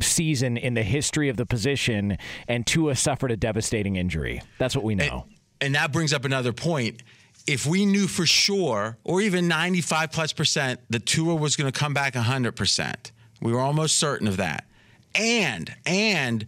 season 0.01 0.57
in 0.57 0.75
the 0.75 0.83
history 0.83 1.29
of 1.29 1.37
the 1.37 1.47
position, 1.47 2.17
and 2.49 2.67
Tua 2.67 2.97
suffered 2.97 3.31
a 3.31 3.37
devastating 3.37 3.97
injury. 3.97 4.43
That's 4.59 4.75
what 4.75 4.85
we 4.85 4.95
know. 4.95 5.27
And, 5.27 5.35
and 5.61 5.75
that 5.75 5.93
brings 5.93 6.13
up 6.13 6.25
another 6.25 6.53
point. 6.53 7.03
If 7.47 7.67
we 7.67 7.85
knew 7.85 8.07
for 8.07 8.25
sure, 8.25 8.97
or 9.05 9.21
even 9.21 9.49
95 9.49 10.13
plus 10.13 10.33
percent, 10.33 10.81
that 10.91 11.07
Tua 11.07 11.35
was 11.35 11.57
going 11.57 11.71
to 11.71 11.79
come 11.79 11.93
back 11.93 12.15
100%, 12.15 13.11
we 13.41 13.53
were 13.53 13.61
almost 13.61 13.97
certain 13.97 14.29
of 14.29 14.37
that 14.39 14.65
and 15.15 15.75
and 15.87 16.47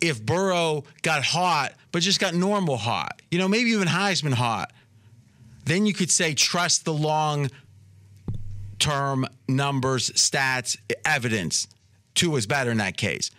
if 0.00 0.24
Burrow 0.24 0.84
got 1.02 1.24
hot, 1.24 1.72
but 1.92 2.02
just 2.02 2.20
got 2.20 2.34
normal 2.34 2.76
hot, 2.76 3.22
you 3.30 3.38
know, 3.38 3.48
maybe 3.48 3.70
even 3.70 3.88
Heisman 3.88 4.34
hot, 4.34 4.72
then 5.64 5.86
you 5.86 5.94
could 5.94 6.10
say 6.10 6.34
trust 6.34 6.84
the 6.84 6.92
long 6.92 7.50
term 8.78 9.26
numbers, 9.48 10.10
stats, 10.10 10.76
evidence. 11.04 11.66
Tua 12.14 12.36
is 12.36 12.46
better 12.46 12.70
in 12.70 12.78
that 12.78 12.96
case. 12.96 13.30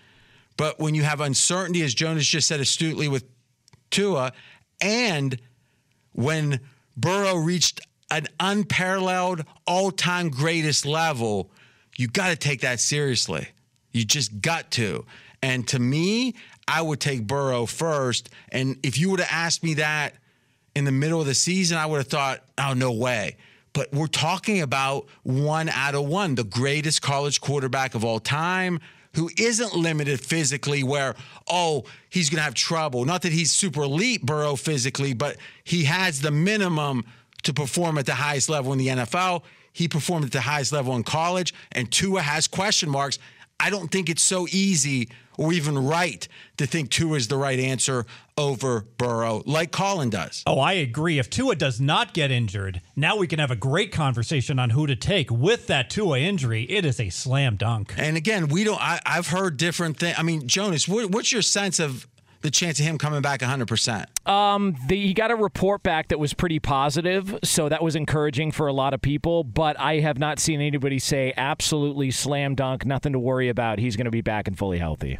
But 0.57 0.79
when 0.79 0.95
you 0.95 1.03
have 1.03 1.21
uncertainty, 1.21 1.81
as 1.83 1.93
Jonas 1.93 2.25
just 2.25 2.47
said 2.47 2.59
astutely 2.59 3.07
with 3.07 3.25
Tua, 3.91 4.31
and 4.81 5.39
when 6.13 6.61
Burrow 6.97 7.35
reached 7.35 7.81
an 8.09 8.27
unparalleled 8.39 9.43
all 9.67 9.91
time 9.91 10.29
greatest 10.29 10.85
level, 10.85 11.51
you 11.97 12.07
got 12.07 12.29
to 12.29 12.35
take 12.35 12.61
that 12.61 12.79
seriously. 12.79 13.47
You 13.95 14.03
just 14.03 14.41
got 14.41 14.71
to. 14.71 15.05
And 15.41 15.65
to 15.69 15.79
me, 15.79 16.35
I 16.67 16.81
would 16.81 16.99
take 16.99 17.25
Burrow 17.25 17.65
first. 17.65 18.29
And 18.51 18.77
if 18.83 18.97
you 18.97 19.09
would 19.09 19.21
have 19.21 19.29
asked 19.31 19.63
me 19.63 19.75
that 19.75 20.15
in 20.75 20.83
the 20.83 20.91
middle 20.91 21.21
of 21.21 21.27
the 21.27 21.33
season, 21.33 21.77
I 21.77 21.85
would 21.85 21.97
have 21.97 22.07
thought, 22.07 22.43
oh, 22.57 22.73
no 22.73 22.91
way. 22.91 23.37
But 23.71 23.93
we're 23.93 24.07
talking 24.07 24.61
about 24.61 25.07
one 25.23 25.69
out 25.69 25.95
of 25.95 26.05
one, 26.05 26.35
the 26.35 26.43
greatest 26.43 27.01
college 27.01 27.39
quarterback 27.39 27.95
of 27.95 28.03
all 28.03 28.19
time, 28.19 28.81
who 29.15 29.29
isn't 29.37 29.73
limited 29.73 30.19
physically, 30.19 30.83
where, 30.83 31.15
oh, 31.47 31.85
he's 32.09 32.29
going 32.29 32.39
to 32.39 32.43
have 32.43 32.53
trouble. 32.53 33.05
Not 33.05 33.21
that 33.21 33.31
he's 33.31 33.51
super 33.51 33.83
elite, 33.83 34.25
Burrow, 34.25 34.57
physically, 34.57 35.13
but 35.13 35.37
he 35.63 35.85
has 35.85 36.19
the 36.19 36.31
minimum 36.31 37.05
to 37.43 37.53
perform 37.53 37.97
at 37.97 38.05
the 38.05 38.15
highest 38.15 38.49
level 38.49 38.73
in 38.73 38.79
the 38.79 38.87
NFL. 38.87 39.43
He 39.71 39.87
performed 39.87 40.25
at 40.25 40.31
the 40.31 40.41
highest 40.41 40.73
level 40.73 40.95
in 40.95 41.03
college, 41.03 41.53
and 41.71 41.89
Tua 41.91 42.21
has 42.21 42.47
question 42.47 42.89
marks. 42.89 43.19
I 43.59 43.69
don't 43.69 43.91
think 43.91 44.09
it's 44.09 44.23
so 44.23 44.47
easy 44.51 45.09
or 45.37 45.53
even 45.53 45.77
right 45.77 46.27
to 46.57 46.65
think 46.65 46.89
Tua 46.89 47.17
is 47.17 47.27
the 47.27 47.37
right 47.37 47.59
answer 47.59 48.05
over 48.37 48.85
Burrow, 48.97 49.43
like 49.45 49.71
Colin 49.71 50.09
does. 50.09 50.43
Oh, 50.45 50.59
I 50.59 50.73
agree. 50.73 51.19
If 51.19 51.29
Tua 51.29 51.55
does 51.55 51.79
not 51.79 52.13
get 52.13 52.31
injured, 52.31 52.81
now 52.95 53.17
we 53.17 53.27
can 53.27 53.39
have 53.39 53.51
a 53.51 53.55
great 53.55 53.91
conversation 53.91 54.59
on 54.59 54.71
who 54.71 54.87
to 54.87 54.95
take. 54.95 55.31
With 55.31 55.67
that 55.67 55.89
Tua 55.89 56.19
injury, 56.19 56.63
it 56.63 56.85
is 56.85 56.99
a 56.99 57.09
slam 57.09 57.55
dunk. 57.55 57.93
And 57.97 58.17
again, 58.17 58.47
we 58.47 58.63
don't. 58.63 58.81
I, 58.81 58.99
have 59.05 59.27
heard 59.27 59.57
different 59.57 59.97
things. 59.97 60.15
I 60.17 60.23
mean, 60.23 60.47
Jonas, 60.47 60.87
what, 60.87 61.11
what's 61.11 61.31
your 61.31 61.41
sense 61.41 61.79
of 61.79 62.07
the 62.45 62.51
chance 62.51 62.79
of 62.79 62.85
him 62.85 62.97
coming 62.97 63.21
back 63.21 63.41
100%? 63.41 64.29
Um, 64.29 64.75
the, 64.87 65.07
he 65.07 65.13
got 65.13 65.31
a 65.31 65.35
report 65.35 65.83
back 65.83 66.09
that 66.09 66.19
was 66.19 66.33
pretty 66.33 66.59
positive, 66.59 67.37
so 67.43 67.67
that 67.67 67.83
was 67.83 67.95
encouraging 67.95 68.51
for 68.51 68.67
a 68.67 68.73
lot 68.73 68.93
of 68.93 69.01
people. 69.01 69.43
But 69.43 69.77
I 69.79 69.99
have 69.99 70.19
not 70.19 70.39
seen 70.39 70.61
anybody 70.61 70.99
say 70.99 71.33
absolutely 71.35 72.11
slam 72.11 72.55
dunk, 72.55 72.85
nothing 72.85 73.13
to 73.13 73.19
worry 73.19 73.49
about. 73.49 73.79
He's 73.79 73.95
going 73.95 74.05
to 74.05 74.11
be 74.11 74.21
back 74.21 74.47
and 74.47 74.57
fully 74.57 74.77
healthy. 74.77 75.19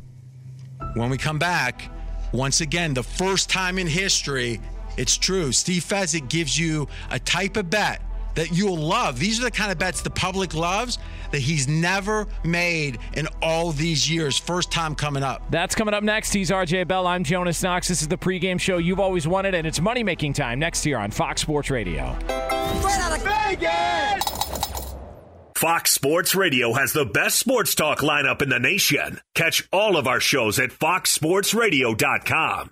When 0.94 1.10
we 1.10 1.18
come 1.18 1.40
back, 1.40 1.92
once 2.32 2.62
again, 2.62 2.94
the 2.94 3.04
first 3.04 3.50
time 3.50 3.80
in 3.80 3.88
history, 3.88 4.62
it's 4.98 5.18
true. 5.18 5.52
Steve 5.52 5.84
Fezzik 5.84 6.30
gives 6.30 6.58
you 6.58 6.88
a 7.10 7.20
type 7.20 7.58
of 7.58 7.70
bet 7.70 8.02
that 8.36 8.56
you'll 8.56 8.78
love. 8.78 9.20
These 9.20 9.40
are 9.40 9.44
the 9.44 9.52
kind 9.52 9.72
of 9.72 9.78
bets 9.78 10.02
the 10.02 10.10
public 10.10 10.54
loves 10.54 10.98
that 11.32 11.40
he's 11.40 11.68
never 11.68 12.28
made 12.44 13.00
in 13.14 13.28
all 13.42 13.72
these 13.72 14.10
years. 14.10 14.38
First 14.38 14.72
time 14.72 14.96
coming 14.96 15.24
up. 15.24 15.42
That's 15.50 15.76
coming 15.76 15.94
up 15.94 16.04
next. 16.04 16.34
He's 16.34 16.52
RJ 16.52 16.88
Bell. 16.88 17.08
I'm 17.08 17.24
Jonas 17.24 17.64
Knox. 17.64 17.88
This 17.88 18.02
is 18.02 18.08
the 18.08 18.18
pregame 18.18 18.60
show 18.60 18.78
you've 18.78 19.00
always 19.00 19.28
wanted, 19.28 19.56
and 19.56 19.66
it's 19.66 19.82
money 19.82 20.04
making 20.04 20.34
time 20.34 20.60
next 20.60 20.86
year 20.86 20.98
on 20.98 21.12
Fox 21.12 21.42
Sports 21.42 21.70
Radio. 21.70 22.18
Right 22.28 23.00
out 23.00 23.18
of 23.18 23.24
Vegas! 23.24 24.26
Fox 25.56 25.92
Sports 25.92 26.36
Radio 26.36 26.74
has 26.74 26.92
the 26.92 27.06
best 27.06 27.40
sports 27.40 27.76
talk 27.76 28.00
lineup 28.00 28.42
in 28.42 28.50
the 28.50 28.60
nation. 28.60 29.22
Catch 29.34 29.68
all 29.72 29.96
of 29.98 30.06
our 30.06 30.20
shows 30.20 30.60
at 30.60 30.70
foxsportsradio.com. 30.70 32.72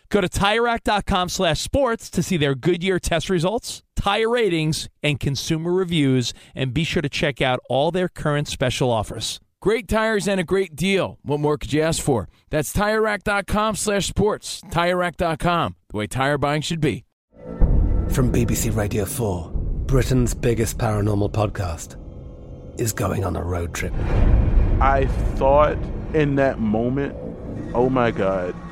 Go 0.11 0.19
to 0.19 0.27
TireRack.com 0.27 1.29
slash 1.29 1.61
sports 1.61 2.09
to 2.09 2.21
see 2.21 2.35
their 2.35 2.53
Goodyear 2.53 2.99
test 2.99 3.29
results, 3.29 3.81
tire 3.95 4.29
ratings, 4.29 4.89
and 5.01 5.17
consumer 5.19 5.71
reviews, 5.71 6.33
and 6.53 6.73
be 6.73 6.83
sure 6.83 7.01
to 7.01 7.07
check 7.07 7.41
out 7.41 7.61
all 7.69 7.91
their 7.91 8.09
current 8.09 8.49
special 8.49 8.91
offers. 8.91 9.39
Great 9.61 9.87
tires 9.87 10.27
and 10.27 10.39
a 10.39 10.43
great 10.43 10.75
deal. 10.75 11.17
What 11.21 11.39
more 11.39 11.57
could 11.57 11.71
you 11.71 11.81
ask 11.81 12.03
for? 12.03 12.27
That's 12.49 12.73
TireRack.com 12.73 13.77
slash 13.77 14.07
sports. 14.07 14.59
TireRack.com, 14.69 15.75
the 15.89 15.97
way 15.97 16.07
tire 16.07 16.37
buying 16.37 16.61
should 16.61 16.81
be. 16.81 17.05
From 18.09 18.33
BBC 18.33 18.75
Radio 18.75 19.05
4, 19.05 19.49
Britain's 19.85 20.33
biggest 20.33 20.77
paranormal 20.77 21.31
podcast 21.31 21.95
is 22.77 22.91
going 22.91 23.23
on 23.23 23.37
a 23.37 23.43
road 23.43 23.73
trip. 23.73 23.93
I 24.81 25.05
thought 25.35 25.77
in 26.13 26.35
that 26.35 26.59
moment, 26.59 27.15
oh 27.73 27.89
my 27.89 28.11
God, 28.11 28.53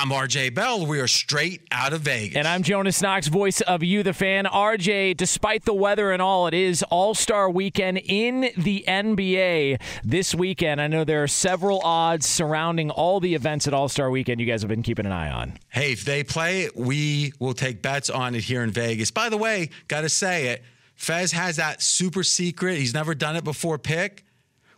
I'm 0.00 0.10
RJ 0.10 0.54
Bell. 0.54 0.86
We 0.86 1.00
are 1.00 1.08
straight 1.08 1.62
out 1.72 1.92
of 1.92 2.02
Vegas. 2.02 2.36
And 2.36 2.46
I'm 2.46 2.62
Jonas 2.62 3.02
Knox, 3.02 3.26
voice 3.26 3.60
of 3.62 3.82
You, 3.82 4.04
the 4.04 4.12
fan. 4.12 4.44
RJ, 4.44 5.16
despite 5.16 5.64
the 5.64 5.74
weather 5.74 6.12
and 6.12 6.22
all, 6.22 6.46
it 6.46 6.54
is 6.54 6.84
All 6.84 7.16
Star 7.16 7.50
weekend 7.50 7.98
in 8.04 8.52
the 8.56 8.84
NBA 8.86 9.82
this 10.04 10.36
weekend. 10.36 10.80
I 10.80 10.86
know 10.86 11.02
there 11.02 11.24
are 11.24 11.26
several 11.26 11.80
odds 11.80 12.26
surrounding 12.26 12.92
all 12.92 13.18
the 13.18 13.34
events 13.34 13.66
at 13.66 13.74
All 13.74 13.88
Star 13.88 14.08
weekend 14.08 14.40
you 14.40 14.46
guys 14.46 14.62
have 14.62 14.68
been 14.68 14.84
keeping 14.84 15.04
an 15.04 15.10
eye 15.10 15.32
on. 15.32 15.58
Hey, 15.70 15.90
if 15.90 16.04
they 16.04 16.22
play 16.22 16.62
it, 16.62 16.76
we 16.76 17.32
will 17.40 17.52
take 17.52 17.82
bets 17.82 18.08
on 18.08 18.36
it 18.36 18.44
here 18.44 18.62
in 18.62 18.70
Vegas. 18.70 19.10
By 19.10 19.28
the 19.28 19.36
way, 19.36 19.70
got 19.88 20.02
to 20.02 20.08
say 20.08 20.46
it, 20.46 20.62
Fez 20.94 21.32
has 21.32 21.56
that 21.56 21.82
super 21.82 22.22
secret, 22.22 22.78
he's 22.78 22.94
never 22.94 23.16
done 23.16 23.34
it 23.34 23.42
before 23.42 23.78
pick. 23.78 24.24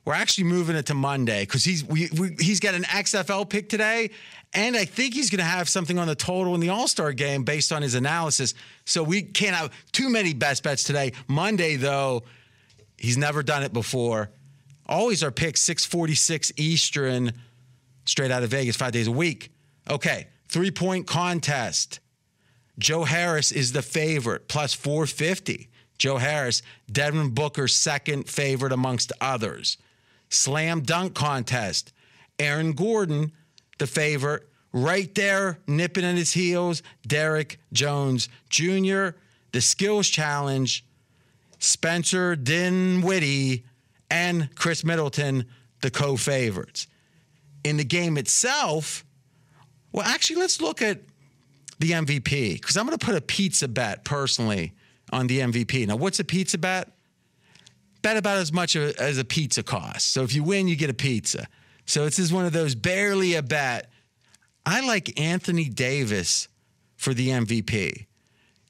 We're 0.07 0.15
actually 0.15 0.45
moving 0.45 0.77
it 0.77 0.87
to 0.87 0.95
Monday 0.95 1.43
because 1.43 1.63
he's 1.63 1.85
we, 1.85 2.09
we, 2.19 2.35
he's 2.41 2.59
got 2.59 2.75
an 2.75 2.85
XFL 2.85 3.49
pick 3.49 3.69
today, 3.69 4.11
and 4.53 4.77
I 4.77 4.85
think 4.85 5.15
he's 5.15 5.31
going 5.31 5.39
to 5.39 5.45
have 5.45 5.69
something 5.69 5.99
on 5.99 6.09
the 6.09 6.15
total 6.15 6.55
in 6.55 6.61
the 6.61 6.71
All 6.71 6.89
Star 6.89 7.13
game 7.13 7.45
based 7.45 7.73
on 7.73 7.83
his 7.83 7.95
analysis. 7.95 8.55
So 8.85 9.03
we 9.03 9.23
can't 9.23 9.55
have 9.55 9.73
too 9.93 10.09
many 10.09 10.35
best 10.35 10.63
bets 10.63 10.83
today. 10.85 11.13
Monday 11.29 11.77
though, 11.77 12.25
he's 12.97 13.17
never 13.17 13.43
done 13.43 13.63
it 13.63 13.73
before. 13.73 14.31
Always 14.87 15.23
our 15.23 15.31
pick 15.31 15.57
646 15.57 16.53
Eastern, 16.57 17.33
straight 18.05 18.33
out 18.33 18.43
of 18.43 18.51
Vegas, 18.51 18.77
five 18.77 18.93
days 18.93 19.07
a 19.07 19.13
week. 19.13 19.53
Okay, 19.89 20.27
three 20.49 20.73
point 20.73 21.07
contest. 21.07 22.01
Joe 22.77 23.05
Harris 23.05 23.53
is 23.53 23.73
the 23.73 23.83
favorite, 23.83 24.49
plus 24.49 24.75
450. 24.75 25.69
Joe 25.99 26.17
Harris, 26.17 26.63
Devin 26.91 27.35
Booker's 27.35 27.77
second 27.77 28.29
favorite 28.29 28.73
amongst 28.73 29.13
others. 29.21 29.77
Slam 30.31 30.81
dunk 30.81 31.15
contest. 31.15 31.93
Aaron 32.39 32.73
Gordon, 32.73 33.33
the 33.81 33.89
favorite, 33.89 34.49
right 34.73 35.13
there, 35.17 35.59
nipping 35.67 36.05
at 36.05 36.15
his 36.15 36.33
heels. 36.33 36.85
Derrick 37.05 37.59
Jones 37.73 38.29
Jr., 38.49 39.09
the 39.51 39.61
skills 39.61 40.09
challenge. 40.09 40.85
Spencer 41.59 42.37
Dinwiddie 42.37 43.65
and 44.11 44.55
Khris 44.55 44.85
Middleton, 44.85 45.47
the 45.83 45.91
co 45.91 46.17
favorites. 46.17 46.87
In 47.65 47.77
the 47.77 47.85
game 47.85 48.17
itself, 48.17 49.05
well, 49.93 50.07
actually, 50.07 50.37
let's 50.37 50.61
look 50.61 50.81
at 50.81 51.01
the 51.79 51.91
MVP 51.91 52.55
because 52.55 52.77
I'm 52.77 52.87
going 52.87 52.97
to 52.97 53.05
put 53.05 53.17
a 53.17 53.21
pizza 53.21 53.69
bet 53.69 54.05
personally 54.05 54.73
on 55.13 55.27
the 55.27 55.41
MVP. 55.41 55.87
Now, 55.87 55.97
what's 55.97 56.21
a 56.21 56.25
pizza 56.25 56.59
bet? 56.59 56.89
Bet 58.03 58.17
about 58.17 58.39
as 58.39 58.53
much 58.53 58.77
as 58.77 59.19
a 59.19 59.25
pizza 59.25 59.63
costs. 59.63 60.09
So 60.09 60.23
if 60.23 60.35
you 60.35 60.43
win, 60.43 60.69
you 60.69 60.77
get 60.77 60.89
a 60.89 60.95
pizza. 60.95 61.49
So 61.91 62.05
this 62.05 62.21
is 62.21 62.33
one 62.33 62.47
of 62.47 62.53
those 62.53 62.77
barely 62.77 63.35
a 63.35 63.43
bet. 63.43 63.91
I 64.65 64.87
like 64.87 65.19
Anthony 65.19 65.69
Davis 65.69 66.47
for 66.95 67.13
the 67.13 67.31
MVP. 67.31 68.07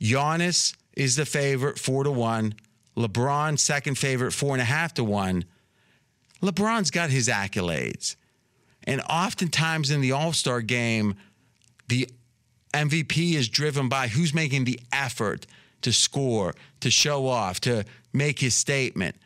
Giannis 0.01 0.75
is 0.97 1.16
the 1.16 1.27
favorite, 1.27 1.79
four 1.79 2.03
to 2.05 2.11
one. 2.11 2.55
LeBron, 2.97 3.59
second 3.59 3.99
favorite, 3.99 4.33
four 4.33 4.55
and 4.55 4.62
a 4.62 4.64
half 4.64 4.95
to 4.95 5.05
one. 5.05 5.45
LeBron's 6.41 6.91
got 6.91 7.11
his 7.11 7.29
accolades. 7.29 8.16
And 8.85 9.03
oftentimes 9.03 9.91
in 9.91 10.01
the 10.01 10.12
All 10.12 10.33
Star 10.33 10.62
game, 10.62 11.14
the 11.89 12.09
MVP 12.73 13.35
is 13.35 13.51
driven 13.51 13.91
by 13.91 14.09
who's 14.09 14.33
making 14.33 14.64
the 14.64 14.81
effort 14.95 15.47
to 15.83 15.93
score, 15.93 16.55
to 16.81 16.91
show 16.91 17.27
off, 17.27 17.61
to 17.61 17.85
make 18.14 18.39
his 18.39 18.55
statement. 18.55 19.16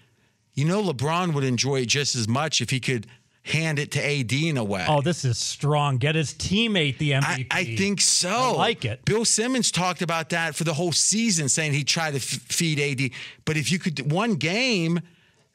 You 0.52 0.64
know, 0.64 0.82
LeBron 0.82 1.32
would 1.32 1.44
enjoy 1.44 1.82
it 1.82 1.86
just 1.86 2.16
as 2.16 2.26
much 2.26 2.60
if 2.60 2.70
he 2.70 2.80
could 2.80 3.06
hand 3.44 3.78
it 3.78 3.92
to 3.92 4.04
AD 4.04 4.32
in 4.32 4.56
a 4.56 4.64
way. 4.64 4.84
Oh, 4.88 5.02
this 5.02 5.24
is 5.24 5.38
strong. 5.38 5.98
Get 5.98 6.14
his 6.14 6.32
teammate 6.32 6.98
the 6.98 7.12
MVP. 7.12 7.46
I, 7.50 7.58
I 7.58 7.76
think 7.76 8.00
so. 8.00 8.30
I 8.30 8.52
like 8.52 8.84
it. 8.84 9.04
Bill 9.04 9.24
Simmons 9.24 9.70
talked 9.70 10.02
about 10.02 10.30
that 10.30 10.54
for 10.54 10.64
the 10.64 10.74
whole 10.74 10.92
season, 10.92 11.48
saying 11.48 11.74
he 11.74 11.84
tried 11.84 12.12
to 12.12 12.16
f- 12.16 12.22
feed 12.22 12.80
AD. 12.80 13.10
But 13.44 13.56
if 13.58 13.70
you 13.70 13.78
could 13.78 14.10
one 14.10 14.36
game, 14.36 15.00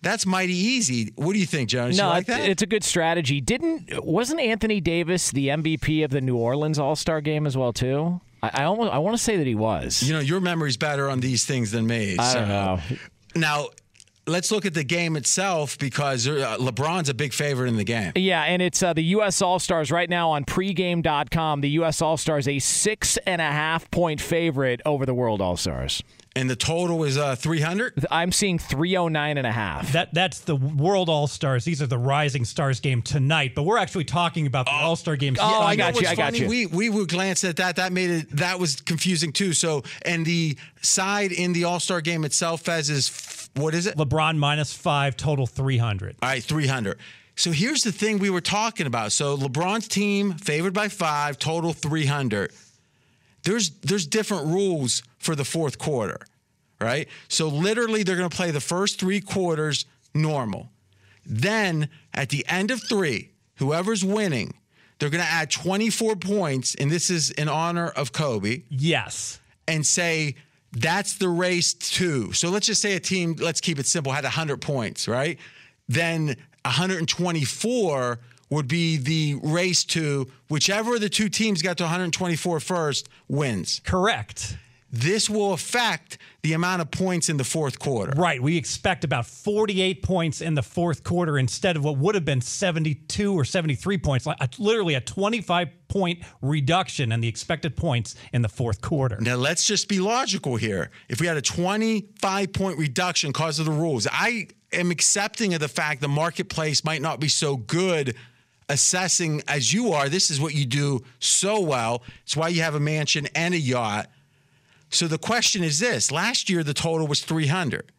that's 0.01 0.25
mighty 0.25 0.53
easy. 0.53 1.11
What 1.15 1.33
do 1.33 1.39
you 1.39 1.47
think, 1.47 1.69
Jonas? 1.69 1.97
No, 1.97 2.05
you 2.05 2.09
like 2.09 2.27
that? 2.27 2.47
it's 2.47 2.61
a 2.61 2.67
good 2.67 2.83
strategy. 2.83 3.41
Didn't 3.41 4.05
wasn't 4.05 4.39
Anthony 4.39 4.79
Davis 4.79 5.31
the 5.31 5.47
MVP 5.47 6.05
of 6.05 6.11
the 6.11 6.21
New 6.21 6.37
Orleans 6.37 6.77
All 6.77 6.95
Star 6.95 7.21
game 7.21 7.47
as 7.47 7.57
well 7.57 7.73
too? 7.73 8.21
I, 8.43 8.51
I 8.53 8.63
almost 8.65 8.93
I 8.93 8.99
want 8.99 9.17
to 9.17 9.23
say 9.23 9.37
that 9.37 9.47
he 9.47 9.55
was. 9.55 10.03
You 10.03 10.13
know, 10.13 10.19
your 10.19 10.41
memory's 10.41 10.77
better 10.77 11.09
on 11.09 11.21
these 11.21 11.43
things 11.45 11.71
than 11.71 11.87
me. 11.87 12.17
I 12.19 12.33
so. 12.33 12.39
don't 12.39 12.49
know. 12.49 12.79
Now, 13.35 13.67
let's 14.29 14.51
look 14.51 14.65
at 14.65 14.73
the 14.73 14.83
game 14.83 15.15
itself 15.15 15.77
because 15.77 16.27
uh, 16.27 16.57
LeBron's 16.59 17.09
a 17.09 17.13
big 17.13 17.33
favorite 17.33 17.67
in 17.67 17.77
the 17.77 17.83
game. 17.83 18.11
Yeah, 18.15 18.43
and 18.43 18.61
it's 18.61 18.81
uh, 18.81 18.93
the 18.93 19.03
U.S. 19.03 19.41
All 19.41 19.59
Stars 19.59 19.91
right 19.91 20.09
now 20.09 20.31
on 20.31 20.45
pregame.com. 20.45 21.61
The 21.61 21.69
U.S. 21.71 22.01
All 22.01 22.17
Stars 22.17 22.47
a 22.47 22.59
six 22.59 23.17
and 23.25 23.41
a 23.41 23.45
half 23.51 23.89
point 23.91 24.21
favorite 24.21 24.81
over 24.85 25.05
the 25.05 25.13
World 25.13 25.41
All 25.41 25.57
Stars. 25.57 26.03
And 26.35 26.47
the 26.49 26.55
total 26.55 27.03
is 27.03 27.17
uh, 27.17 27.35
300? 27.35 28.05
I'm 28.11 28.31
seeing 28.31 28.59
309 28.59 29.37
and 29.39 29.47
a 29.47 29.51
half. 29.51 29.91
That 29.93 30.13
that's 30.13 30.39
the 30.41 30.55
World 30.55 31.09
All 31.09 31.25
Stars. 31.27 31.65
These 31.65 31.81
are 31.81 31.87
the 31.87 31.97
Rising 31.97 32.45
Stars 32.45 32.79
game 32.79 33.01
tonight, 33.01 33.55
but 33.55 33.63
we're 33.63 33.79
actually 33.79 34.05
talking 34.05 34.45
about 34.45 34.67
the 34.67 34.71
All 34.71 34.95
Star 34.95 35.15
game. 35.15 35.35
Oh, 35.39 35.61
I 35.61 35.75
got 35.75 35.95
you. 35.95 36.01
what's 36.01 36.09
I 36.09 36.15
got 36.15 36.25
funny? 36.33 36.39
you. 36.39 36.47
We 36.47 36.65
we 36.67 36.89
would 36.89 37.09
glance 37.09 37.43
at 37.43 37.55
that. 37.57 37.77
That 37.77 37.91
made 37.91 38.11
it. 38.11 38.29
That 38.37 38.59
was 38.59 38.79
confusing 38.79 39.33
too. 39.33 39.53
So, 39.53 39.83
and 40.03 40.23
the 40.25 40.55
side 40.81 41.31
in 41.31 41.51
the 41.53 41.63
All 41.63 41.79
Star 41.79 41.99
game 41.99 42.23
itself, 42.23 42.61
Fez 42.61 42.91
is 42.91 43.09
f- 43.09 43.38
what 43.61 43.73
is 43.73 43.87
it? 43.87 43.97
LeBron 43.97 44.37
minus 44.37 44.73
five, 44.73 45.17
total 45.17 45.47
300. 45.47 46.15
All 46.21 46.29
right, 46.29 46.43
300. 46.43 46.97
So 47.35 47.51
here's 47.51 47.83
the 47.83 47.91
thing 47.91 48.19
we 48.19 48.29
were 48.29 48.41
talking 48.41 48.85
about. 48.85 49.13
So 49.13 49.37
LeBron's 49.37 49.87
team 49.87 50.33
favored 50.33 50.73
by 50.73 50.89
five, 50.89 51.39
total 51.39 51.71
300. 51.71 52.51
There's 53.43 53.69
there's 53.79 54.05
different 54.05 54.47
rules 54.47 55.03
for 55.19 55.35
the 55.35 55.45
fourth 55.45 55.79
quarter, 55.79 56.19
right? 56.81 57.07
So 57.29 57.47
literally 57.47 58.03
they're 58.03 58.17
going 58.17 58.29
to 58.29 58.35
play 58.35 58.51
the 58.51 58.59
first 58.59 58.99
three 58.99 59.21
quarters 59.21 59.85
normal. 60.13 60.69
Then 61.25 61.89
at 62.13 62.29
the 62.29 62.45
end 62.49 62.71
of 62.71 62.81
three, 62.81 63.31
whoever's 63.55 64.03
winning, 64.03 64.53
they're 64.99 65.09
going 65.09 65.23
to 65.23 65.29
add 65.29 65.49
24 65.49 66.17
points, 66.17 66.75
and 66.75 66.91
this 66.91 67.09
is 67.09 67.31
in 67.31 67.47
honor 67.47 67.87
of 67.87 68.11
Kobe. 68.11 68.63
Yes. 68.67 69.39
And 69.67 69.85
say 69.85 70.35
that's 70.71 71.17
the 71.17 71.29
race 71.29 71.73
to. 71.73 72.31
So 72.33 72.49
let's 72.49 72.67
just 72.67 72.81
say 72.81 72.95
a 72.95 72.99
team, 72.99 73.35
let's 73.39 73.61
keep 73.61 73.79
it 73.79 73.85
simple, 73.85 74.11
had 74.11 74.23
100 74.23 74.61
points, 74.61 75.07
right? 75.07 75.37
Then 75.87 76.35
124 76.65 78.19
would 78.49 78.67
be 78.67 78.97
the 78.97 79.39
race 79.43 79.83
to 79.85 80.27
whichever 80.47 80.95
of 80.95 81.01
the 81.01 81.09
two 81.09 81.29
teams 81.29 81.61
got 81.61 81.77
to 81.77 81.83
124 81.83 82.59
first 82.59 83.09
wins. 83.27 83.81
Correct. 83.83 84.57
This 84.91 85.29
will 85.29 85.53
affect 85.53 86.17
the 86.41 86.53
amount 86.53 86.81
of 86.81 86.89
points 86.89 87.29
in 87.29 87.37
the 87.37 87.43
fourth 87.43 87.79
quarter. 87.79 88.13
Right. 88.15 88.41
We 88.41 88.57
expect 88.57 89.03
about 89.03 89.25
48 89.25 90.01
points 90.01 90.41
in 90.41 90.55
the 90.55 90.63
fourth 90.63 91.03
quarter 91.03 91.37
instead 91.37 91.75
of 91.75 91.83
what 91.83 91.97
would 91.97 92.15
have 92.15 92.25
been 92.25 92.41
72 92.41 93.33
or 93.33 93.45
73 93.45 93.97
points, 93.99 94.25
like 94.25 94.37
a, 94.39 94.49
literally 94.57 94.95
a 94.95 95.01
25 95.01 95.69
point 95.87 96.19
reduction 96.41 97.11
in 97.11 97.19
the 97.21 97.27
expected 97.27 97.75
points 97.75 98.15
in 98.33 98.41
the 98.41 98.49
fourth 98.49 98.81
quarter. 98.81 99.17
Now, 99.19 99.35
let's 99.35 99.65
just 99.65 99.87
be 99.87 99.99
logical 99.99 100.55
here. 100.55 100.89
If 101.07 101.19
we 101.21 101.27
had 101.27 101.37
a 101.37 101.41
25 101.41 102.53
point 102.53 102.77
reduction 102.79 103.29
because 103.31 103.59
of 103.59 103.65
the 103.65 103.71
rules, 103.71 104.07
I 104.11 104.47
am 104.71 104.91
accepting 104.91 105.53
of 105.53 105.59
the 105.59 105.67
fact 105.67 106.01
the 106.01 106.07
marketplace 106.07 106.83
might 106.83 107.01
not 107.01 107.19
be 107.19 107.27
so 107.27 107.57
good 107.57 108.15
assessing 108.69 109.41
as 109.47 109.73
you 109.73 109.91
are. 109.91 110.09
This 110.09 110.29
is 110.29 110.39
what 110.39 110.53
you 110.53 110.65
do 110.65 111.01
so 111.19 111.59
well. 111.59 112.03
It's 112.23 112.37
why 112.37 112.49
you 112.49 112.61
have 112.61 112.75
a 112.75 112.79
mansion 112.79 113.27
and 113.35 113.53
a 113.53 113.59
yacht. 113.59 114.09
So 114.89 115.07
the 115.07 115.17
question 115.17 115.63
is 115.63 115.79
this 115.79 116.11
last 116.11 116.49
year, 116.49 116.63
the 116.63 116.73
total 116.73 117.07
was 117.07 117.21
300. 117.21 117.91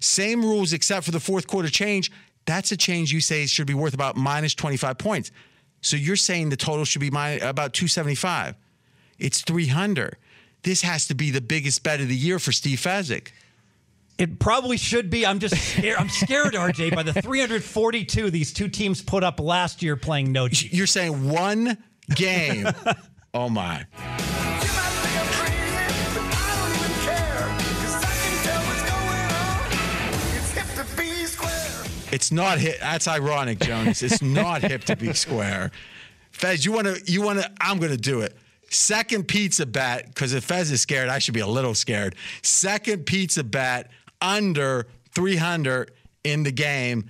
Same 0.00 0.42
rules 0.42 0.72
except 0.72 1.04
for 1.04 1.12
the 1.12 1.20
fourth 1.20 1.46
quarter 1.46 1.68
change. 1.68 2.10
That's 2.44 2.72
a 2.72 2.76
change 2.76 3.12
you 3.12 3.20
say 3.20 3.46
should 3.46 3.66
be 3.66 3.74
worth 3.74 3.94
about 3.94 4.16
minus 4.16 4.54
25 4.54 4.98
points. 4.98 5.30
So 5.80 5.96
you're 5.96 6.16
saying 6.16 6.48
the 6.48 6.56
total 6.56 6.84
should 6.84 7.00
be 7.00 7.08
about 7.08 7.72
275. 7.72 8.56
It's 9.18 9.42
300. 9.42 10.16
This 10.62 10.82
has 10.82 11.06
to 11.08 11.14
be 11.14 11.30
the 11.30 11.40
biggest 11.40 11.82
bet 11.82 12.00
of 12.00 12.08
the 12.08 12.16
year 12.16 12.38
for 12.38 12.52
Steve 12.52 12.78
Fezzik. 12.78 13.28
It 14.18 14.38
probably 14.38 14.76
should 14.76 15.10
be. 15.10 15.26
I'm 15.26 15.38
just 15.38 15.56
scared. 15.56 15.98
I'm 15.98 16.08
scared, 16.08 16.54
RJ, 16.54 16.94
by 16.94 17.02
the 17.02 17.14
342 17.14 18.30
these 18.30 18.52
two 18.52 18.68
teams 18.68 19.02
put 19.02 19.24
up 19.24 19.40
last 19.40 19.82
year 19.82 19.96
playing 19.96 20.30
no. 20.32 20.46
You're 20.50 20.86
saying 20.86 21.28
one 21.28 21.78
game. 22.14 22.68
oh 23.34 23.48
my. 23.48 23.86
It's 32.12 32.30
not 32.30 32.58
hip. 32.58 32.78
That's 32.78 33.08
ironic, 33.08 33.58
Jonas. 33.58 34.02
It's 34.02 34.20
not 34.22 34.62
hip 34.62 34.84
to 34.84 34.96
be 34.96 35.12
square. 35.14 35.70
Fez, 36.30 36.64
you 36.64 36.72
want 36.72 36.86
to? 36.86 37.00
You 37.10 37.22
want 37.22 37.40
to? 37.40 37.50
I'm 37.60 37.78
going 37.78 37.90
to 37.90 37.96
do 37.96 38.20
it. 38.20 38.36
Second 38.70 39.28
pizza 39.28 39.66
bet 39.66 40.06
because 40.06 40.34
if 40.34 40.44
Fez 40.44 40.70
is 40.70 40.80
scared, 40.80 41.08
I 41.08 41.18
should 41.18 41.34
be 41.34 41.40
a 41.40 41.46
little 41.46 41.74
scared. 41.74 42.14
Second 42.42 43.06
pizza 43.06 43.42
bet 43.42 43.90
under 44.20 44.86
300 45.14 45.90
in 46.24 46.42
the 46.42 46.52
game. 46.52 47.08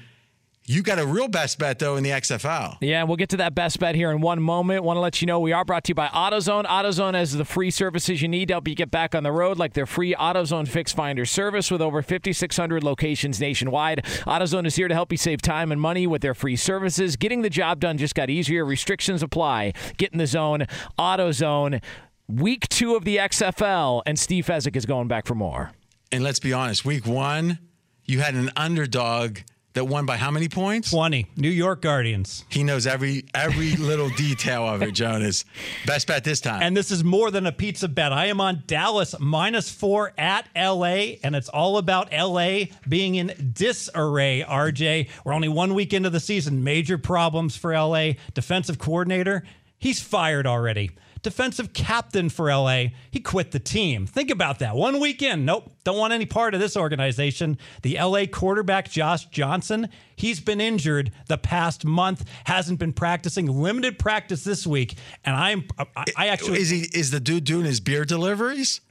You 0.65 0.83
got 0.83 1.01
a 1.01 1.07
real 1.07 1.27
best 1.27 1.59
bet 1.59 1.81
though 1.81 1.97
in 1.97 2.05
the 2.05 2.11
XFL. 2.11 2.77
Yeah, 2.81 3.03
we'll 3.03 3.17
get 3.17 3.31
to 3.31 3.37
that 3.39 3.53
best 3.53 3.81
bet 3.81 3.97
here 3.97 4.13
in 4.13 4.21
one 4.21 4.41
moment. 4.41 4.85
Want 4.85 4.97
to 4.97 5.01
let 5.01 5.21
you 5.21 5.27
know 5.27 5.41
we 5.41 5.53
are 5.53 5.65
brought 5.65 5.83
to 5.85 5.91
you 5.91 5.95
by 5.97 6.07
AutoZone. 6.07 6.67
AutoZone 6.67 7.15
has 7.15 7.33
the 7.33 7.45
free 7.45 7.71
services 7.71 8.23
you 8.23 8.29
need 8.29 8.47
to 8.47 8.55
help 8.55 8.69
you 8.69 8.77
get 8.77 8.91
back 8.91 9.13
on 9.17 9.25
the 9.25 9.33
road, 9.33 9.59
like 9.59 9.73
their 9.73 9.87
free 9.87 10.15
AutoZone 10.15 10.69
Fix 10.69 10.93
Finder 10.93 11.25
service 11.25 11.69
with 11.69 11.83
over 11.83 12.01
5,600 12.01 12.85
locations 12.85 13.41
nationwide. 13.41 14.05
AutoZone 14.05 14.65
is 14.65 14.77
here 14.77 14.87
to 14.87 14.95
help 14.95 15.11
you 15.11 15.19
save 15.19 15.43
time 15.43 15.73
and 15.73 15.81
money 15.81 16.07
with 16.07 16.23
their 16.23 16.35
free 16.35 16.57
services. 16.57 17.17
Getting 17.17 17.43
the 17.43 17.51
job 17.51 17.81
done 17.81 17.99
just 17.99 18.15
got 18.15 18.31
easier. 18.31 18.65
Restrictions 18.65 19.21
apply. 19.21 19.73
Get 19.97 20.13
in 20.13 20.19
the 20.19 20.29
zone. 20.29 20.67
AutoZone. 20.97 21.83
Week 22.29 22.69
two 22.69 22.95
of 22.95 23.05
the 23.05 23.17
XFL, 23.17 24.03
and 24.07 24.17
Steve 24.17 24.47
Fezzik 24.47 24.77
is 24.77 24.87
going 24.87 25.09
back 25.09 25.27
for 25.27 25.35
more. 25.35 25.73
And 26.13 26.23
let's 26.23 26.39
be 26.39 26.53
honest, 26.53 26.85
week 26.85 27.05
one, 27.05 27.59
you 28.05 28.21
had 28.21 28.35
an 28.35 28.51
underdog 28.55 29.39
that 29.75 29.85
won 29.85 30.07
by 30.07 30.17
how 30.17 30.31
many 30.31 30.49
points? 30.49 30.91
20. 30.91 31.27
New 31.37 31.49
York 31.49 31.83
Guardians. 31.83 32.45
He 32.49 32.63
knows 32.63 32.87
every 32.87 33.25
every 33.35 33.77
little 33.77 34.09
detail 34.11 34.67
of 34.67 34.83
it, 34.83 34.93
Jonas. 34.93 35.45
Best 35.87 36.07
bet 36.07 36.25
this 36.25 36.41
time. 36.41 36.63
And 36.63 36.77
this 36.77 36.91
is 36.91 37.03
more 37.03 37.31
than 37.31 37.47
a 37.47 37.53
pizza 37.53 37.89
bet. 37.89 38.13
I 38.13 38.27
am 38.27 38.41
on 38.41 38.65
Dallas 38.67 39.15
minus 39.19 39.71
four 39.71 40.13
at 40.19 40.49
LA, 40.57 41.17
and 41.23 41.35
it's 41.35 41.49
all 41.49 41.79
about 41.79 42.13
LA 42.13 42.65
being 42.89 43.15
in 43.15 43.53
disarray, 43.53 44.45
RJ. 44.47 45.09
We're 45.25 45.33
only 45.33 45.49
one 45.49 45.75
week 45.75 45.93
into 45.93 46.11
the 46.11 46.21
season. 46.21 46.65
Major 46.65 46.99
problems 46.99 47.57
for 47.57 47.73
LA. 47.73 48.13
Defensive 48.35 48.79
coordinator, 48.79 49.45
he's 49.79 50.01
fired 50.01 50.47
already 50.47 50.91
defensive 51.23 51.73
captain 51.73 52.29
for 52.29 52.53
LA. 52.55 52.87
He 53.11 53.21
quit 53.21 53.53
the 53.53 53.59
team. 53.59 54.07
Think 54.07 54.31
about 54.31 54.59
that. 54.59 54.75
One 54.75 55.01
weekend. 55.01 55.47
Nope. 55.47 55.73
Don't 55.85 55.97
want 55.97 56.13
any 56.13 56.27
part 56.27 56.55
of 56.55 56.61
this 56.61 56.77
organization. 56.77 57.59
The 57.83 57.99
LA 58.01 58.27
quarterback, 58.27 58.91
Josh 58.91 59.27
Johnson, 59.27 59.89
he's 60.17 60.41
been 60.41 60.61
injured 60.61 61.13
the 61.29 61.39
past 61.39 61.85
month, 61.85 62.29
hasn't 62.45 62.79
been 62.79 62.93
practicing, 62.93 63.47
limited 63.47 63.99
practice 63.99 64.45
this 64.45 64.67
week. 64.67 64.97
And 65.25 65.35
I'm, 65.35 65.65
I, 65.97 66.05
I 66.17 66.29
actually. 66.29 66.61
Is 66.61 66.71
he, 66.71 66.81
is 66.93 67.11
the 67.11 67.21
dude 67.21 67.45
doing 67.45 67.65
his 67.65 67.81
beer 67.81 68.05
deliveries? 68.05 68.81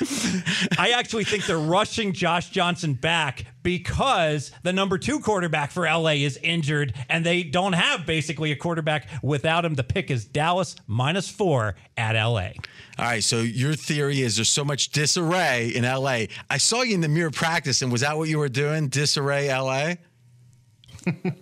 I 0.78 0.92
actually 0.94 1.24
think 1.24 1.46
they're 1.46 1.58
rushing 1.58 2.12
Josh 2.12 2.50
Johnson 2.50 2.94
back 2.94 3.46
because 3.62 4.52
the 4.62 4.72
number 4.72 4.98
two 4.98 5.20
quarterback 5.20 5.70
for 5.70 5.84
LA 5.84 6.10
is 6.10 6.38
injured 6.42 6.94
and 7.08 7.24
they 7.24 7.42
don't 7.42 7.72
have 7.72 8.06
basically 8.06 8.52
a 8.52 8.56
quarterback 8.56 9.08
without 9.22 9.64
him. 9.64 9.74
The 9.74 9.84
pick 9.84 10.10
is 10.10 10.24
Dallas 10.24 10.76
minus 10.86 11.28
four 11.28 11.76
at 11.96 12.12
LA. 12.12 12.50
All 12.98 13.04
right, 13.04 13.22
so 13.22 13.40
your 13.40 13.74
theory 13.74 14.22
is 14.22 14.36
there's 14.36 14.48
so 14.48 14.64
much 14.64 14.90
disarray 14.90 15.68
in 15.74 15.84
LA. 15.84 16.26
I 16.48 16.58
saw 16.58 16.82
you 16.82 16.94
in 16.94 17.00
the 17.00 17.08
mirror 17.08 17.30
practice, 17.30 17.82
and 17.82 17.92
was 17.92 18.00
that 18.00 18.16
what 18.16 18.28
you 18.28 18.38
were 18.38 18.48
doing? 18.48 18.88
Disarray 18.88 19.48
LA? 19.48 19.94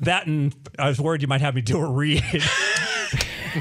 that 0.01 0.27
and 0.27 0.55
uh, 0.79 0.83
I 0.83 0.89
was 0.89 1.01
worried 1.01 1.23
you 1.23 1.29
might 1.29 1.41
have 1.41 1.55
me 1.55 1.63
do 1.63 1.79
a 1.79 1.91
read. 1.91 2.23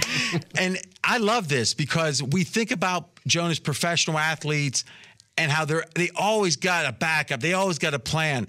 and 0.58 0.78
I 1.04 1.18
love 1.18 1.48
this 1.48 1.74
because 1.74 2.22
we 2.22 2.44
think 2.44 2.72
about 2.72 3.10
Jonas 3.28 3.60
professional 3.60 4.18
athletes 4.18 4.86
and 5.38 5.52
how 5.52 5.66
they're 5.66 5.86
they 5.96 6.10
always 6.16 6.56
got 6.56 6.86
a 6.86 6.92
backup, 6.92 7.40
they 7.40 7.54
always 7.54 7.80
got 7.80 7.94
a 7.94 8.00
plan. 8.00 8.48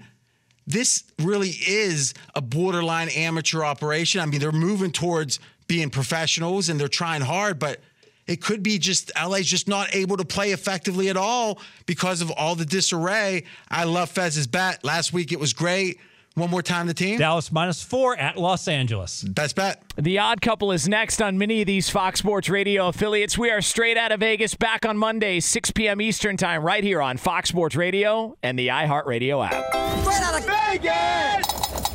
This 0.67 1.03
really 1.19 1.49
is 1.49 2.13
a 2.33 2.41
borderline 2.41 3.09
amateur 3.09 3.63
operation. 3.63 4.19
I 4.21 4.25
mean, 4.25 4.39
they're 4.39 4.51
moving 4.51 4.91
towards 4.91 5.39
being 5.67 5.89
professionals 5.89 6.69
and 6.69 6.79
they're 6.79 6.87
trying 6.87 7.21
hard, 7.21 7.59
but 7.59 7.81
it 8.27 8.41
could 8.41 8.63
be 8.63 8.79
just 8.79 9.11
LA's 9.15 9.45
just 9.45 9.67
not 9.67 9.93
able 9.93 10.17
to 10.17 10.25
play 10.25 10.51
effectively 10.51 11.09
at 11.09 11.17
all 11.17 11.59
because 11.85 12.21
of 12.21 12.31
all 12.31 12.55
the 12.55 12.65
disarray. 12.65 13.43
I 13.69 13.83
love 13.83 14.09
Fez's 14.09 14.47
bet. 14.47 14.83
Last 14.83 15.13
week 15.13 15.31
it 15.31 15.39
was 15.39 15.53
great. 15.53 15.99
One 16.35 16.49
more 16.49 16.61
time, 16.61 16.85
the 16.85 16.93
team. 16.93 17.17
Dallas 17.17 17.49
minus 17.49 17.81
four 17.81 18.17
at 18.17 18.37
Los 18.37 18.67
Angeles. 18.67 19.23
Best 19.23 19.55
bet. 19.55 19.81
The 19.95 20.19
Odd 20.19 20.41
Couple 20.41 20.73
is 20.73 20.85
next 20.85 21.21
on 21.21 21.37
many 21.37 21.61
of 21.61 21.67
these 21.67 21.89
Fox 21.89 22.19
Sports 22.19 22.49
Radio 22.49 22.89
affiliates. 22.89 23.37
We 23.37 23.51
are 23.51 23.61
straight 23.61 23.95
out 23.95 24.11
of 24.11 24.19
Vegas, 24.19 24.53
back 24.53 24.85
on 24.85 24.97
Monday, 24.97 25.39
6 25.39 25.71
p.m. 25.71 26.01
Eastern 26.01 26.35
Time, 26.35 26.61
right 26.61 26.83
here 26.83 27.01
on 27.01 27.15
Fox 27.15 27.47
Sports 27.47 27.77
Radio 27.77 28.37
and 28.43 28.59
the 28.59 28.67
iHeartRadio 28.67 29.45
app. 29.49 29.53
Straight 30.01 30.21
out 30.21 30.37
of 30.37 30.45
Vegas! 30.45 31.94